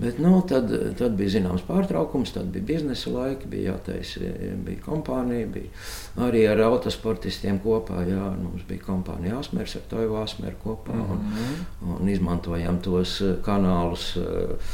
Bet, 0.00 0.18
nu, 0.18 0.38
tad, 0.48 0.70
tad 0.96 1.16
bija 1.18 1.34
zināms 1.34 1.60
pārtraukums, 1.66 2.30
tad 2.32 2.46
bija 2.54 2.64
biznesa 2.70 3.10
laiki, 3.12 3.48
bija 3.52 3.74
jātaisa, 3.74 4.30
bija 4.64 4.80
kompānija, 4.86 5.48
bija 5.52 6.24
arī 6.24 6.46
ar 6.48 6.62
autosportistiem 6.70 7.58
kopā. 7.60 8.00
Jā, 8.08 8.30
mums 8.40 8.64
bija 8.68 8.86
kompānija 8.86 9.42
Asmērs 9.42 9.76
ar 9.76 9.84
Toju 9.90 10.16
Asmēru 10.22 10.56
kopā 10.62 10.96
un, 10.96 11.20
mm 11.20 11.34
-hmm. 11.34 11.92
un 11.98 12.08
izmantojām 12.08 12.80
tos 12.80 13.20
eh, 13.20 13.34
kanālus, 13.44 14.16
eh, 14.16 14.72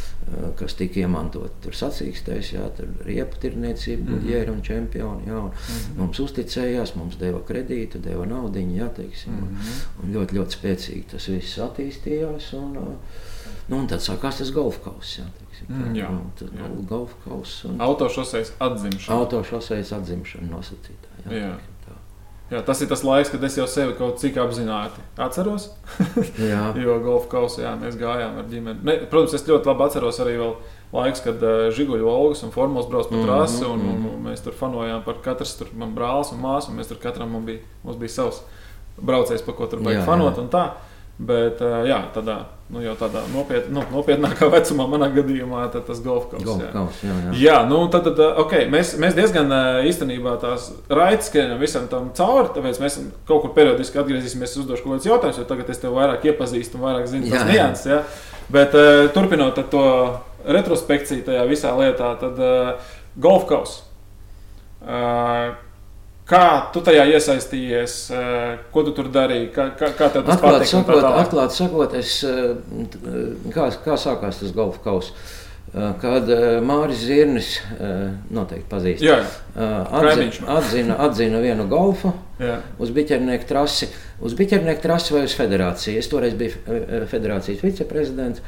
kas 0.58 0.78
tika 0.78 1.00
iemantoti 1.00 1.62
tur 1.62 1.74
sacīkstēs, 1.74 2.54
jā, 2.54 2.70
tur 2.76 2.88
riepu 3.04 3.42
tirniecība, 3.42 4.02
mm 4.02 4.08
-hmm. 4.08 4.22
buļģēra 4.22 4.52
un 4.52 4.62
čempioni. 4.62 5.26
Jā, 5.26 5.38
un 5.38 5.44
mm 5.44 5.50
-hmm. 5.50 5.98
Mums 5.98 6.20
uzticējās, 6.20 6.94
mums 6.96 7.16
deva 7.18 7.40
kredītu, 7.48 7.98
deva 7.98 8.26
naudiņu, 8.26 8.76
jā, 8.76 8.88
teiksim, 8.94 9.32
mm 9.32 9.38
-hmm. 9.38 10.02
un, 10.02 10.08
un 10.08 10.14
ļoti, 10.14 10.38
ļoti 10.38 10.58
spēcīgi 10.60 11.04
tas 11.10 11.28
viss 11.28 11.58
attīstījās. 11.58 12.52
Un, 12.54 12.76
Nu, 13.66 13.80
un 13.80 13.86
tad 13.90 14.02
sākās 14.04 14.38
tas 14.40 14.50
golfa 14.54 14.84
kausa. 14.90 15.22
Jā, 15.22 15.28
teiksim, 15.40 15.70
mm, 15.70 15.94
jā, 15.98 16.10
nu, 16.14 16.28
tas 16.38 16.52
jā. 16.54 16.68
golfa 16.86 17.16
kausa. 17.24 17.72
Autošoseis 17.86 18.52
atzimšana. 18.62 19.16
Autošoseis 19.18 19.90
atzimšana 19.96 20.50
nosacītā. 20.52 21.16
Jā, 21.26 21.32
jā. 21.40 21.48
Teiksim, 21.56 21.76
jā, 22.50 22.60
tas 22.62 22.80
ir 22.82 22.90
tas 22.92 23.02
laiks, 23.02 23.32
kad 23.32 23.44
es 23.48 23.56
jau 23.58 23.66
sevi 23.70 23.96
kaut 23.98 24.20
cik 24.22 24.38
apzināti 24.38 25.02
atceros. 25.18 25.70
jo 26.84 26.98
golfa 27.02 27.30
kausā 27.32 27.64
jā, 27.64 27.74
mēs 27.80 27.98
gājām 27.98 28.38
ar 28.38 28.46
ģimeni. 28.52 28.86
Ne, 28.86 28.98
protams, 29.10 29.34
es 29.34 29.46
ļoti 29.48 29.72
labi 29.72 29.86
atceros 29.88 30.20
arī 30.22 30.36
laikus, 30.92 31.24
kad 31.26 31.42
uh, 31.42 31.66
Žiguļu 31.74 32.06
Olgas 32.06 32.44
un 32.46 32.54
Formos 32.54 32.86
brauc 32.90 33.10
pa 33.10 33.22
trasi. 33.24 33.64
Mm 33.64 33.66
-hmm. 33.66 33.72
un, 33.72 33.80
un, 33.80 33.98
mhm. 33.98 34.14
un 34.14 34.30
mēs 34.30 34.44
tur 34.44 34.54
fanojām 34.54 35.02
par 35.04 35.18
katru, 35.24 35.46
tur 35.58 35.74
man 35.74 35.94
brālis 35.94 36.32
un 36.32 36.42
māsu. 36.42 36.70
Un 36.70 36.78
mēs 36.78 36.88
tur 36.88 37.02
katram 37.02 37.34
bija, 37.44 37.66
mums 37.82 37.98
bija 37.98 38.08
savs 38.08 38.42
braucējs, 39.02 39.42
pa 39.42 39.52
ko 39.52 39.66
tur 39.66 39.82
vajag 39.82 40.04
fanot. 40.06 40.38
Jā. 40.38 40.70
Bet 41.16 41.62
jā, 41.88 41.96
tādā, 42.12 42.34
nu, 42.68 42.82
jau 42.84 42.92
tādā 43.00 43.22
nopietn, 43.32 43.70
nu, 43.72 43.80
nopietnākā 43.88 44.50
vecumā, 44.52 44.84
manā 44.92 45.08
gadījumā, 45.14 45.62
tas 45.72 46.02
golf 46.04 46.26
kausa. 46.28 46.44
Golf 46.44 46.66
kaus, 46.74 46.98
jā, 47.06 47.14
jā. 47.24 47.32
jā, 47.40 47.54
nu, 47.70 47.78
tad, 47.92 48.10
tad 48.10 48.20
okay, 48.42 48.66
mēs, 48.72 48.92
mēs 49.00 49.16
diezgan 49.16 49.48
īstenībā 49.88 50.36
tās 50.42 50.68
raitas 50.92 51.30
skrienam 51.30 51.62
visam 51.62 51.88
tam 51.88 52.10
cauri. 52.16 52.52
Tāpēc 52.58 52.82
mēs 52.84 53.00
kaut 53.28 53.46
kur 53.46 53.56
periodiski 53.56 54.02
atgriezīsimies, 54.02 54.58
uzdošu 54.60 54.84
kaut 54.84 54.98
kādus 54.98 55.08
jautājumus, 55.08 55.40
jo 55.40 55.48
tagad 55.48 55.72
es 55.72 55.80
tev 55.80 55.96
vairāk 55.96 56.28
iepazīstu 56.28 56.76
un 56.76 56.84
vairāk 56.84 57.08
zinu 57.14 57.32
tās 57.32 57.48
nianses. 57.48 58.22
Bet 58.52 58.76
turpinot 59.16 59.56
to 59.72 59.86
retrospekciju 60.44 61.24
tajā 61.26 61.48
visā 61.48 61.72
lietā, 61.80 62.12
tad 62.20 62.44
golf 63.16 63.48
kausa. 63.48 63.86
Kā 66.26 66.42
tu 66.74 66.80
tajā 66.82 67.04
iesaistījies, 67.14 67.96
eh, 68.10 68.58
ko 68.74 68.82
tu 68.82 68.92
tur 68.96 69.06
darīji? 69.14 69.52
Kā, 69.54 69.68
kā, 69.78 69.92
kā 69.94 70.08
tev 70.10 70.24
tas 70.26 70.40
atklāt 70.40 70.64
sakot, 70.66 71.04
atklāt 71.22 71.52
sakot, 71.54 71.92
es, 71.94 72.18
eh, 72.26 72.56
kā, 73.54 73.68
kā 73.84 73.94
sākās 73.94 74.40
tas 74.40 74.54
golfa 74.54 74.80
kausa? 74.82 75.12
Eh, 75.70 75.92
kad 76.00 76.26
Mārcis 76.66 77.04
Zirnis, 77.06 77.50
noteikti 78.30 78.66
pazīst, 78.70 79.04
Jā, 79.06 79.20
atzina, 79.54 80.48
atzina, 80.56 80.96
atzina 81.06 81.42
vienu 81.44 81.68
golfu 81.70 82.12
Jā. 82.40 82.56
uz 82.78 82.90
biķernieku 82.90 83.46
trasi, 83.46 83.86
uz 84.20 84.34
biķernieku 84.34 84.82
trasi 84.82 85.14
vai 85.14 85.22
uz 85.28 85.34
federāciju. 85.36 85.98
Es 85.98 86.08
toreiz 86.08 86.34
biju 86.34 86.58
federācijas 87.06 87.62
viceprezidents, 87.62 88.40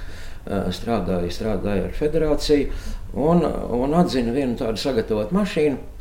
strādāju, 0.49 1.31
strādāju 1.31 1.85
ar 1.85 1.95
federāciju 1.95 2.73
un, 3.15 3.45
un 3.45 3.95
atzina 4.01 4.35
vienu 4.35 4.57
tādu 4.59 4.83
sagatavotu 4.83 5.37
mašīnu 5.37 5.98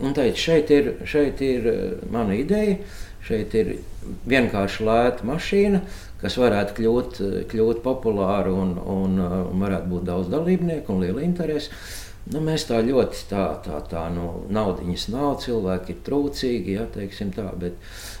un 0.00 0.14
teica, 0.16 0.38
šeit 0.38 0.70
ir, 0.74 0.92
šeit 1.08 1.40
ir 1.44 1.66
eh, 1.70 1.80
mana 2.12 2.36
ideja, 2.38 2.78
šeit 3.26 3.54
ir 3.58 3.74
vienkārši 4.30 4.86
lēta 4.86 5.26
mašīna, 5.28 5.82
kas 6.20 6.36
varētu 6.40 6.76
kļūt, 6.78 7.20
eh, 7.24 7.40
kļūt 7.50 7.82
populāra 7.84 8.52
un, 8.52 8.76
un, 8.80 9.18
eh, 9.20 9.36
un 9.52 9.66
varētu 9.66 9.92
būt 9.92 10.06
daudz 10.08 10.30
dalībnieku 10.32 10.94
un 10.94 11.04
liela 11.04 11.24
interese. 11.26 11.72
Nu, 12.30 12.40
mēs 12.44 12.66
tā 12.68 12.78
ļoti 12.84 13.22
tā, 13.30 13.44
tā, 13.64 13.80
tā 13.90 14.04
nu, 14.12 14.44
naudiņas 14.52 15.06
nav, 15.10 15.30
cilvēki 15.42 15.94
ir 15.94 16.02
trūcīgi, 16.06 16.74
ja, 16.76 16.84
teiksim 16.92 17.32
tā, 17.34 17.46
bet, 17.58 17.78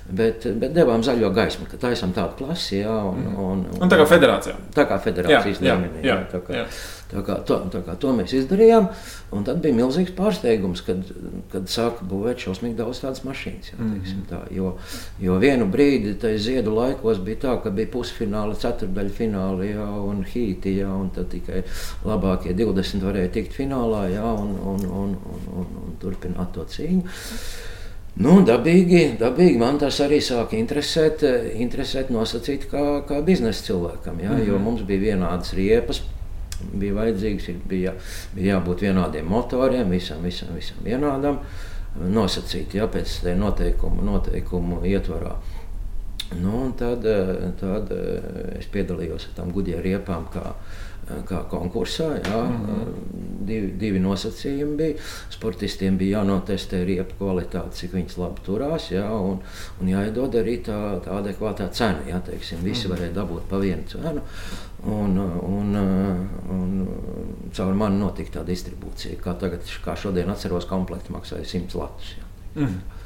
bet, 0.08 0.46
bet 0.62 0.72
devām 0.74 1.04
zaļo 1.06 1.30
gaismu, 1.36 1.68
ka 1.70 1.78
taisam 1.82 2.14
tādu 2.16 2.40
klasi, 2.40 2.80
jā, 2.80 2.96
un, 3.10 3.28
un, 3.34 3.66
un, 3.68 3.82
un 3.84 3.92
tā 3.92 4.00
kā 4.00 4.08
federācijā. 4.10 4.56
Tā 4.74 4.88
kā 4.90 4.98
federācijas 5.04 5.60
jā, 5.60 5.76
līmenī, 5.76 6.02
jā, 6.02 6.16
jā, 6.16 6.24
tā 6.32 6.42
kā, 6.46 6.56
jā. 6.62 6.66
Tā 7.10 7.24
kā, 7.26 7.40
to, 7.42 7.56
tā 7.72 7.80
kā 7.82 7.96
to 7.98 8.12
mēs 8.14 8.32
izdarījām, 8.38 8.86
un 9.34 9.46
tad 9.46 9.58
bija 9.64 9.74
milzīgs 9.74 10.12
pārsteigums, 10.14 10.82
kad, 10.86 11.08
kad 11.50 11.66
sāka 11.70 12.06
būvēt 12.06 12.44
šausmīgi 12.44 12.78
daudz 12.78 13.00
tādas 13.02 13.24
mašīnas. 13.26 13.72
Jā, 13.72 13.78
mm 13.80 13.96
-hmm. 13.96 14.20
tā, 14.30 14.40
jo, 14.54 14.76
jo 15.18 15.38
vienu 15.42 15.66
brīdi 15.66 16.14
tajā 16.14 16.38
ziedu 16.38 16.74
laikos 16.74 17.18
bija 17.18 17.40
tā, 17.46 17.56
ka 17.62 17.70
bija 17.70 17.90
pusfināli, 17.90 18.54
ceturdaļa 18.62 19.10
fināli 19.18 19.72
jā, 19.72 19.88
un 20.10 20.22
hīti, 20.34 20.76
jā, 20.78 20.90
un 21.00 21.10
tad 21.10 21.28
tikai 21.34 21.64
labākie 22.04 22.54
20 22.54 23.02
varēja 23.02 23.32
tikt 23.38 23.58
finālā 23.90 24.10
jā, 24.14 24.22
un, 24.22 24.54
un, 24.58 24.84
un, 24.86 25.16
un, 25.16 25.42
un, 25.58 25.66
un 25.84 25.98
turpināt 26.00 26.52
to 26.54 26.64
cīņu. 26.64 27.02
Nu, 28.20 28.40
dabīgi, 28.44 29.16
dabīgi 29.18 29.58
man 29.58 29.78
tas 29.78 30.00
arī 30.00 30.20
sāka 30.20 30.56
interesēt, 30.58 31.22
interesēt 31.54 32.10
nosacīt 32.10 32.68
kā, 32.70 33.02
kā 33.06 33.22
biznesa 33.22 33.64
cilvēkam, 33.64 34.20
jā, 34.20 34.30
mm 34.30 34.40
-hmm. 34.40 34.48
jo 34.48 34.58
mums 34.58 34.82
bija 34.82 35.14
vienādas 35.14 35.54
riepas 35.54 36.02
bija 36.74 36.94
vajadzīgs, 36.94 37.44
bija, 37.64 37.94
bija 38.34 38.56
jābūt 38.56 38.82
vienādiem 38.82 39.24
motoriem, 39.24 39.88
visam, 39.90 40.22
visam, 40.22 40.48
visam 40.54 40.76
vienādam, 40.84 41.38
nosacīti 41.96 42.76
ja, 42.76 42.86
pēc 42.86 43.34
noteikumu, 43.36 44.02
noteikumu 44.02 44.82
ietvarā. 44.84 45.36
Nu, 46.42 46.72
tad, 46.78 47.06
tad 47.60 47.90
es 48.58 48.66
piedalījos 48.66 49.26
ar 49.26 49.32
tām 49.36 49.52
gudriem 49.52 49.80
riepām, 49.80 50.28
kā, 50.30 50.52
kā 51.28 51.42
konkursā. 51.50 52.08
Jā, 52.24 52.42
mm 52.44 52.60
-hmm. 52.66 52.94
divi, 53.46 53.72
divi 53.78 54.00
nosacījumi 54.00 54.76
bija. 54.76 54.94
Sportistiem 55.30 55.98
bija 55.98 56.18
jānotestē 56.18 56.84
riepu 56.84 57.14
kvalitāte, 57.18 57.74
cik 57.80 57.92
viņas 57.92 58.18
labi 58.18 58.40
turās, 58.46 58.90
jā, 58.90 59.06
un, 59.10 59.40
un 59.80 59.88
jāiedod 59.88 60.34
arī 60.34 60.58
tā, 60.62 61.00
tā 61.04 61.18
adekvātā 61.20 61.70
cena. 61.70 61.98
Jā, 62.08 62.20
teiksim, 62.20 62.58
visi 62.62 62.88
mm 62.88 62.92
varēja 62.94 63.14
dabūt 63.14 63.42
pa 63.48 63.58
vienu 63.58 63.82
cenu. 63.86 64.22
Un, 64.84 65.18
un, 65.18 65.76
un 66.50 66.88
caur 67.52 67.74
mani 67.74 67.98
notika 67.98 68.38
tā 68.38 68.44
distribūcija. 68.44 69.20
Kā, 69.20 69.34
tagad, 69.34 69.60
kā 69.84 69.96
šodien 69.96 70.30
atceros, 70.30 70.64
komplekts 70.64 71.10
maksāja 71.10 71.44
100 71.44 71.74
latus. 71.74 72.14
Jā. 72.18 72.24
Mm. 72.54 72.99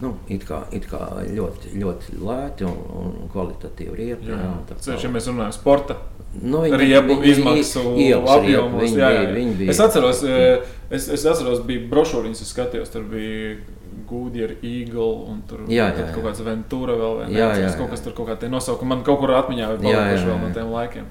Nu, 0.00 0.16
it 0.32 0.46
kā, 0.48 0.64
it 0.74 0.88
kā 0.90 0.98
ļoti, 1.28 1.76
ļoti 1.78 2.16
lēti 2.18 2.66
un, 2.66 2.78
un 2.98 3.12
kvalitatīvi 3.30 3.98
riepi. 3.98 4.32
Jā, 4.32 4.38
jā, 4.40 4.78
kā 4.80 4.96
ja 4.98 5.10
mēs 5.12 5.28
runājam 5.30 5.52
par 5.52 5.58
sporta 5.58 5.98
nu, 6.40 6.62
riepu 6.64 7.18
izmaksu 7.28 7.84
apjomus. 8.32 8.96
Jā, 8.96 9.12
jā. 9.20 9.68
Es 9.70 9.82
atceros, 9.84 10.24
eh, 10.26 10.64
es, 10.90 11.06
es 11.06 11.26
atceros, 11.28 11.62
bija 11.68 11.84
brošūriņas, 11.92 12.42
es 12.42 12.50
skatījos, 12.54 12.90
tur 12.94 13.06
bija 13.12 13.60
Goodyear, 14.08 14.56
Eagle 14.62 15.12
un 15.30 15.42
tur 15.48 15.62
jā, 15.68 15.86
jā, 15.92 16.06
jā. 16.06 16.08
kaut 16.16 16.26
kāds 16.26 16.42
Ventura 16.44 16.96
vēl. 16.98 17.22
Jā, 17.28 17.52
jā, 17.52 17.62
jā. 17.66 17.70
Kaut 17.78 17.92
kas 17.92 18.02
tur 18.04 18.16
kaut 18.16 18.32
kā 18.32 18.36
tie 18.40 18.50
nosaukumi 18.52 18.94
man 18.94 19.04
kaut 19.06 19.20
kur 19.22 19.34
atmiņā 19.36 19.70
ir 19.76 19.84
palikuši 19.84 20.28
vēl 20.28 20.42
no 20.42 20.50
tiem 20.56 20.72
laikiem. 20.72 21.08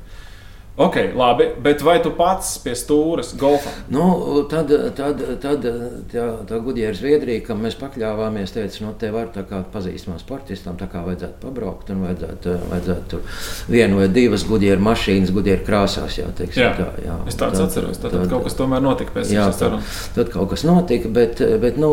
Ok, 0.75 0.95
labi, 1.15 1.45
bet 1.61 1.81
vai 1.83 1.97
tu 1.99 2.13
pats 2.15 2.53
pie 2.63 2.71
stūres 2.79 3.33
golfā? 3.35 3.73
Nu, 3.91 4.05
tad, 4.47 4.69
tad, 4.95 5.19
tad 5.43 5.65
tā, 6.07 6.27
tā 6.47 6.59
gudrība 6.63 6.93
Zviedrija, 6.95 7.41
kam 7.43 7.59
mēs 7.65 7.75
pakļāvāmies, 7.75 8.53
teica, 8.55 8.79
nu, 8.85 8.93
te 8.95 9.09
var 9.11 9.27
tā 9.35 9.43
kā 9.49 9.59
pazīstamam 9.73 10.21
sportistam, 10.21 10.77
tā 10.79 10.87
kā 10.89 11.01
vajadzētu 11.03 11.43
pabraukt 11.43 11.91
un 11.91 12.05
vajadzētu, 12.05 12.53
vajadzētu 12.71 13.11
tur 13.11 13.41
vienu 13.67 13.99
vai 13.99 14.07
divas 14.15 14.45
gudrība 14.47 14.79
mašīnas, 14.87 15.33
gudrība 15.35 15.67
krāsās. 15.67 16.21
Jā, 16.21 16.29
teiksim, 16.39 16.63
jā. 16.63 16.71
Tā, 16.79 16.87
jā. 17.03 17.17
Es 17.27 17.35
tāds 17.35 17.59
tad, 17.59 17.67
atceros, 17.67 17.99
tad, 17.99 18.15
tad, 18.15 18.31
kaut 18.31 18.47
kas 18.47 18.55
tomēr 18.61 18.87
notika 18.87 19.17
pēc 19.19 19.35
tam. 19.35 19.75
Tad, 19.83 19.91
tad 20.15 20.33
kaut 20.37 20.55
kas 20.55 20.63
notika, 20.65 21.11
bet, 21.11 21.43
bet 21.61 21.81
nu, 21.83 21.91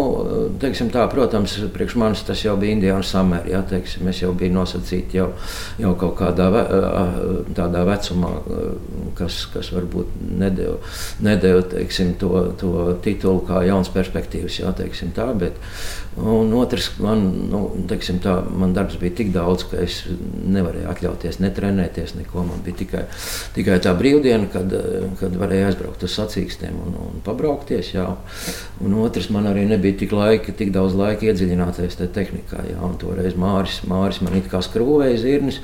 teiksim 0.63 0.95
tā, 0.95 1.09
protams, 1.11 1.59
priekš 1.75 1.99
manis 1.99 2.23
tas 2.31 2.47
jau 2.47 2.55
bija 2.63 2.79
Indiānas 2.79 3.11
samērā, 3.11 3.57
jā, 3.57 3.67
teiksim, 3.75 4.07
es 4.15 4.23
jau 4.23 4.31
biju 4.39 4.55
nosacīti 4.55 5.19
jau, 5.19 5.33
jau 5.83 5.97
kaut 5.99 6.15
kādā 6.23 6.49
ve, 6.55 6.65
tādā 7.59 7.83
vecumā 7.91 8.37
kas, 9.19 9.41
kas 9.53 9.71
varbūt 9.75 10.19
nedēļa, 10.41 10.77
nedēļa 11.25 11.65
teiksim, 11.75 12.15
to, 12.21 12.33
to 12.61 12.73
titulu 13.05 13.43
kā 13.49 13.63
jauns 13.67 13.91
perspektīvas. 13.95 14.61
Jā, 14.61 14.73
teiksim, 14.77 15.13
tā, 15.17 15.27
bet, 15.39 15.59
un 16.19 16.53
otrs, 16.59 16.91
man, 17.03 17.25
nu, 17.51 17.63
teiksim, 17.91 18.21
tā, 18.25 18.39
man 18.49 18.75
darbs 18.77 18.99
bija 19.01 19.17
tik 19.21 19.33
daudz, 19.35 19.67
ka 19.71 19.81
es 19.85 20.01
nevarēju 20.09 20.89
atļauties 20.93 21.41
netrenēties 21.43 22.17
neko. 22.19 22.45
Man 22.49 22.63
bija 22.67 22.81
tikai, 22.83 23.05
tikai 23.57 23.79
tā 23.85 23.95
brīvdiena, 23.99 24.49
kad, 24.53 24.75
kad 25.21 25.37
varēju 25.39 25.69
aizbraukt 25.69 26.07
uz 26.07 26.17
sacīkstiem 26.19 26.81
un, 26.87 26.99
un 27.09 27.21
pabraukties. 27.27 27.93
Jā. 27.97 28.09
Un 28.85 28.99
otrs, 29.03 29.31
man 29.35 29.51
arī 29.51 29.67
nebija 29.69 30.01
tik, 30.05 30.15
laika, 30.17 30.55
tik 30.57 30.73
daudz 30.75 30.97
laika 30.99 31.31
iedziļināties 31.31 32.01
tajā 32.01 32.15
tehnikā. 32.19 32.65
Jā. 32.73 32.81
Un 32.85 32.99
toreiz 33.01 33.39
Māris, 33.39 33.83
Māris 33.89 34.23
man 34.25 34.39
it 34.39 34.51
kā 34.51 34.63
skrūvēja 34.65 35.23
zirnis. 35.23 35.63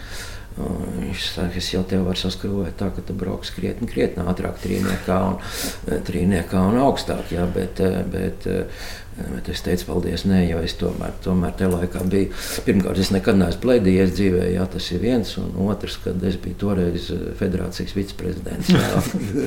Viņš 0.55 1.23
saka, 1.33 1.59
es 1.59 1.69
jau 1.73 1.81
tevi 1.89 2.05
varu 2.07 2.21
saskrūvēt 2.21 2.77
tā, 2.79 2.91
ka 2.95 3.03
tu 3.03 3.17
brauks 3.19 3.51
krietni, 3.57 3.89
krietni 3.91 4.23
ātrāk, 4.23 4.61
trīniekā 4.63 5.17
un, 5.33 5.41
trīniekā 6.07 6.63
un 6.71 6.79
augstāk. 6.85 7.33
Jā, 7.35 7.49
bet, 7.51 7.83
bet, 8.13 8.47
Bet 9.15 9.49
es 9.53 9.61
teicu, 9.63 9.87
paldies, 9.87 10.25
nē, 10.27 10.41
jo 10.49 10.61
es 10.67 10.73
tomēr, 10.81 11.13
tomēr 11.23 11.53
tajā 11.55 11.71
laikā 11.71 12.01
biju. 12.11 12.33
Pirmkārt, 12.67 12.99
es 12.99 13.13
nekad 13.15 13.39
neesmu 13.39 13.63
plēdījies 13.63 14.15
dzīvē, 14.17 14.49
jā, 14.57 14.65
tas 14.73 14.89
ir 14.91 15.03
viens. 15.05 15.31
Un 15.39 15.55
otrs, 15.69 16.01
kad 16.03 16.25
es 16.27 16.39
biju 16.43 16.59
toreiz 16.65 17.07
federācijas 17.39 17.95
viceprezidents. 17.95 18.73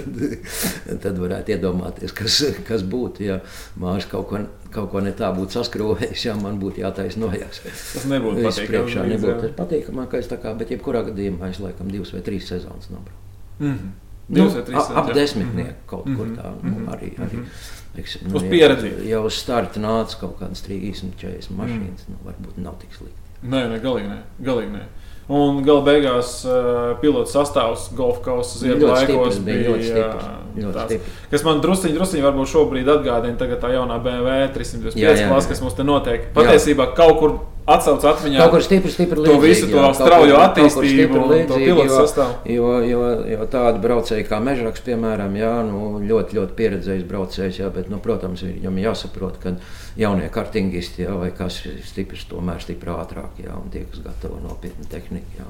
tad 1.03 1.19
varētu 1.19 1.57
iedomāties, 1.57 2.15
kas, 2.15 2.39
kas 2.67 2.87
būtu, 2.87 3.27
ja 3.27 3.41
Mārcis 3.81 4.07
kaut 4.13 4.29
ko, 4.31 4.41
kaut 4.71 4.89
ko 4.93 5.03
ne 5.03 5.11
tā 5.17 5.33
būtu 5.35 5.59
saskrūvējis, 5.59 6.27
ja 6.29 6.39
man 6.39 6.61
būtu 6.63 6.85
jātaisnojas. 6.85 7.63
Tas 7.67 8.07
nebūtu 8.07 8.47
patīkami. 8.47 9.11
Nebūtu 9.17 9.53
patīkamākais, 9.59 10.31
kā, 10.39 10.55
bet 10.55 10.71
jebkurā 10.77 11.03
gadījumā 11.11 11.51
es 11.51 11.59
laikam 11.63 11.91
divas 11.91 12.15
vai 12.15 12.23
trīs 12.23 12.47
sezonas 12.47 12.87
nobraucu. 12.93 13.23
Mm 13.59 13.73
-hmm. 13.73 13.95
Nu, 14.27 14.49
ap, 14.95 15.13
desmitnieku 15.13 15.55
mm 15.61 15.67
-hmm. 15.69 15.87
kaut 15.87 16.03
kur 16.03 16.27
tā 16.27 16.49
mm 16.63 16.75
-hmm. 16.75 16.93
arī. 16.93 17.11
arī. 17.17 17.37
Mm 17.37 17.43
-hmm. 17.43 17.75
Teiksim, 17.95 18.21
nu, 18.29 18.35
uz 18.35 18.43
pieredzi. 18.49 18.91
Jau 19.09 19.25
uz 19.25 19.33
starta 19.33 19.79
nāca 19.79 20.19
kaut 20.19 20.35
kādas 20.39 20.61
30, 20.67 21.15
40 21.17 21.49
mašīnas. 21.57 22.03
Mm. 22.07 22.13
Nu, 22.13 22.17
varbūt 22.25 22.57
nav 22.57 22.73
tik 22.79 22.93
slikti. 22.93 23.21
Nē, 23.43 23.69
nē, 23.71 23.81
galīgi 23.81 24.07
nē. 24.07 24.17
Galīgi 24.41 24.71
nē. 24.71 24.83
Un 25.27 25.63
gala 25.63 25.81
beigās 25.83 26.45
uh, 26.47 26.93
pilots 27.01 27.33
sastāvs 27.35 27.89
golfa 27.95 28.21
kausa 28.29 28.59
ziedu 28.59 28.87
laikos 28.87 29.39
bija 29.43 29.69
ļoti 29.69 29.83
stiprs. 29.83 30.29
Ļoti 30.55 30.73
tāds, 30.77 30.85
stiprs. 30.85 31.25
Kas 31.31 31.43
man 31.43 31.59
drusciņi, 31.61 31.95
drusciņi 31.97 32.23
varbūt 32.23 32.51
šobrīd 32.53 32.91
atgādina 32.93 33.57
tā 33.59 33.73
jaunā 33.73 33.97
BMW 34.03 34.47
325 34.55 35.27
klasa, 35.27 35.49
kas 35.49 35.61
mums 35.61 35.75
te 35.75 35.83
notiek. 35.83 36.29
Patiesībā 36.37 36.87
jā. 36.87 36.95
kaut 36.95 37.19
kur 37.19 37.35
atsauc 37.67 38.05
atmiņā 38.07 38.39
kaut 38.39 38.53
kur 38.53 38.63
stipri, 38.63 38.91
stipri 38.93 39.23
līdzīgi, 39.23 39.35
to 39.35 39.43
visu 39.43 39.69
to 39.71 39.87
straujo 39.97 40.37
attīstību 40.39 41.19
un 41.19 41.33
to 41.49 41.59
pilotu 41.59 41.91
sastāvu. 41.91 42.37
Jo, 42.53 42.69
jo, 42.87 43.01
jo 43.27 43.47
tādi 43.51 43.81
braucēji 43.83 44.27
kā 44.29 44.39
Mežraks, 44.43 44.83
piemēram, 44.85 45.35
jā, 45.39 45.51
nu, 45.67 45.81
ļoti, 46.07 46.39
ļoti 46.39 46.57
pieredzējis 46.61 47.07
braucējs, 47.09 47.61
jā, 47.61 47.69
bet, 47.75 47.91
nu, 47.91 47.99
protams, 48.03 48.45
viņam 48.47 48.79
jāsaprot, 48.85 49.39
ka 49.43 49.57
jaunie 49.99 50.31
kartingisti, 50.33 51.03
jā, 51.03 51.15
vai 51.19 51.33
kas 51.35 51.59
ir 51.67 51.81
stiprs, 51.87 52.27
tomēr 52.31 52.63
stipri 52.63 52.93
ātrāk, 52.95 53.43
jā, 53.43 53.55
un 53.59 53.67
tie, 53.73 53.83
kas 53.91 54.05
gatavo 54.05 54.39
nopietnu 54.45 54.87
tehniku, 54.91 55.41
jā. 55.41 55.49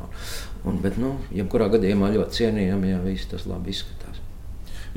Un, 0.67 0.81
bet, 0.83 0.97
nu, 1.01 1.19
jebkurā 1.35 1.69
gadījumā 1.77 2.11
ļoti 2.17 2.41
cienījami, 2.41 2.95
ja 2.95 3.01
viss 3.05 3.29
tas 3.29 3.45
labi 3.49 3.75
izskatās. 3.75 4.23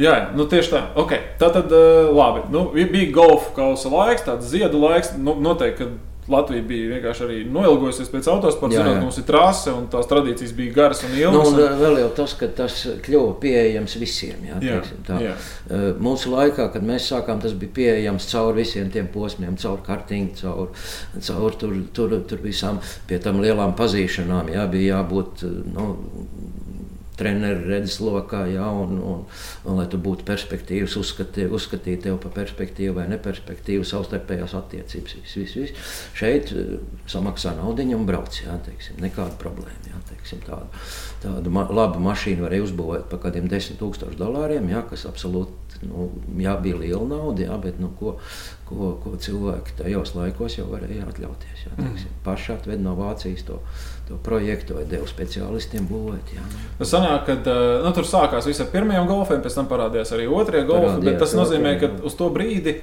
Jā, 0.00 0.12
jā 0.14 0.28
nu 0.36 0.46
tieši 0.48 0.72
tā. 0.72 0.84
Okay. 1.02 1.34
Tā 1.40 1.50
tad, 1.52 1.72
uh, 1.74 2.08
labi. 2.14 2.46
Nu, 2.52 2.70
bija 2.72 3.10
golfa 3.12 3.52
kausa 3.58 3.90
laiks, 3.92 4.24
tāds 4.24 4.48
ziedu 4.48 4.80
laiks. 4.80 5.12
Nu, 5.20 5.34
noteikti, 5.42 5.90
Latvija 6.30 6.62
bija 6.62 6.90
vienkārši 6.94 7.24
arī 7.24 7.38
noilgojusies 7.50 8.10
pēc 8.12 8.28
autosporta. 8.30 8.76
Zinot, 8.76 8.98
mums 9.02 9.18
ir 9.18 9.26
trase 9.28 9.72
un 9.74 9.86
tās 9.90 10.08
tradīcijas 10.10 10.52
bija 10.56 10.74
garas 10.76 11.02
un 11.06 11.14
ilgas. 11.16 11.50
Nu, 11.54 11.64
un, 11.64 11.78
vēl 11.80 12.00
jau 12.02 12.10
tas, 12.20 12.34
ka 12.38 12.48
tas 12.60 12.76
kļuva 13.06 13.32
pieejams 13.42 13.96
visiem. 14.00 14.44
Jā, 14.46 14.60
jā, 14.62 14.78
jā. 15.24 15.34
Uh, 15.70 15.86
mūsu 16.02 16.34
laikā, 16.34 16.68
kad 16.74 16.86
mēs 16.86 17.08
sākām, 17.10 17.40
tas 17.42 17.56
bija 17.58 17.74
pieejams 17.80 18.28
caur 18.30 18.54
visiem 18.58 18.92
tiem 18.94 19.08
posmiem, 19.10 19.56
caur 19.60 19.80
kartīnu, 19.86 20.36
caur, 20.42 20.70
caur 21.30 21.58
tur, 21.58 21.76
tur, 21.96 22.16
tur 22.30 22.44
visām 22.44 22.78
pie 23.10 23.18
tam 23.22 23.42
lielām 23.42 23.74
pazīšanām. 23.78 24.52
Jā, 24.54 24.68
bija 24.70 25.00
jābūt 25.00 25.46
nu, 25.72 25.90
treneru 27.20 27.68
redzeslokā, 27.68 28.44
ja, 28.54 28.66
un, 28.72 28.96
un, 28.98 29.22
un 29.68 29.78
lai 29.78 29.86
tu 29.92 30.00
būtu 30.00 30.26
perspektīvs, 30.28 30.96
uzskatīt, 31.00 31.52
uzskatīt 31.52 32.04
tevi 32.06 32.16
par 32.22 32.34
perspektīvu 32.38 32.96
vai 32.98 33.06
neperspektīvu, 33.12 33.86
savstarpējās 33.86 34.56
attiecības. 34.58 35.16
Vis, 35.20 35.36
vis, 35.40 35.56
vis. 35.60 35.94
Šeit 36.16 36.52
eh, 36.56 36.76
samaksā 37.10 37.54
naudu 37.58 37.86
un 37.96 38.06
brauc, 38.08 38.36
jā, 38.42 38.56
teiksim, 38.66 39.00
nekāda 39.02 39.36
problēma. 39.40 39.90
Jā, 39.90 40.00
teiksim, 40.10 40.42
tādu, 40.46 40.68
tādu 41.22 41.52
ma 41.54 41.66
labu 41.70 42.02
mašīnu 42.04 42.46
varēja 42.46 42.68
uzbūvēt 42.68 43.08
par 43.12 43.22
kādiem 43.24 43.48
desmit 43.50 43.80
tūkstošu 43.80 44.18
dolāriem, 44.20 44.68
jā, 44.72 44.84
kas 44.90 45.06
absolūti 45.08 45.60
nu, 45.86 46.08
jā, 46.40 46.54
bija 46.60 46.78
liela 46.80 47.06
nauda, 47.08 47.46
jā, 47.46 47.56
bet 47.62 47.80
nu, 47.80 47.90
ko, 47.98 48.16
ko, 48.68 48.92
ko 49.02 49.14
cilvēki 49.20 49.78
tajos 49.80 50.14
laikos 50.16 50.58
jau 50.58 50.66
varēja 50.70 51.08
atļauties. 51.08 51.64
Jā, 51.66 51.72
teiksim, 51.76 52.10
mm. 52.10 52.20
Paši 52.26 52.54
atved 52.56 52.84
no 52.84 52.96
Vācijas 52.98 53.46
to 53.48 53.60
to 54.10 54.18
projektu 54.26 54.74
vai 54.74 54.84
devu 54.90 55.06
speciālistiem 55.06 55.84
būvēt. 55.86 56.32
Jā. 56.34 56.44
Nu, 56.80 56.86
sanāk, 56.88 57.22
kad, 57.28 57.46
eh, 57.46 57.76
nu, 57.84 57.92
tur 57.94 58.08
sākās 58.08 58.48
viss 58.48 58.62
ar 58.62 58.70
pirmajiem 58.72 59.06
golfiem, 59.06 59.42
pēc 59.44 59.54
tam 59.60 59.68
parādījās 59.70 60.10
arī 60.16 60.26
otrie 60.26 60.64
golfi. 60.66 60.96
Parādījās, 60.96 61.20
tas 61.22 61.36
nozīmē, 61.38 61.76
ka 61.78 61.92
uz 62.02 62.16
to 62.18 62.30
brīdi 62.34 62.80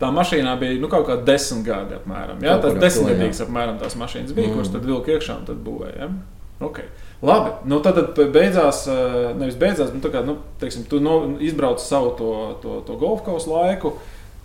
tā 0.00 0.10
mašīnā 0.16 0.56
bija 0.58 0.80
nu, 0.80 0.90
kaut 0.90 1.06
kāda 1.06 1.22
desmit 1.28 1.62
gadi 1.68 1.94
apmēram. 2.00 2.42
Jā, 2.42 2.56
tas 2.64 2.74
desmitgadīgs 2.82 3.44
apmēram 3.46 3.78
tās 3.78 3.94
mašīnas 4.00 4.34
bija, 4.34 4.48
mm. 4.48 4.58
kuras 4.58 4.74
tad 4.74 4.90
vilka 4.90 5.14
iekšā 5.14 5.38
un 5.38 5.46
tad 5.52 5.62
būvēja. 5.66 6.08
Ja? 6.08 6.10
Okay. 6.66 6.90
Labi, 7.24 7.52
nu 7.70 7.78
tad, 7.84 8.00
tad 8.16 8.34
beidzās, 8.34 8.82
eh, 8.90 9.30
nevis 9.38 9.58
beidzās, 9.60 9.92
bet 9.94 10.10
kā, 10.12 10.24
nu, 10.26 10.38
teiksim, 10.60 10.88
tu 10.90 10.98
no, 11.04 11.20
izbrauci 11.38 11.86
savu 11.86 12.14
to, 12.18 12.32
to, 12.64 12.80
to 12.88 12.98
golfa 13.00 13.30
kausu 13.30 13.54
laiku. 13.54 13.94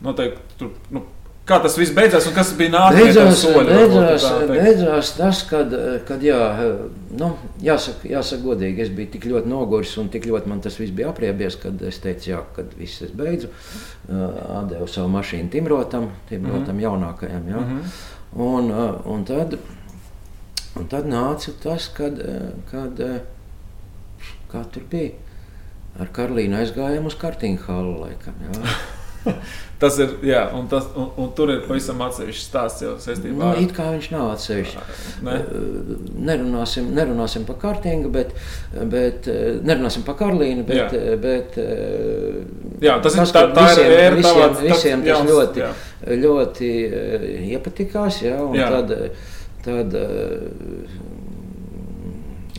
Noteikti 0.05 0.59
tur 0.59 0.75
nu, 0.91 1.01
Kā 1.45 1.59
tas 1.61 1.75
viss 1.77 1.93
beidzās 1.93 2.25
un 2.25 2.33
kas 2.33 2.51
bija 2.57 2.71
nākamais? 2.73 3.11
Beidzās, 3.13 3.41
soļi, 3.43 3.65
beidzās, 3.69 4.23
beidzās 4.49 5.11
tas, 5.13 5.41
kad, 5.45 5.75
kad 6.07 6.23
jā, 6.25 6.39
nu, 7.19 7.27
jāsaka, 7.61 8.09
jāsaka 8.09 8.41
godīgi, 8.41 8.81
es 8.81 8.89
biju 8.97 9.11
tik 9.13 9.27
ļoti 9.29 9.51
noguris 9.51 9.91
un 10.01 10.09
tik 10.13 10.25
ļoti 10.25 10.49
man 10.49 10.63
tas 10.65 10.79
viss 10.81 10.95
bija 10.97 11.11
apriebies, 11.11 11.59
kad 11.61 11.83
es 11.85 12.01
teicu, 12.01 12.31
jā, 12.31 12.39
kad 12.55 12.73
viss 12.79 13.05
es 13.05 13.13
beidzu, 13.13 13.51
atdevu 14.09 14.89
savu 14.89 15.13
mašīnu 15.13 15.53
Timrotam, 15.53 16.09
Timrotam 16.31 16.63
mm 16.63 16.79
-hmm. 16.79 16.83
jaunākajam, 16.87 17.45
jā. 17.53 17.61
Mm 17.61 17.77
-hmm. 17.77 18.41
un, 18.41 18.71
un, 19.13 19.25
tad, 19.25 19.57
un 20.79 20.87
tad 20.87 21.05
nāca 21.05 21.53
tas, 21.63 21.87
kad, 21.93 22.19
kad 22.71 23.05
kā 24.51 24.65
tur 24.71 24.83
bija, 24.89 25.11
ar 25.99 26.07
Karlīnu 26.07 26.57
aizgājām 26.57 27.05
uz 27.05 27.15
kartīņu 27.15 27.59
halu 27.67 27.99
laikam, 28.01 28.33
jā. 28.49 28.61
tas 29.81 29.97
ir, 30.01 30.11
jā, 30.25 30.41
un, 30.55 30.67
tas, 30.71 30.87
un, 30.97 31.09
un 31.21 31.31
tur 31.37 31.51
ir 31.53 31.63
pavisam 31.67 32.01
atsevišķs 32.05 32.45
stāsts 32.49 32.85
jau 32.85 32.93
saistībā 33.01 33.35
nu, 33.35 33.47
ar. 33.47 33.61
It 33.63 33.73
kā 33.75 33.87
viņš 33.93 34.09
nav 34.13 34.29
atsevišķs. 34.35 35.01
Ne? 35.25 35.35
Nerunāsim, 36.29 36.91
nerunāsim 36.95 37.47
par 37.47 37.59
kārtīgu, 37.63 38.11
bet, 38.13 38.35
bet 38.91 39.29
nerunāsim 39.65 40.05
par 40.07 40.19
Karlīnu, 40.21 40.65
bet, 40.67 40.95
jā. 40.95 41.17
bet 41.21 41.59
jā, 42.85 42.95
tas, 43.03 43.17
tas 43.17 43.33
ir 43.33 43.35
tā, 43.35 43.43
tā 43.57 43.67
visiem, 43.69 43.89
ir 43.89 43.97
ēra, 43.97 44.21
visiem, 44.21 44.39
tavā, 44.39 44.63
visiem 44.69 45.03
tas 45.03 45.11
jauns, 45.11 45.33
ļoti, 45.33 45.65
jā. 45.65 45.73
ļoti 46.23 46.71
iepatikās, 47.57 48.23
jā, 48.25 48.39
jā. 48.61 48.71
tad, 48.77 48.95
tad 49.65 49.99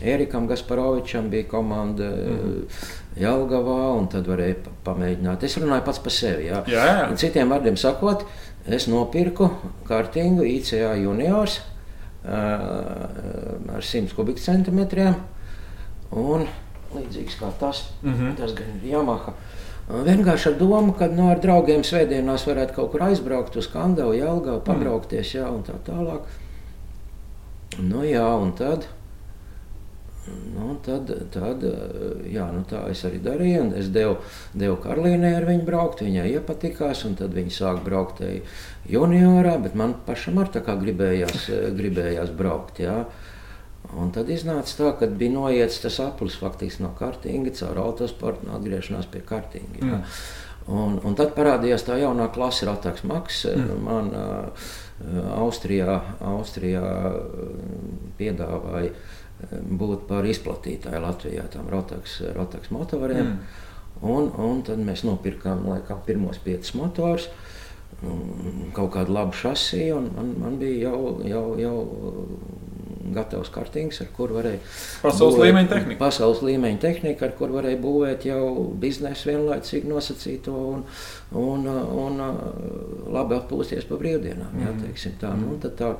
Erikam 0.07 0.45
Gasparovičam 0.47 1.29
bija 1.33 1.47
komanda. 1.49 2.09
Mm 2.13 2.39
-hmm. 2.39 3.05
Jelgavā, 3.17 3.79
un 3.97 4.07
tad 4.11 4.27
varēja 4.29 4.73
pamēģināt. 4.85 5.43
Es 5.47 5.57
runāju 5.57 5.85
pats 5.87 6.01
par 6.03 6.13
sevi. 6.13 6.49
Jā. 6.51 6.61
Jā, 6.69 6.85
jā. 6.85 7.07
Citiem 7.23 7.49
vārdiem 7.53 7.79
sakot, 7.79 8.25
es 8.67 8.87
nopirku 8.91 9.49
kārtīgu 9.87 10.45
ICA 10.45 10.93
juniors 11.01 11.61
ar 12.27 13.81
100 13.81 14.15
kubikcentimetriem. 14.17 15.15
Un 16.17 16.47
līdzīgs 16.95 17.39
kā 17.39 17.51
tas, 17.59 17.83
mm 18.01 18.13
-hmm. 18.13 18.35
tas 18.37 18.53
gan 18.53 18.67
ir 18.81 18.91
Yamaha. 18.91 19.33
Vienkārši 19.87 20.49
ar 20.51 20.57
domu, 20.59 20.93
ka 20.93 21.07
no 21.07 21.15
nu, 21.15 21.29
ar 21.31 21.39
draugiem 21.39 21.83
svētdienās 21.83 22.43
varētu 22.47 22.73
kaut 22.75 22.91
kur 22.91 23.03
aizbraukt 23.03 23.55
uz 23.55 23.67
Kandavu, 23.71 24.13
Jelgavu, 24.13 24.59
pabraukties, 24.59 25.33
jā, 25.33 25.47
un 25.47 25.63
tā 25.63 25.77
tālāk. 25.87 26.21
Nu 27.79 28.03
jā, 28.03 28.27
un 28.41 28.51
tad 28.51 28.87
Nu, 30.27 30.73
tad, 30.83 31.11
tad 31.31 31.63
jā, 32.27 32.47
nu 32.53 32.63
tā 32.67 32.83
es 32.91 33.03
arī 33.07 33.21
darīju. 33.23 33.67
Es 33.79 33.91
devu, 33.93 34.17
devu 34.57 34.79
Karolīnai 34.83 35.35
ar 35.37 35.47
viņu 35.47 35.65
braukt. 35.67 36.03
Viņai 36.05 36.27
iepatikās, 36.33 37.05
un 37.07 37.15
tad 37.19 37.35
viņa 37.37 37.53
sāka 37.53 37.85
braukt 37.85 38.23
juniorā, 38.89 39.57
bet 39.63 39.77
man 39.79 39.95
pašam 40.07 40.41
ar 40.41 40.51
tā 40.53 40.63
kā 40.65 40.75
gribējās, 40.79 41.49
gribējās 41.77 42.33
braukt. 42.37 42.81
Jā. 42.83 43.03
Un 43.95 44.11
tad 44.11 44.27
iznāca 44.33 44.73
tā, 44.75 44.89
ka 44.99 45.07
bija 45.07 45.35
noiets 45.37 45.79
tas 45.83 46.01
aplis 46.03 46.35
faktiski 46.41 46.83
no 46.83 46.91
kartinga 46.97 47.53
caur 47.55 47.79
autosportu 47.85 48.47
un 48.47 48.57
atgriešanās 48.57 49.07
pie 49.13 49.21
kartinga. 49.23 49.79
Mm. 49.79 50.01
Un, 50.67 50.97
un 51.07 51.15
tad 51.15 51.31
parādījās 51.37 51.85
tā 51.87 51.95
jaunā 52.01 52.27
klase, 52.33 52.65
Rataks 52.67 53.05
Maks. 53.07 53.45
Mm. 53.47 53.85
Man 53.85 54.09
Austrijā, 55.37 55.99
Austrijā 56.25 56.83
piedāvāja 58.17 58.91
būt 59.77 60.07
par 60.09 60.25
izplatītāju 60.25 61.01
Latvijā 61.03 61.45
tam 61.53 61.69
Rotaks, 61.69 62.19
Rotaks 62.35 62.71
motoriem. 62.73 63.35
Mm. 63.35 63.65
Un, 64.07 64.31
un 64.41 64.63
tad 64.65 64.81
mēs 64.81 65.03
nopirkām 65.05 65.65
laikam, 65.69 66.01
pirmos 66.05 66.37
piecus 66.41 66.73
motorus, 66.77 67.29
kaut 68.77 68.91
kādu 68.93 69.13
labu 69.15 69.33
šasiju, 69.37 69.95
un 69.97 70.09
man, 70.13 70.33
man 70.41 70.57
bija 70.61 70.91
jau, 70.91 70.99
jau, 71.25 71.45
jau 71.61 71.77
gatavs 73.15 73.49
kartings, 73.53 73.99
ar 74.03 74.09
kur 74.15 74.31
varēja. 74.35 74.59
Pasaules 75.03 75.35
būvēt, 75.35 75.47
līmeņa 75.47 75.71
tehnika. 75.71 75.99
Pasaules 76.01 76.41
līmeņa 76.45 76.79
tehnika, 76.83 77.27
ar 77.27 77.35
kur 77.39 77.53
varēja 77.55 77.79
būvēt 77.83 78.27
jau 78.29 78.41
biznesu 78.81 79.31
vienlaicīgi 79.31 79.91
nosacīto 79.91 80.55
un, 80.73 80.85
un, 81.37 81.67
un, 82.03 82.23
labi 83.15 83.37
atpūsties 83.39 83.87
pa 83.89 83.99
brīvdienām. 84.01 84.53
Mm. 84.53 84.63
Jā, 84.65 84.73
teiksim, 84.85 85.17
tā, 85.21 85.33
mm. 85.33 85.45
nu, 85.45 85.59
tad 85.63 85.77
tā, 85.79 85.91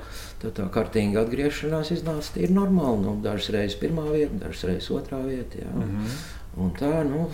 tad 0.43 0.57
tā 0.59 0.69
kartīga 0.73 1.23
atgriešanās 1.25 1.93
iznāca 1.97 2.37
tīri 2.37 2.55
normāli. 2.55 3.03
Nu, 3.05 3.17
dažas 3.23 3.51
reizes 3.55 3.79
pirmā 3.81 4.07
vieta, 4.11 4.41
dažas 4.47 4.67
reizes 4.71 4.91
otrā 4.95 5.21
vieta. 5.25 5.63
Jā. 5.63 5.73
Mm 5.73 5.93
-hmm. 5.93 6.17
Un 6.57 6.71
tā, 6.73 7.03
nu, 7.05 7.29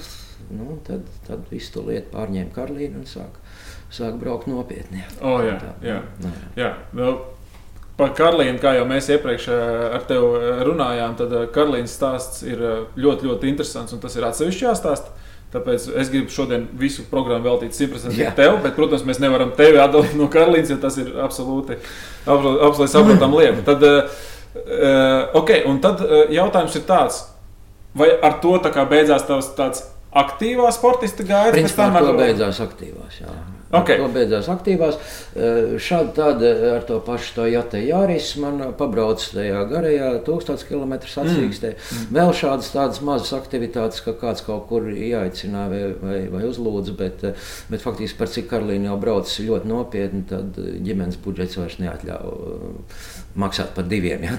nu, 0.51 0.77
tad, 0.83 1.01
tad 1.27 1.45
visu 1.51 1.71
to 1.73 1.85
lietu 1.87 2.11
pārņēma 2.11 2.51
Karlīna 2.55 2.99
un 2.99 3.07
sāka 3.07 3.39
sāk 3.93 4.17
braukt 4.19 4.49
nopietni. 4.49 5.03
Jā, 5.03 5.11
oh, 5.21 5.39
jā, 5.45 5.55
tā, 5.61 5.71
jā. 5.85 6.01
jā. 6.23 6.31
jā. 6.55 6.69
Vēl 6.97 7.17
Par 7.93 8.09
Karlīnu, 8.17 8.57
kā 8.57 8.71
jau 8.73 8.87
mēs 8.89 9.05
iepriekš 9.13 9.51
eh, 9.53 9.83
ar 9.99 10.05
tevi 10.09 10.39
eh, 10.39 10.61
runājām, 10.65 11.13
tad 11.19 11.35
eh, 11.37 11.43
Karlīnas 11.53 11.93
stāsts 11.93 12.41
ir 12.47 12.63
ļoti, 12.97 13.27
ļoti 13.29 13.51
interesants 13.51 13.93
un 13.93 14.01
tas 14.01 14.17
ir 14.17 14.25
atsevišķi 14.25 14.65
jāstāsta. 14.65 15.13
Tāpēc 15.53 15.85
es 16.01 16.09
gribu 16.09 16.33
šodien 16.33 16.63
visu 16.81 17.03
programmu 17.11 17.45
veltīt 17.45 17.77
simtprocentīgi 17.77 18.31
tev, 18.39 18.55
bet, 18.63 18.73
protams, 18.73 19.03
mēs 19.05 19.21
nevaram 19.21 19.51
tevi 19.53 19.77
atdalīt 19.77 20.15
no 20.17 20.25
Karlīnas, 20.33 20.73
jo 20.73 20.79
tas 20.81 20.97
ir 20.97 21.11
absolūti, 21.21 21.77
absolūti 22.25 22.89
saprotama 22.89 23.43
lieta. 23.43 23.61
Tad, 23.67 23.85
okay, 25.37 25.61
un 25.69 25.77
tad 25.85 26.01
jautājums 26.33 26.81
ir 26.81 26.87
tāds, 26.89 27.21
vai 27.93 28.09
ar 28.17 28.41
to 28.41 28.57
beidzās 28.89 29.29
tavs 29.29 29.53
tāds 29.53 29.85
aktīvā 30.09 30.73
sportista 30.73 31.21
gaita? 31.21 31.53
Principā 31.59 31.91
ar 31.93 32.09
to 32.09 32.17
beidzās 32.17 32.65
aktīvās, 32.65 33.21
jā. 33.21 33.37
Okay. 33.73 33.97
To 33.97 34.09
beidzās 34.13 34.47
aktīvās. 34.53 34.99
Eh, 35.33 35.75
šādi 35.81 36.13
tāda 36.17 36.51
ar 36.75 36.83
to 36.85 36.99
pašu 37.03 37.31
to 37.39 37.47
jāte 37.49 37.81
jāris 37.81 38.35
man 38.41 38.61
pabrauc 38.77 39.23
tajā 39.33 39.63
garajā 39.71 40.11
tūkstotis 40.27 40.67
km 40.69 40.93
atsīkstē. 40.99 41.73
Mm. 41.73 41.97
mm. 41.97 42.11
Vēl 42.13 42.33
šādas 42.37 42.69
tādas 42.75 43.01
mazas 43.05 43.33
aktivitātes, 43.33 44.03
ka 44.05 44.13
kāds 44.19 44.45
kaut 44.45 44.67
kur 44.69 44.85
jāicina 44.93 45.65
vai, 45.71 45.81
vai, 46.03 46.19
vai 46.35 46.43
uzlūdz, 46.51 46.93
bet, 46.99 47.25
eh, 47.25 47.49
bet 47.73 47.81
faktiski 47.81 48.19
par 48.19 48.29
cik 48.29 48.51
Karolīna 48.51 48.91
jau 48.91 48.99
brauc 49.01 49.33
ļoti 49.49 49.71
nopietni, 49.73 50.23
tad 50.29 50.59
ģimenes 50.59 51.17
budžets 51.25 51.57
vairs 51.57 51.79
neatļauj 51.81 52.53
eh, 52.53 53.11
maksāt 53.39 53.73
par 53.75 53.87
diviem. 53.89 54.23
Jā, 54.27 54.37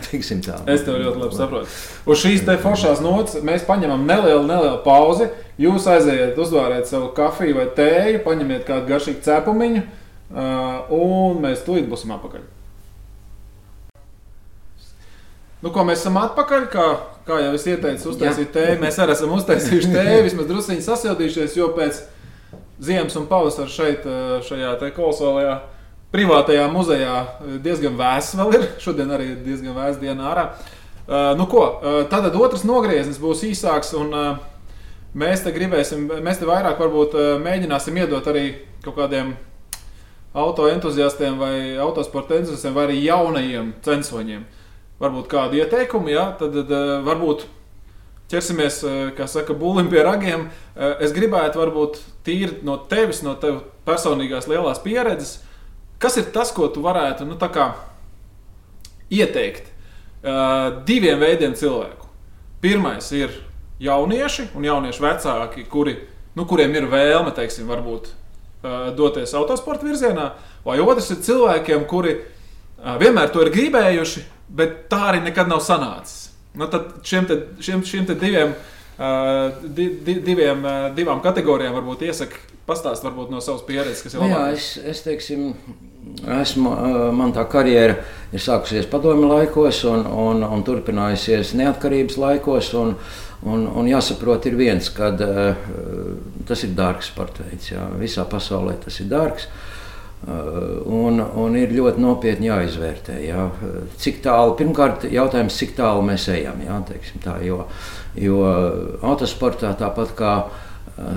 es 0.71 0.85
tev 0.87 0.99
ļoti 1.01 1.21
labi 1.21 1.37
saprotu. 1.37 1.71
Uz 2.07 2.21
šīs 2.23 2.45
te 2.47 2.57
foršās 2.63 3.03
nots 3.05 3.41
mēs 3.45 3.67
paņemam 3.67 4.07
nelielu, 4.07 4.45
nelielu 4.47 4.81
pauzi. 4.87 5.29
Jūs 5.61 5.87
aiziet, 5.91 6.39
uzvāriet 6.39 6.89
savu 6.91 7.11
kafiju 7.17 7.59
vai 7.59 7.69
tēju, 7.75 8.23
paņemiet 8.27 8.67
kādu 8.69 8.91
garšīgu 8.91 9.23
cepumiņu, 9.27 9.85
un 10.95 11.43
mēs 11.43 11.67
tūlīt 11.67 11.91
būsim 11.91 12.15
atpakaļ. 12.17 12.51
Nu, 15.65 15.71
ko 15.73 15.85
mēs 15.89 16.03
esam 16.03 16.19
atpakaļ, 16.21 16.67
kā, 16.69 16.89
kā 17.25 17.39
jau 17.41 17.53
es 17.57 17.63
ieteicu, 17.71 18.11
uztaisīt 18.11 18.51
tēju. 18.53 18.81
Mēs 18.83 18.99
arī 19.01 19.15
esam 19.15 19.31
uztaisījuši 19.33 19.95
tēju, 19.95 20.25
vismaz 20.27 20.51
druskuļi 20.51 20.85
sasildījušies, 20.85 21.55
jo 21.57 21.71
pēc 21.79 22.03
ziemas 22.85 23.17
un 23.17 23.31
pavasara 23.31 23.71
šeit, 23.73 24.05
šajā 24.45 24.75
kolosālajā 24.93 25.55
privātajā 26.15 26.65
muzejā 26.71 27.19
diezgan 27.65 27.99
vēss 27.99 28.39
vēl 28.39 28.57
ir. 28.61 28.67
Šodien 28.87 29.13
arī 29.13 29.33
ir 29.35 29.45
diezgan 29.45 29.77
vēss 29.77 30.01
diena 30.03 30.31
ārā. 30.31 30.49
Uh, 31.05 31.35
nu, 31.37 31.45
ko, 31.51 31.67
uh, 31.69 32.03
tad 32.09 32.31
otrs 32.33 32.63
nogrieznis 32.65 33.21
būs 33.21 33.43
īsāks. 33.51 33.93
Un, 33.99 34.15
uh, 34.15 34.51
Mēs 35.15 35.45
te 35.45 35.53
gribēsim, 35.55 36.09
mēs 36.27 36.41
te 36.41 36.47
vairāk 36.49 36.81
varbūt 36.83 37.13
eh, 37.15 37.27
mēģināsim 37.39 38.01
iedot 38.03 38.27
arī 38.27 38.49
kaut 38.83 38.97
kādiem 38.99 39.29
auto 40.35 40.67
entuziastiem 40.67 41.37
vai 41.39 41.77
autosporta 41.79 42.35
entuziastiem 42.41 42.75
vai 42.75 42.89
arī 42.89 42.97
jaunajiem 43.05 43.69
censoņiem. 43.87 44.43
Varbūt 44.99 45.29
kādi 45.31 45.63
ieteikumi, 45.63 46.17
ja? 46.17 46.33
tad, 46.41 46.59
tad 46.59 46.75
eh, 46.75 46.91
varbūt 47.07 47.47
ķersimies, 48.33 48.81
eh, 48.91 48.99
kā 49.15 49.29
saka, 49.31 49.55
būlim 49.55 49.87
pie 49.93 50.03
ragiem. 50.03 50.49
Es 50.75 51.15
gribētu 51.15 51.63
varbūt 51.63 52.03
tīri 52.27 52.65
no 52.67 52.81
tevis, 52.91 53.23
no 53.23 53.37
tev 53.39 53.63
personīgās 53.87 54.51
lielās 54.51 54.83
pieredzes, 54.83 55.37
kas 56.03 56.19
ir 56.21 56.31
tas, 56.35 56.53
ko 56.55 56.69
tu 56.73 56.83
varētu, 56.85 57.27
nu 57.29 57.39
kā 57.39 57.73
ieteikt 59.13 59.71
diviem 60.89 61.21
veidiem 61.21 61.55
cilvēku. 61.57 62.09
Pirmais 62.65 63.11
ir 63.13 63.33
jaunieši 63.83 64.49
un 64.57 64.65
jaunieši 64.65 65.03
vecāki, 65.05 65.65
kuri, 65.69 65.99
nu, 66.37 66.47
kuriem 66.49 66.73
ir 66.75 66.89
vēlme, 66.89 67.35
teiksim, 67.37 67.69
varbūt 67.69 68.13
doties 68.97 69.35
autosporta 69.37 69.85
virzienā, 69.85 70.31
vai 70.65 70.79
otrs 70.81 71.11
ir 71.13 71.21
cilvēkiem, 71.27 71.85
kuri 71.91 72.17
vienmēr 73.01 73.33
to 73.33 73.45
ir 73.45 73.53
gribējuši, 73.53 74.25
bet 74.49 74.87
tā 74.93 75.11
arī 75.11 75.21
nekad 75.27 75.51
nav 75.51 75.61
sanācis. 75.65 76.31
Nu, 76.55 76.69
tad 76.71 77.03
šiem, 77.05 77.27
te, 77.29 77.39
šiem, 77.65 77.83
šiem 77.85 78.09
te 78.09 78.17
diviem, 78.17 78.55
di, 79.75 79.89
di, 80.07 80.19
diviem, 80.25 80.65
divām 80.97 81.21
kategorijām 81.25 81.75
varbūt 81.77 82.07
iesaka 82.09 82.39
pastāstīt 82.69 83.31
no 83.31 83.41
savas 83.45 83.65
pieredzes, 83.67 84.05
kas 84.05 84.17
ir 84.17 84.23
labāk. 84.25 84.35
Jā, 84.35 84.47
es, 84.57 84.71
es 84.93 85.03
teiksim, 85.05 85.51
esmu, 86.41 86.73
man 87.17 87.35
tā 87.37 87.45
karjera 87.51 87.99
ir 88.33 88.43
sākusies 88.43 88.89
padomju 88.91 89.29
laikos 89.31 89.85
un, 89.91 90.07
un, 90.09 90.43
un 90.47 90.65
turpinājusies 90.67 91.55
neatkarības 91.61 92.19
laikos. 92.25 92.73
Un, 92.81 92.99
Un, 93.45 93.67
un 93.77 93.85
jāsaprot, 93.85 94.47
ir 94.49 94.55
viens, 94.57 94.87
ka 94.97 95.11
tas 96.49 96.63
ir 96.65 96.71
dārgs 96.79 97.11
sports 97.13 97.43
veids. 97.45 97.67
Jā. 97.75 97.83
Visā 98.01 98.25
pasaulē 98.25 98.79
tas 98.81 98.97
ir 99.03 99.11
dārgs. 99.11 99.51
Un, 100.25 101.21
un 101.21 101.57
ir 101.61 101.75
ļoti 101.77 102.01
nopietni 102.01 102.49
jāizvērtē. 102.49 103.19
Jā. 103.27 103.45
Cik 104.01 104.23
tālu, 104.25 104.55
pirmkārt, 104.57 105.05
jautājums, 105.13 105.59
cik 105.61 105.75
tālu 105.77 106.07
mēs 106.09 106.25
ejam. 106.33 106.63
Jā, 106.65 106.79
tā, 107.21 107.37
jo, 107.45 107.67
jo 108.17 108.41
autosportā 109.05 109.75
tāpat 109.77 110.17
kā 110.17 110.33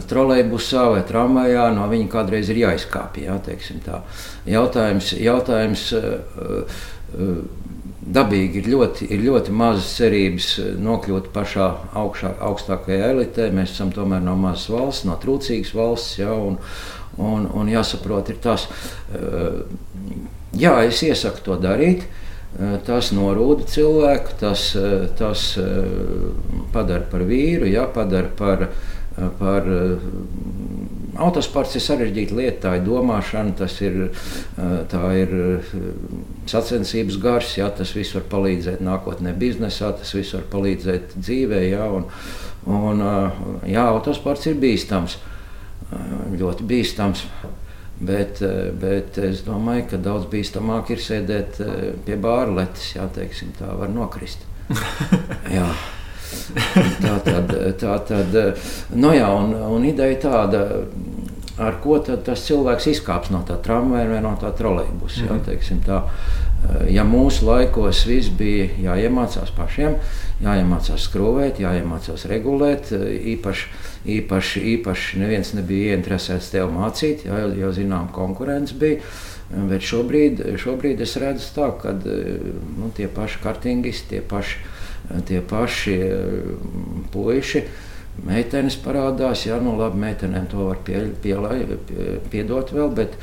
trolejbusā 0.10 0.88
vai 0.96 1.04
tramvajā, 1.06 1.68
no 1.76 1.86
viņa 1.92 2.10
kādreiz 2.12 2.50
ir 2.50 2.64
jāizkāpj. 2.64 3.28
Jā, 3.28 3.38
jautājums, 4.50 5.12
jautājums 5.22 5.88
uh, 5.98 6.78
uh, 7.14 7.42
dabīgi 8.08 8.62
ir 8.62 8.70
ļoti, 8.72 9.10
ir 9.14 9.24
ļoti 9.26 9.54
mazas 9.56 9.90
cerības 10.00 10.50
nokļūt 10.82 11.32
pašā 11.36 11.68
augšā, 12.02 12.34
augstākajā 12.50 13.12
elitē. 13.14 13.50
Mēs 13.54 13.76
esam 13.76 13.92
tomēr 13.96 14.24
no 14.24 14.38
mazas 14.40 14.70
valsts, 14.72 15.08
no 15.08 15.18
trūcīgas 15.22 15.74
valsts. 15.76 16.20
Ja, 16.22 16.34
un, 16.34 16.58
un, 17.18 17.50
un 17.52 17.72
jāsaprot, 17.72 18.32
ir 18.32 18.40
tas, 18.44 18.68
jā, 20.56 20.74
es 20.88 21.04
iesaku 21.04 21.44
to 21.50 21.60
darīt. 21.62 22.08
Tas 22.88 23.12
norūda 23.14 23.68
cilvēku, 23.70 24.38
tas, 24.40 24.70
tas 25.20 25.42
padara 26.74 27.04
par 27.12 27.26
vīru, 27.28 27.68
ja, 27.70 27.84
padara 27.92 28.32
par, 28.40 28.70
par 29.40 29.66
Autosports 31.18 31.74
ir 31.78 31.82
sarežģīta 31.82 32.36
lieta, 32.38 32.60
tā 32.68 32.72
ir 32.78 32.84
domāšana, 32.86 33.56
tas 33.58 33.74
ir, 33.82 33.96
ir 35.18 35.32
sacensības 36.50 37.18
gars, 37.22 37.56
jā, 37.58 37.70
tas 37.74 37.94
viss 37.98 38.14
var 38.14 38.28
palīdzēt 38.30 38.84
nākotnē 38.86 39.34
biznesā, 39.38 39.96
tas 39.98 40.14
viss 40.14 40.36
var 40.38 40.46
palīdzēt 40.54 41.18
dzīvē. 41.18 41.64
Jā, 41.72 41.90
un, 41.90 42.06
un, 42.70 43.04
jā, 43.66 43.88
autosports 43.96 44.46
ir 44.52 44.62
bīstams, 44.62 45.18
ļoti 46.38 46.70
bīstams. 46.70 47.26
Bet, 47.98 48.44
bet 48.78 49.18
es 49.26 49.42
domāju, 49.42 49.88
ka 49.90 49.98
daudz 49.98 50.28
bīstamāk 50.30 50.92
ir 50.94 51.02
sēdēt 51.02 51.58
pie 52.06 52.22
bārletes, 52.22 52.92
ja 52.94 53.10
tā 53.10 53.74
var 53.74 53.90
nokrist. 53.90 54.46
jā. 55.58 55.66
Tā 57.04 57.18
tad, 57.24 57.54
tā 57.80 58.00
tad 58.08 58.36
nu 58.96 59.14
jā, 59.16 59.28
un, 59.32 59.54
un 59.78 59.86
ideja 59.88 60.20
tāda, 60.28 60.64
ar 61.58 61.80
ko 61.82 61.98
tas 62.04 62.44
cilvēks 62.46 62.90
izkāps 62.94 63.32
no 63.34 63.42
tā 63.48 63.58
tramvaja 63.64 64.10
vai 64.12 64.22
no 64.24 64.36
tā 64.42 64.52
trolejbusa. 64.58 65.26
Mm 65.26 65.40
-hmm. 65.40 65.82
tā, 65.86 66.02
ja 66.90 67.04
mūsu 67.04 67.46
laikos 67.46 68.06
viss 68.06 68.30
bija 68.30 68.68
jāiemācās 68.82 69.52
pašiem, 69.58 69.96
jāiemācās 70.44 71.08
skrūvēt, 71.10 71.60
jāiemācās 71.60 72.26
regulēt, 72.26 72.92
īpaši, 73.34 73.66
īpaši, 74.06 74.62
īpaši 74.74 75.20
neviens 75.20 75.54
nebija 75.54 75.96
ieinteresēts 75.96 76.52
tev 76.52 76.72
mācīt, 76.72 77.26
jā, 77.26 77.40
jo, 77.40 77.54
jo 77.56 77.72
zinām, 77.72 78.12
konkurence 78.12 78.76
bija. 78.76 79.00
Bet 79.48 79.82
šobrīd, 79.82 80.42
šobrīd 80.60 81.02
es 81.02 81.16
redzu, 81.16 81.46
tā, 81.56 81.72
ka 81.82 81.94
nu, 81.94 82.92
tie 82.96 83.08
paši 83.08 83.40
kartingisti, 83.44 84.10
tie 84.10 84.22
paši 84.22 84.58
tie 85.28 85.42
paši 85.42 85.98
eh, 85.98 86.56
puiši. 87.14 87.64
Meitenes 88.28 88.80
parādās, 88.82 89.44
jā, 89.46 89.60
nu 89.62 89.76
labi, 89.78 90.00
meitenēm 90.02 90.48
to 90.50 90.72
var 90.72 90.80
pie, 90.86 91.04
pielai, 91.22 91.60
pie, 91.86 92.16
piedot 92.34 92.72
vēl, 92.74 92.90
bet, 92.98 93.14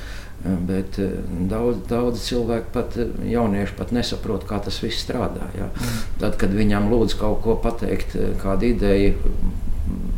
bet 0.68 1.00
eh, 1.02 1.16
daudz, 1.50 1.82
daudz 1.90 2.22
cilvēku, 2.28 2.70
pat 2.76 2.98
jaunieši, 3.26 3.74
pat 3.78 3.94
nesaprot, 3.96 4.46
kā 4.48 4.60
tas 4.62 4.78
viss 4.84 5.02
strādā. 5.02 5.50
Jā. 5.58 5.68
Mm. 5.72 5.98
Tad, 6.22 6.38
kad 6.40 6.54
viņam 6.54 6.88
lūdz 6.92 7.18
kaut 7.20 7.42
ko 7.46 7.58
pateikt, 7.64 8.14
eh, 8.16 8.32
kādu 8.42 8.70
ideju, 8.70 9.18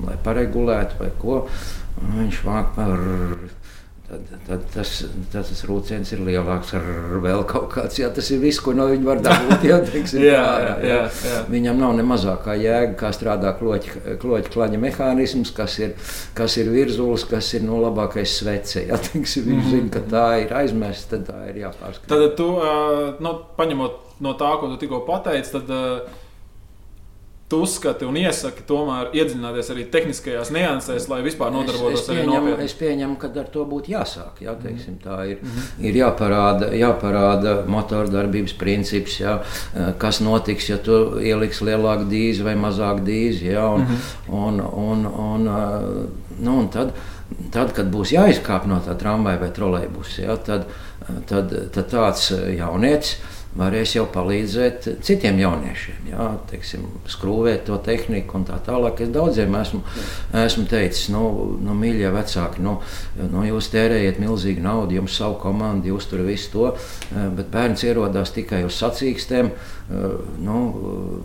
lai 0.07 0.19
paregulētu 0.23 1.01
vai 1.01 1.11
ko, 1.19 1.41
viņš 1.97 2.43
vāk 2.45 2.75
par 2.77 3.01
Tad, 4.07 4.21
tad 4.47 4.61
tas, 4.71 4.91
tas, 5.33 5.49
tas 5.51 5.61
rūciens 5.67 6.13
ir 6.15 6.21
lielāks 6.23 6.69
ar 6.79 6.85
vēl 7.25 7.41
kaut 7.51 7.73
kāds. 7.73 7.97
Jā, 7.99 8.07
tas 8.15 8.29
ir 8.31 8.39
viss, 8.39 8.61
ko 8.63 8.71
no 8.79 8.85
viņa 8.87 9.03
var 9.09 9.23
dabūt. 9.25 9.65
Jā, 9.67 9.81
teiksim, 9.83 10.23
jā, 10.29 10.45
jā, 10.63 10.77
jā, 10.87 10.99
jā. 11.27 11.41
Viņam 11.51 11.81
nav 11.83 11.97
ne 11.99 12.05
mazākā 12.07 12.55
jēga, 12.55 12.93
kā 13.01 13.11
strādā 13.17 13.51
kloķa, 13.59 14.15
kloķa 14.23 14.53
klaņa 14.55 14.79
mehānisms, 14.85 15.51
kas 15.57 15.81
ir, 15.83 15.97
kas 16.39 16.55
ir 16.63 16.71
virzulis, 16.71 17.27
kas 17.27 17.51
ir 17.59 17.67
no 17.67 17.81
labākais 17.83 18.37
svece. 18.45 18.85
Jā, 18.93 19.01
teiksim, 19.09 19.49
viņš 19.49 19.59
mm 19.59 19.67
-hmm. 19.67 19.75
zina, 19.75 19.91
ka 19.97 20.05
tā 20.15 20.27
ir 20.45 20.55
aizmesta, 20.61 21.17
tad 21.17 21.27
tā 21.33 21.41
ir 21.51 21.59
jāpārskata. 21.65 22.13
Tad 22.15 22.37
tu, 22.39 22.49
nu, 23.27 23.35
paņemot 23.59 24.23
no 24.23 24.37
tā, 24.39 24.53
ko 24.61 24.71
tu 24.71 24.79
tikko 24.87 25.03
pateici, 25.09 25.57
tad 25.59 25.75
uh, 25.75 26.23
tu 27.49 27.61
uzskati 27.63 28.07
un 28.07 28.17
iesaki 28.19 28.65
tomēr 28.67 29.13
iedziļināties 29.15 29.69
arī 29.71 29.85
tehniskajās 29.91 30.49
niansēs, 30.55 31.07
lai 31.11 31.21
vispār 31.23 31.53
nodarbotos 31.55 32.01
es, 32.01 32.03
es 32.03 32.09
pieņemu, 32.11 32.33
ar 32.33 32.43
nopietnu. 32.43 32.65
Es 32.67 32.75
pieņemu, 32.81 33.19
ka 33.23 33.31
ar 33.43 33.51
to 33.55 33.67
būtu 33.71 33.93
jāsāk. 33.93 34.41
Jā, 34.43 34.55
teiksim, 34.63 34.97
tā 35.03 35.19
ir, 35.31 35.37
mm 35.43 35.53
-hmm. 35.53 35.85
ir 35.87 35.99
jāparāda, 36.01 36.71
jāparāda 36.75 37.53
motordarbības 37.71 38.57
princips, 38.59 39.21
jā, 39.21 39.37
kas 39.99 40.21
notiks, 40.21 40.69
ja 40.69 40.79
tu 40.79 41.21
ieliks 41.23 41.63
lielāku 41.63 42.11
dīzi 42.11 42.43
vai 42.43 42.57
mazāku 42.57 43.07
dīzi. 43.07 43.53
Jā, 43.53 43.69
un, 43.75 43.81
mm 43.81 43.87
-hmm. 43.87 44.35
un, 44.47 44.61
un, 44.61 45.07
un, 45.07 46.09
nu, 46.39 46.59
un 46.59 46.69
tad, 46.69 46.93
tad, 47.51 47.73
kad 47.73 47.87
būs 47.87 48.11
jāizkāp 48.11 48.67
no 48.67 48.83
tā 48.83 48.99
tramvaja 48.99 49.39
vai 49.39 49.51
trolejbusa, 49.51 50.37
tad, 50.37 50.67
tad, 51.27 51.55
tad 51.73 51.91
tāds 51.91 52.31
jaunietis 52.59 53.17
varēs 53.57 53.95
jau 53.97 54.05
palīdzēt 54.13 54.89
citiem 55.07 55.41
jauniešiem, 55.41 56.11
jā, 56.13 56.27
teiksim, 56.51 56.87
skrūvēt 57.11 57.67
to 57.69 57.79
tehniku 57.85 58.41
un 58.41 58.47
tā 58.49 58.59
tālāk. 58.67 59.03
Es 59.05 59.13
daudziem 59.15 59.55
esmu, 59.61 59.83
esmu 60.45 60.67
teicis, 60.71 61.09
nu, 61.15 61.23
nu 61.63 61.77
mīļie 61.79 62.11
vecāki, 62.15 62.65
nu, 62.65 62.77
nu, 63.21 63.45
jūs 63.49 63.71
tērējat 63.73 64.21
milzīgu 64.23 64.65
naudu, 64.65 64.99
jums 65.01 65.17
savu 65.17 65.39
komandu, 65.43 65.93
jūs 65.95 66.11
tur 66.11 66.25
visu 66.27 66.53
to, 66.53 66.69
bet 67.37 67.51
bērns 67.53 67.87
ierodās 67.89 68.35
tikai 68.37 68.65
uz 68.69 68.79
sacīkstēm. 68.83 69.53
Nu, 69.87 70.57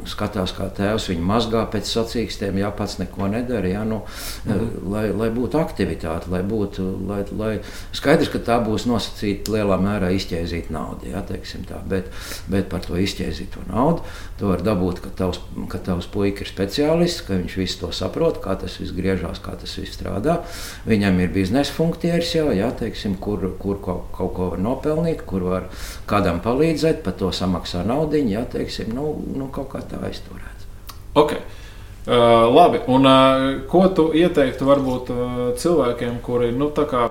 skatās, 0.05 0.51
kā 0.53 0.67
tēvs 0.77 1.07
viņu 1.09 1.23
mazgā 1.25 1.63
pēc 1.73 1.87
sacīkstēm, 1.89 2.59
ja 2.61 2.69
pats 2.75 2.99
neko 2.99 3.25
nedara. 3.31 3.71
Ja, 3.71 3.81
nu, 3.87 4.03
mhm. 4.45 4.91
lai, 4.93 5.05
lai 5.17 5.29
būtu 5.33 5.57
aktivitāte, 5.57 6.29
lai 6.29 6.43
būtu 6.45 6.85
lai, 7.09 7.23
lai 7.37 7.51
skaidrs, 7.97 8.29
ka 8.33 8.43
tā 8.45 8.59
būs 8.61 8.85
nosacīta 8.89 9.55
lielā 9.55 9.79
mērā 9.81 10.11
izķēzīta 10.17 10.75
nauda. 10.75 11.09
Ja, 11.09 11.23
bet, 11.89 12.11
bet 12.51 12.69
par 12.69 12.85
to 12.85 12.99
izķēzīto 13.01 13.65
naudu 13.71 14.05
to 14.41 14.49
var 14.49 14.63
dabūt, 14.65 15.03
ka 15.03 15.11
tavs, 15.13 15.37
ka 15.69 15.77
tavs 15.85 16.07
puika 16.09 16.41
ir 16.41 16.49
speciālists, 16.49 17.21
ka 17.27 17.35
viņš 17.37 17.57
visu 17.59 17.77
to 17.83 17.91
saprot, 17.93 18.39
kā 18.41 18.55
tas 18.57 18.79
viss 18.81 18.93
griežās, 18.97 19.37
kā 19.43 19.53
tas 19.61 19.75
viss 19.77 19.93
strādā. 19.93 20.39
Viņam 20.89 21.19
ir 21.21 21.29
biznesa 21.35 21.75
funkcijas, 21.75 22.31
jau, 22.33 22.47
ja, 22.57 22.71
teiksim, 22.73 23.19
kur, 23.21 23.43
kur 23.61 23.77
kaut, 23.85 24.09
kaut 24.17 24.33
ko 24.37 24.49
var 24.55 24.63
nopelnīt, 24.65 25.21
kur 25.29 25.45
var 25.45 25.67
kādam 26.09 26.41
palīdzēt, 26.41 27.03
par 27.05 27.13
to 27.21 27.29
samaksā 27.37 27.83
naudu, 27.85 28.17
ja 28.33 28.41
teiksim, 28.51 28.91
nu, 28.95 29.13
nu, 29.35 29.49
kaut 29.53 29.71
kā 29.73 29.83
tā 29.87 30.01
aizturēts. 30.07 30.69
Okay. 31.17 31.41
Uh, 32.01 32.47
labi, 32.49 32.79
un 32.89 33.05
uh, 33.05 33.47
ko 33.69 33.83
tu 33.93 34.07
ieteiktu 34.17 34.65
varbūt 34.65 35.09
uh, 35.13 35.41
cilvēkiem, 35.61 36.15
kuri 36.25 36.49
nu, 36.55 36.71
kā, 36.73 37.03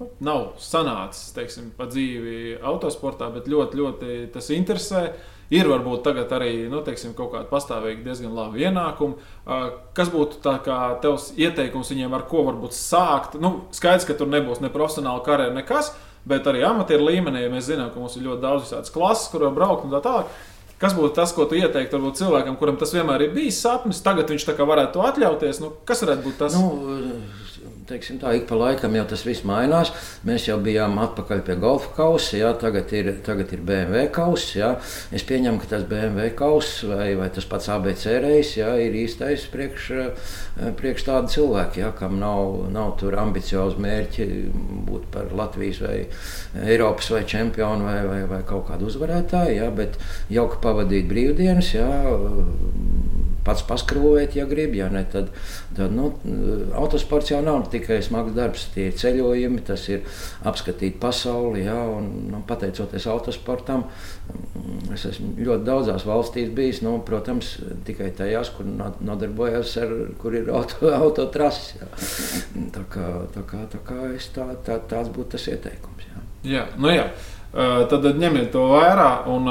nu, 0.00 0.08
nav 0.26 0.56
sanācis 0.58 1.30
teiksim, 1.36 1.68
pa 1.76 1.86
dzīvi 1.86 2.56
autosportā, 2.66 3.28
bet 3.34 3.46
ļoti, 3.50 3.78
ļoti 3.78 4.16
tas 4.34 4.50
interesē. 4.54 5.04
Ir 5.54 5.64
varbūt 5.64 6.02
tagad 6.04 6.32
arī 6.36 6.66
nu, 6.68 6.82
teiksim, 6.84 7.14
kaut 7.16 7.30
kāda 7.32 7.48
pastāvīga, 7.48 8.02
diezgan 8.04 8.34
laba 8.36 8.58
ienākuma. 8.60 9.16
Kas 9.96 10.10
būtu 10.12 10.42
tavs 10.44 11.30
ieteikums 11.40 11.88
viņiem, 11.94 12.12
ar 12.12 12.26
ko 12.28 12.42
varbūt 12.50 12.76
sākt? 12.76 13.38
Nu, 13.40 13.54
skaidrs, 13.72 14.04
ka 14.04 14.18
tur 14.18 14.28
nebūs 14.28 14.60
ne 14.60 14.68
profesionāla 14.74 15.22
karjera, 15.24 15.54
nekas, 15.56 15.94
bet 16.28 16.44
arī 16.50 16.66
amatieru 16.68 17.08
līmenī 17.08 17.46
mēs 17.48 17.70
zinām, 17.70 17.88
ka 17.94 18.02
mums 18.02 18.18
ir 18.18 18.26
ļoti 18.26 18.44
daudz 18.44 18.66
visādas 18.66 18.92
klases, 18.92 19.30
kur 19.32 19.46
var 19.46 19.56
braukt 19.56 19.88
un 19.88 19.96
tā 19.96 20.02
tālāk. 20.04 20.36
Kas 20.78 20.94
būtu 20.94 21.10
tas, 21.16 21.32
ko 21.34 21.48
tu 21.50 21.58
ieteiktu 21.58 21.98
varbūt, 21.98 22.20
cilvēkam, 22.20 22.56
kuram 22.60 22.76
tas 22.78 22.92
vienmēr 22.94 23.24
ir 23.26 23.32
bijis 23.34 23.58
sapnis, 23.64 23.98
tagad 24.04 24.30
viņš 24.30 24.44
tā 24.46 24.54
kā 24.54 24.66
varētu 24.68 24.94
to 24.94 25.06
atļauties? 25.08 25.58
Nu, 25.64 25.72
kas 25.88 26.04
varētu 26.04 26.22
būt 26.28 26.36
tas? 26.38 26.54
Nu, 26.54 26.68
teiksim, 27.88 28.18
tā, 28.20 28.34
ik 28.36 28.46
pa 28.48 28.56
laikam 28.58 28.94
jau 28.96 29.04
tas 29.08 29.24
viss 29.26 29.44
mainās. 29.48 29.90
Mēs 30.28 30.48
jau 30.48 30.58
bijām 30.62 30.98
atpakaļ 31.00 31.42
pie 31.46 31.56
golfa 31.60 31.90
kausa, 31.96 32.36
jā, 32.38 32.50
tagad, 32.60 32.92
ir, 32.96 33.10
tagad 33.24 33.52
ir 33.54 33.62
BMW 33.64 34.08
kausa. 34.14 34.50
Jā. 34.58 34.70
Es 35.14 35.24
pieņemu, 35.28 35.60
ka 35.62 35.70
tas 35.72 35.86
BMW 35.88 36.30
kausa 36.38 36.90
vai, 36.92 37.08
vai 37.18 37.30
tas 37.34 37.48
pats 37.48 37.70
ABC 37.72 38.18
reizes 38.24 38.58
ir 38.58 38.96
īstais 38.98 39.46
priekš, 39.52 39.88
eh, 39.96 40.70
priekš 40.78 41.06
tādu 41.08 41.32
cilvēku, 41.32 41.82
jā, 41.82 41.92
kam 41.98 42.18
nav, 42.20 42.68
nav 42.74 42.94
tur 43.00 43.16
ambiciozi 43.20 43.80
mērķi 43.84 44.28
būt 44.88 45.08
par 45.14 45.32
Latvijas 45.36 45.82
vai 45.84 45.96
Eiropas 46.68 47.10
vai 47.14 47.24
čempionu 47.28 47.88
vai, 47.88 48.00
vai, 48.06 48.22
vai 48.30 48.42
kaut 48.48 48.68
kādu 48.70 48.88
uzvarētāju, 48.90 49.58
jā, 49.62 49.70
bet 49.74 49.98
jauki 50.32 50.60
pavadīt 50.64 51.08
brīvdienas. 51.10 51.74
Jā, 51.78 51.90
pats 53.48 53.64
paskrūvēt, 53.68 54.36
ja 54.38 54.46
grib. 54.48 54.76
Ja 54.78 54.88
ne, 54.92 55.04
tad, 55.08 55.32
tad, 55.76 55.94
nu, 55.94 56.10
autosports 56.78 57.32
jau 57.32 57.40
nav 57.44 57.62
tikai 57.78 58.00
smags 58.04 58.34
darbs, 58.36 58.66
tie 58.74 58.88
ir 58.90 58.96
ceļojumi, 58.98 59.62
tas 59.66 59.86
ir 59.90 60.04
apskatīt 60.46 60.98
pasauli. 61.00 61.64
Ja, 61.66 61.78
un, 61.94 62.10
nu, 62.32 62.42
pateicoties 62.48 63.08
autosportam, 63.10 63.86
es 64.94 65.06
esmu 65.08 65.34
ļoti 65.38 65.66
daudzās 65.66 66.06
valstīs 66.08 66.50
bijis. 66.54 66.82
Nu, 66.84 66.98
protams, 67.06 67.54
tikai 67.86 68.10
tajās, 68.18 68.52
kur 68.56 68.68
nodarbojos 68.68 69.76
ar 69.82 69.94
kur 70.20 70.36
ir 70.38 70.50
auto, 70.54 70.90
autotrases. 71.04 71.94
Tā 72.74 72.84
kā, 72.92 73.08
tā 73.34 73.46
kā, 73.48 73.64
tā 73.72 73.82
kā 73.86 74.02
es, 74.14 74.28
tā, 74.34 74.50
tā, 74.66 74.80
tāds 74.90 75.12
būtu 75.14 75.36
tas 75.36 75.48
ieteikums. 75.54 76.10
Ja. 76.10 76.26
Jā, 76.48 76.66
nu 76.78 76.92
jā. 76.92 77.08
Tad 77.88 78.04
ņemiet 78.18 78.52
to 78.52 78.66
vērā. 78.74 79.08
Un, 79.32 79.48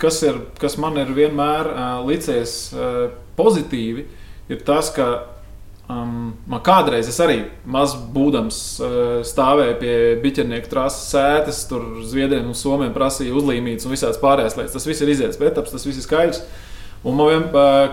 kas, 0.00 0.22
ir, 0.26 0.40
kas 0.60 0.78
man 0.80 0.96
ir 1.00 1.12
vienmēr 1.14 1.68
licies 2.08 2.72
pozitīvi, 3.36 4.06
ir 4.50 4.64
tas, 4.66 4.90
ka 4.96 5.10
Um, 5.90 6.34
man 6.46 6.60
kādreiz 6.62 7.08
es 7.10 7.18
arī 7.22 7.40
maz 7.66 7.96
būdams 8.14 8.56
uh, 8.84 8.90
stāvēju 9.26 9.76
pie 9.80 9.94
biķernieku 10.22 10.70
trases 10.70 11.08
sēdes, 11.10 11.64
tur 11.70 12.02
zviedriem 12.06 12.50
un 12.50 12.58
somiem 12.58 12.92
prasīja 12.94 13.34
uzlīmītas 13.34 13.88
un 13.88 13.94
visādas 13.96 14.20
pārējās 14.22 14.58
lietas. 14.58 14.76
Tas 14.76 14.86
viss 14.86 15.02
ir 15.02 15.10
izietis 15.10 15.40
pēc 15.40 15.50
etapas, 15.50 15.74
tas 15.74 15.86
viss 15.88 15.98
ir 15.98 16.06
skaidrs. 16.06 16.42
Un 17.00 17.16
man 17.16 17.30
vien, 17.30 17.44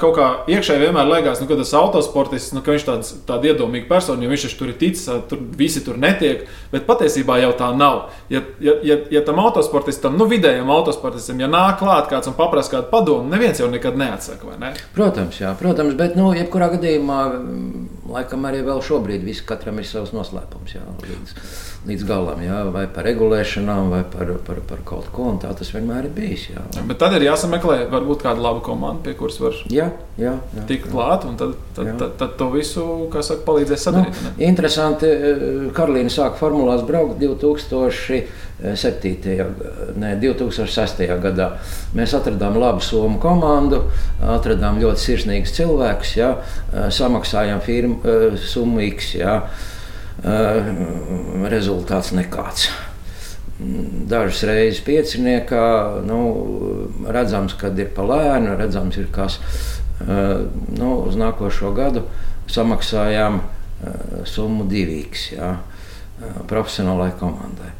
kaut 0.01 0.17
kā 0.17 0.25
iekšēji 0.51 0.81
vienmēr 0.81 1.07
liekas, 1.07 1.39
nu, 1.39 1.47
ka 1.47 1.55
tas 1.55 1.69
autosportists, 1.79 2.51
nu, 2.51 2.59
ka 2.63 2.73
viņš 2.73 2.85
tāds, 2.89 3.11
tāda 3.29 3.53
iedomīga 3.53 3.87
persona, 3.87 4.25
jo 4.25 4.31
viņš 4.33 4.55
tur 4.59 4.73
ir 4.73 4.75
ticis, 4.81 5.05
tur 5.31 5.39
visi 5.55 5.79
tur 5.85 5.95
netiek. 6.01 6.43
Bet 6.73 6.83
patiesībā 6.89 7.37
jau 7.39 7.53
tā 7.55 7.69
nav. 7.77 8.09
Ja, 8.33 8.41
ja, 8.59 8.75
ja, 8.83 8.97
ja 9.15 9.21
tam 9.23 9.39
autosportistam, 9.45 10.17
nu, 10.19 10.27
vidējam 10.27 10.67
autosportistam, 10.75 11.39
ja 11.39 11.47
nāk 11.47 11.79
klāt 11.79 12.11
kāds 12.11 12.27
un 12.27 12.35
paprasa 12.35 12.75
kādu 12.75 12.91
padomu, 12.91 13.31
neviens 13.31 13.63
jau 13.63 13.71
nekad 13.71 13.95
neatsaka. 13.95 14.57
Ne? 14.59 14.73
Protams, 14.97 15.39
jā, 15.39 15.53
protams, 15.61 15.95
bet, 15.95 16.19
nu, 16.19 16.33
jebkurā 16.35 16.73
gadījumā, 16.75 17.21
laikam 18.11 18.51
arī 18.51 18.59
vēl 18.67 18.83
šobrīd 18.83 19.23
viss 19.23 19.47
katram 19.47 19.79
ir 19.79 19.87
savs 19.87 20.11
noslēpums. 20.15 20.75
Jā, 20.75 20.83
līdz 21.07 21.66
līdz 21.87 22.03
galam, 22.07 22.41
jā, 22.43 22.57
vai 22.73 22.83
par 22.91 23.05
regulēšanām, 23.07 23.89
vai 23.93 24.01
par, 24.11 24.31
par, 24.47 24.57
par 24.67 24.79
kaut 24.87 25.07
ko 25.15 25.29
tādu. 25.41 25.55
Tas 25.61 25.69
vienmēr 25.73 26.07
ir 26.07 26.13
bijis. 26.15 26.49
Jā. 26.51 26.63
Bet 26.89 26.97
tad 27.01 27.15
ir 27.17 27.23
jāsameklē, 27.27 27.77
varbūt 27.91 28.23
kāda 28.25 28.43
laba 28.43 28.61
komanda, 28.65 29.01
pie 29.05 29.13
kuras 29.17 29.37
var 29.41 29.55
jā, 29.71 29.87
jā, 30.19 30.33
jā, 30.55 30.65
tikt 30.69 30.89
klāt, 30.91 31.25
un 31.29 31.37
tad, 31.39 31.55
tad, 31.77 31.93
tad, 32.01 32.11
tad 32.19 32.31
to 32.39 32.47
visu, 32.53 32.83
kā 33.13 33.19
saka, 33.25 33.45
palīdzēs 33.47 33.85
sadarīt. 33.87 34.19
Nu, 34.25 34.33
interesanti, 34.49 35.05
eh, 35.07 35.71
Karolīna 35.77 36.11
sāka 36.13 36.35
formulās 36.41 36.83
braukt 36.87 37.15
2007. 37.23 38.27
Ne, 40.01 40.15
2006. 40.17 41.07
gadā. 41.23 41.47
Mēs 41.95 42.15
atradām 42.17 42.57
labu 42.57 42.81
somu 42.83 43.19
komandu, 43.21 43.83
atradām 44.35 44.81
ļoti 44.81 44.99
sirsnīgus 45.05 45.55
cilvēkus, 45.55 46.11
jā, 46.19 46.35
eh, 46.35 46.91
samaksājām 46.99 47.63
firmu 47.63 47.95
eh, 48.03 48.37
summu 48.37 48.83
X. 48.91 49.15
Jā. 49.21 49.41
Rezultāts 51.47 52.11
nekāds. 52.15 52.69
Dažas 54.07 54.43
reizes 54.45 54.83
pieciniekā 54.85 55.65
nu, 56.05 56.19
redzams, 57.09 57.55
kad 57.57 57.77
ir 57.79 57.89
pa 57.95 58.05
lēnu, 58.05 58.53
redzams, 58.59 58.99
ir 59.01 59.09
kas. 59.13 59.39
Nu, 59.97 60.91
uz 61.07 61.17
nākošo 61.17 61.73
gadu 61.77 62.05
samaksājām 62.53 63.41
summu 64.29 64.67
divīgs 64.69 65.31
jā, 65.33 65.55
profesionālai 66.49 67.11
komandai 67.19 67.71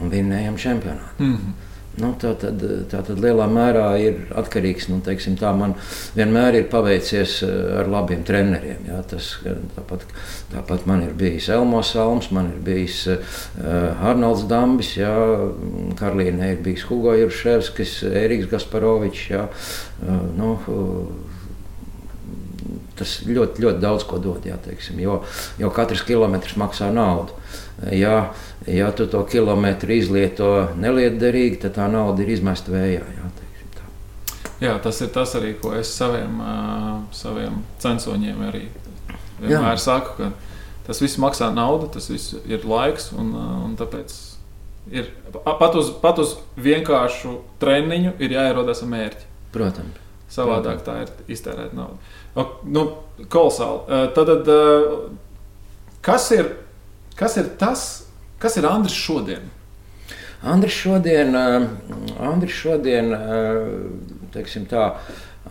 un 0.00 0.12
vinnējām 0.12 0.56
čempionātu. 0.60 1.22
Mm 1.24 1.36
-hmm. 1.36 1.71
Nu, 2.00 2.14
tā, 2.16 2.30
tad, 2.40 2.62
tā 2.88 3.02
tad 3.04 3.18
lielā 3.20 3.44
mērā 3.52 3.88
ir 4.00 4.20
atkarīgs 4.40 4.86
nu, 4.88 5.02
teiksim, 5.04 5.34
tā. 5.36 5.50
Man 5.56 5.74
vienmēr 6.16 6.56
ir 6.62 6.70
paveicies 6.72 7.34
eh, 7.44 7.52
ar 7.82 7.90
labiem 7.92 8.22
treneriem. 8.24 8.86
Jā, 8.88 9.02
tas, 9.10 9.34
tāpat, 9.76 10.06
tāpat 10.54 10.86
man 10.88 11.04
ir 11.04 11.12
bijis 11.18 11.50
Elmos 11.52 11.92
Salms, 11.92 12.30
man 12.32 12.48
ir 12.54 12.62
bijis 12.64 13.02
uh, 13.12 13.20
Arnolds 14.08 14.46
Dambis, 14.48 14.94
jā, 14.96 15.12
Karlīnai 16.00 16.54
ir 16.54 16.64
bijis 16.64 16.86
Hugo 16.88 17.12
Jurševskis, 17.18 17.98
Eriks 18.08 18.48
Gasparovičs. 18.54 19.28
Jā, 19.34 19.44
uh, 19.52 20.24
nu, 20.38 20.54
tas 22.98 23.18
ļoti, 23.26 23.62
ļoti 23.64 23.82
daudz 23.82 24.06
ko 24.08 24.18
dod, 24.22 24.44
jā, 24.46 24.56
teiksim, 24.62 25.00
jo, 25.02 25.20
jo 25.60 25.70
katrs 25.74 26.04
kilometrs 26.06 26.58
maksā 26.60 26.90
naudu. 26.94 27.36
Ja, 27.90 28.32
ja 28.68 28.90
tu 28.94 29.08
to 29.10 29.24
kilometru 29.26 29.96
izlieto 29.96 30.50
nelietderīgi, 30.78 31.62
tad 31.64 31.76
tā 31.80 31.88
nauda 31.90 32.22
ir 32.22 32.34
izmesta 32.36 32.74
vējā. 32.74 33.02
Jā, 33.16 33.32
jā, 34.62 34.76
tas 34.82 35.00
ir 35.02 35.10
tas 35.14 35.34
arī, 35.38 35.56
ko 35.58 35.74
es 35.74 35.90
saviem, 35.90 36.38
uh, 36.38 37.02
saviem 37.16 37.62
censoņiem 37.82 38.44
arī 38.50 38.66
vienmēr 39.40 39.76
jā. 39.76 39.82
saku. 39.82 40.14
Ka 40.18 40.86
tas 40.86 41.02
viss 41.02 41.20
maksā 41.22 41.50
naudu, 41.54 41.90
tas 41.94 42.08
viss 42.10 42.36
ir 42.46 42.66
laiks. 42.68 43.10
Un, 43.16 43.32
un 43.66 43.74
tāpēc 43.78 44.14
ir, 44.94 45.10
pat, 45.34 45.74
uz, 45.78 45.92
pat 46.02 46.22
uz 46.22 46.36
vienkāršu 46.60 47.38
treniņu 47.62 48.16
ir 48.22 48.38
jāierodas 48.38 48.84
mērķi. 48.86 49.28
Protams. 49.54 49.98
Savādāk 50.32 50.80
Protams. 50.80 50.86
tā 50.86 51.24
ir 51.26 51.34
iztērēta 51.34 51.76
nauda. 51.76 51.98
O, 52.34 52.46
nu, 52.64 52.86
kolosāli. 53.28 54.02
Tad, 54.16 54.30
tad 54.46 54.52
kas 56.02 56.30
ir 56.32 56.52
Kas 57.16 57.36
ir 57.36 57.50
tas, 57.58 57.82
kas 58.40 58.56
ir 58.56 58.66
Andris 58.66 58.96
šodien? 58.96 59.50
Andris 60.42 60.74
šodien, 60.74 61.34
eh, 61.36 61.66
Andris 62.20 62.56
šodien 62.56 63.12
eh, 63.14 63.18
teiksim 64.32 64.66
tā, 64.66 64.96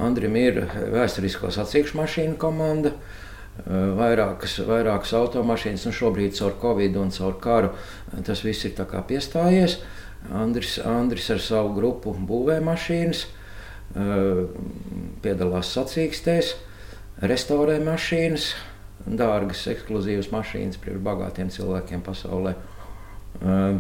Andrim 0.02 0.36
ir 0.36 0.64
vēsturisko 0.92 1.52
sacīkšu 1.54 2.00
mašīnu 2.00 2.38
komanda, 2.42 2.92
eh, 2.92 3.70
vairākas, 4.00 4.58
vairākas 4.68 5.14
automašīnas, 5.16 5.86
un 5.86 5.96
šobrīd 5.96 6.36
caur 6.40 6.58
Covid 6.62 6.98
un 6.98 7.12
caur 7.12 7.38
karu 7.40 7.70
tas 8.26 8.42
viss 8.44 8.66
ir 8.66 8.74
piestājies. 8.74 9.78
Andris, 10.34 10.80
Andris 10.80 11.30
ar 11.30 11.40
savu 11.40 11.72
grupu 11.74 12.14
būvē 12.14 12.60
mašīnas, 12.62 13.26
piedalās 15.22 15.72
sacīkstēs, 15.76 16.54
restaurē 17.22 17.78
mašīnas, 17.86 18.52
dārgas, 19.06 19.66
ekskluzīvas 19.72 20.32
mašīnas 20.34 20.80
priekš 20.82 21.02
bagātiem 21.06 21.52
cilvēkiem 21.54 22.04
pasaulē. 22.06 22.56
Uh, 23.42 23.78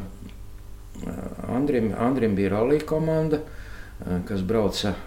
Andrim, 1.49 1.91
Andrim 1.97 2.35
bija 2.37 2.51
rallija 2.53 2.85
komanda, 2.87 3.41
uh, 3.41 4.19
kas 4.27 4.43
brauca 4.45 4.93
uh, 4.93 4.97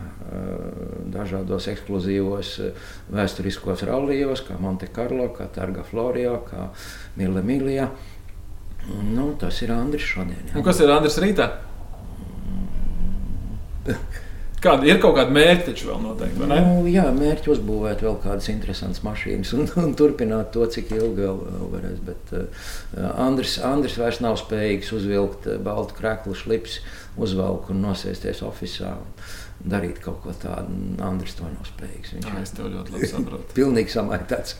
dažādos 1.14 1.68
ekskluzīvos 1.70 2.56
vēsturiskos 3.14 3.86
rallijos, 3.86 4.44
kā 4.46 4.58
Monte 4.60 4.90
Carlo, 4.94 5.30
kā 5.36 5.48
Targa 5.54 5.86
Florijā, 5.86 6.34
kā 6.48 6.68
Mille 7.20 7.42
Milijā. 7.46 7.90
Nu, 9.14 9.30
tas 9.40 9.62
ir 9.64 9.72
Andris 9.72 10.04
šodien. 10.04 10.50
Jā. 10.50 10.58
Un 10.60 10.66
kas 10.66 10.82
ir 10.84 10.92
Andris 10.92 11.16
rītā? 11.22 11.48
Kāda 14.64 14.88
ir 14.88 15.00
kaut 15.02 15.16
kāda 15.18 15.34
mērķa, 15.34 15.66
taču 15.68 15.90
vēl 15.90 16.00
noteikti. 16.00 16.48
Nu, 16.48 16.84
jā, 16.88 17.04
mērķi 17.12 17.52
uzbūvēt 17.52 18.04
vēl 18.04 18.16
kādas 18.22 18.48
interesantas 18.52 19.02
mašīnas 19.04 19.52
un, 19.58 19.68
un 19.82 19.94
turpināt 19.98 20.52
to, 20.54 20.64
cik 20.72 20.94
ilgi 20.96 21.26
vēl, 21.26 21.40
vēl 21.44 21.70
varēs. 21.74 22.02
Bet 22.06 22.34
uh, 22.38 22.68
Andris, 23.26 23.58
Andris 23.64 23.98
vairs 24.00 24.22
nav 24.24 24.38
spējīgs 24.40 24.94
uzvilkt 24.96 25.48
uh, 25.50 25.58
baltu 25.64 25.96
krēklu 25.98 26.36
šlips, 26.38 26.78
uzvelk 27.20 27.68
un 27.74 27.84
nosēsties 27.84 28.40
oficiālā. 28.46 29.02
Darīt 29.64 30.00
kaut 30.04 30.18
ko 30.24 30.32
tādu, 30.36 30.72
Andris 31.04 31.36
to 31.38 31.46
nav 31.48 31.68
spējīgs. 31.68 32.16
Viņš 32.16 32.26
Jā, 32.28 32.40
es 32.42 32.56
tev 32.56 32.72
ļoti 32.72 32.96
labi 32.96 33.10
saprotu. 33.14 33.54
Pilnīgi 33.56 33.94
samaitāts. 33.94 34.58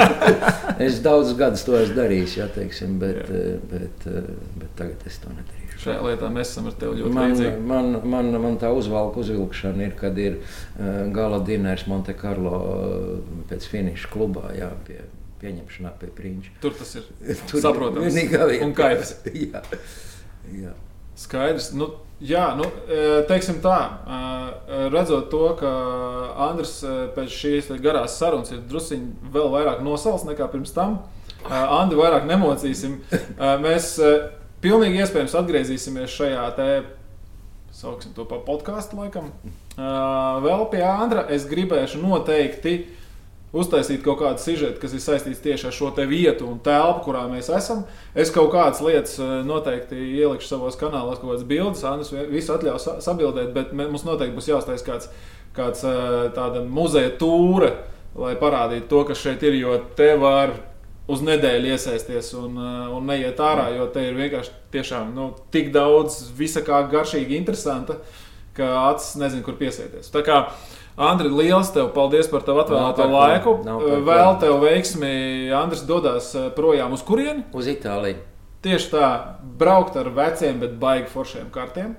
es 0.86 1.00
daudzus 1.06 1.38
gadus 1.38 1.66
to 1.66 1.78
esmu 1.80 2.02
darījis, 2.02 2.36
jā, 2.42 2.50
teiksim, 2.58 3.00
bet. 3.02 3.24
Uh, 3.26 3.56
bet, 3.72 4.06
bet, 4.06 4.46
bet 4.60 4.78
tagad 4.78 5.10
es 5.10 5.22
to 5.22 5.32
nedaru 5.34 5.59
šajā 5.80 6.00
lietā 6.04 6.28
mēs 6.32 6.52
esam 6.52 6.68
ar 6.70 6.76
tevi 6.80 7.00
ļoti 7.00 7.14
man, 7.16 7.30
līdzīgi. 7.30 7.62
Man, 7.70 7.94
man, 8.12 8.32
man 8.42 8.58
tā 8.60 8.72
uzvalka 8.76 9.22
uzvilkšana 9.22 9.86
ir, 9.86 9.96
kad 9.98 10.18
ir 10.20 10.40
uh, 10.40 11.06
gala 11.14 11.40
diners 11.46 11.86
Monte 11.90 12.14
Carlo 12.18 12.58
uh, 12.60 13.40
pēc 13.50 13.66
finiša 13.70 14.12
klubā. 14.12 14.50
Jā, 14.58 14.70
pie, 14.86 15.00
Pieņemšanā 15.40 15.94
pie 15.96 16.10
prīņķa. 16.12 16.54
Tur 16.60 16.74
tas 16.76 16.90
ir 17.00 17.06
Tur 17.48 17.64
saprotams. 17.64 18.16
Un 18.60 18.74
kaivs. 18.76 19.14
jā. 19.46 19.62
Jā. 20.52 20.74
Skaidrs. 21.20 21.70
Nu, 21.76 21.90
jā, 22.24 22.42
nu, 22.56 22.64
e, 22.88 23.00
teiksim 23.28 23.58
tā, 23.64 23.76
redzot 24.92 25.28
to, 25.32 25.42
ka 25.60 25.70
Andris 26.48 26.78
pēc 27.16 27.34
šīs 27.34 27.68
garās 27.84 28.16
sarunas 28.20 28.52
ir 28.54 28.62
druskuļi 28.68 29.32
vēl 29.34 29.50
vairāk 29.52 29.82
nosals 29.84 30.24
nekā 30.28 30.48
pirms 30.52 30.72
tam. 30.76 31.00
Andi 31.48 31.96
vairāk 31.96 32.24
nemocīsim. 32.28 32.98
Mēs 33.64 33.92
Pilnīgi 34.60 35.00
iespējams 35.00 35.34
atgriezīsimies 35.40 36.12
šajā 36.12 36.46
te, 36.56 36.70
sauksim 37.72 38.12
to 38.16 38.26
par 38.28 38.42
podkāstu 38.44 38.98
laikam. 38.98 39.30
Uh, 39.80 40.40
vēl 40.44 40.66
pie 40.72 40.82
Andra 40.84 41.24
es 41.32 41.46
gribēšu 41.48 42.02
noteikti 42.02 42.74
uztaisīt 43.56 44.02
kaut 44.04 44.20
kādu 44.20 44.42
sižetu, 44.42 44.78
kas 44.82 44.92
ir 44.94 45.02
saistīts 45.02 45.42
tieši 45.42 45.68
ar 45.70 45.74
šo 45.74 45.90
te 45.94 46.04
vietu 46.06 46.46
un 46.46 46.60
telpu, 46.62 47.06
kurā 47.08 47.24
mēs 47.30 47.50
esam. 47.56 47.82
Es 48.14 48.30
kaut 48.34 48.52
kādas 48.54 48.82
lietas 48.84 49.16
noteikti 49.46 49.98
ielikšu 50.20 50.52
savos 50.52 50.78
kanālos, 50.78 51.18
kaut 51.18 51.32
kādas 51.32 51.46
bildes, 51.48 51.84
Andris 51.88 52.12
visu 52.30 52.54
atļaus 52.54 52.86
sabildēt, 53.06 53.52
bet 53.56 53.72
mums 53.76 54.06
noteikti 54.06 54.36
būs 54.36 54.50
jāuztais 54.52 54.86
kāds, 54.86 55.10
kāds 55.56 55.82
tāda 56.36 56.62
muzeja 56.62 57.10
tūre, 57.18 57.72
lai 58.18 58.36
parādītu 58.38 58.90
to, 58.90 59.02
kas 59.10 59.22
šeit 59.24 59.42
ir, 59.46 59.58
jo 59.58 59.80
te 59.98 60.12
var 60.20 60.54
uz 61.10 61.22
nedēļu 61.26 61.72
iesaisties 61.74 62.32
un, 62.38 62.56
uh, 62.58 62.90
un 62.96 63.08
neiet 63.10 63.40
ārā, 63.42 63.70
jo 63.76 63.86
te 63.92 64.04
ir 64.08 64.18
vienkārši 64.18 64.54
tiešām, 64.74 65.14
nu, 65.16 65.30
tik 65.54 65.72
daudz 65.74 66.22
visa 66.38 66.62
kā 66.66 66.82
garšīgi, 66.90 67.38
interesanta, 67.38 67.98
ka 68.56 68.70
acis 68.90 69.16
nezinu, 69.20 69.44
kur 69.46 69.58
piesēties. 69.60 70.12
Tā 70.14 70.24
kā 70.26 70.42
Andri, 71.00 71.30
liels 71.32 71.70
tev 71.72 71.92
paldies 71.94 72.28
par 72.28 72.42
tavu 72.44 72.60
atvēlēto 72.64 73.06
laiku. 73.08 73.54
Vēl 74.04 74.34
tev 74.42 74.58
veiksmi. 74.60 75.12
Andris 75.56 75.86
dodas 75.88 76.32
uh, 76.36 76.50
projām 76.56 76.92
uz 76.96 77.04
kurieni? 77.06 77.46
Uz 77.56 77.70
Itāliju. 77.70 78.20
Tieši 78.60 78.90
tā, 78.92 79.06
braukt 79.60 79.96
ar 79.96 80.10
veciem, 80.12 80.58
bet 80.60 80.74
baigi 80.82 81.08
foršiem 81.08 81.48
kartiem. 81.54 81.94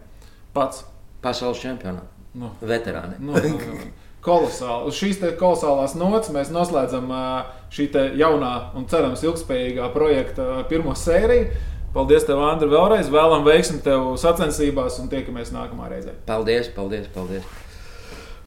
Pats. 0.53 0.83
Pasaules 1.23 1.61
čempionātā. 1.63 2.09
Nu. 2.37 2.51
Veterāni. 2.61 3.17
Nu, 3.19 3.33
nu, 3.33 3.57
nu. 3.57 3.89
kolosāli. 4.25 4.91
Uz 4.91 4.99
šīs 4.99 5.21
kolosālās 5.39 5.95
nots 5.99 6.31
mēs 6.33 6.51
noslēdzam 6.53 7.11
šī 7.73 7.89
jaunā 8.19 8.53
un 8.77 8.87
cerams 8.91 9.23
ilgspējīgā 9.25 9.91
projekta 9.95 10.63
pirmo 10.69 10.95
sēriju. 10.97 11.49
Paldies, 11.91 12.23
tev, 12.23 12.39
Andri, 12.47 12.69
vēlreiz. 12.71 13.09
Vēlam 13.11 13.43
veiksmi 13.43 13.81
tev 13.83 14.13
sacensībās 14.21 15.01
un 15.03 15.11
tiekamies 15.11 15.51
nākamā 15.51 15.91
reizē. 15.91 16.15
Paldies, 16.29 16.71
paldies, 16.71 17.11
paldies. 17.11 17.60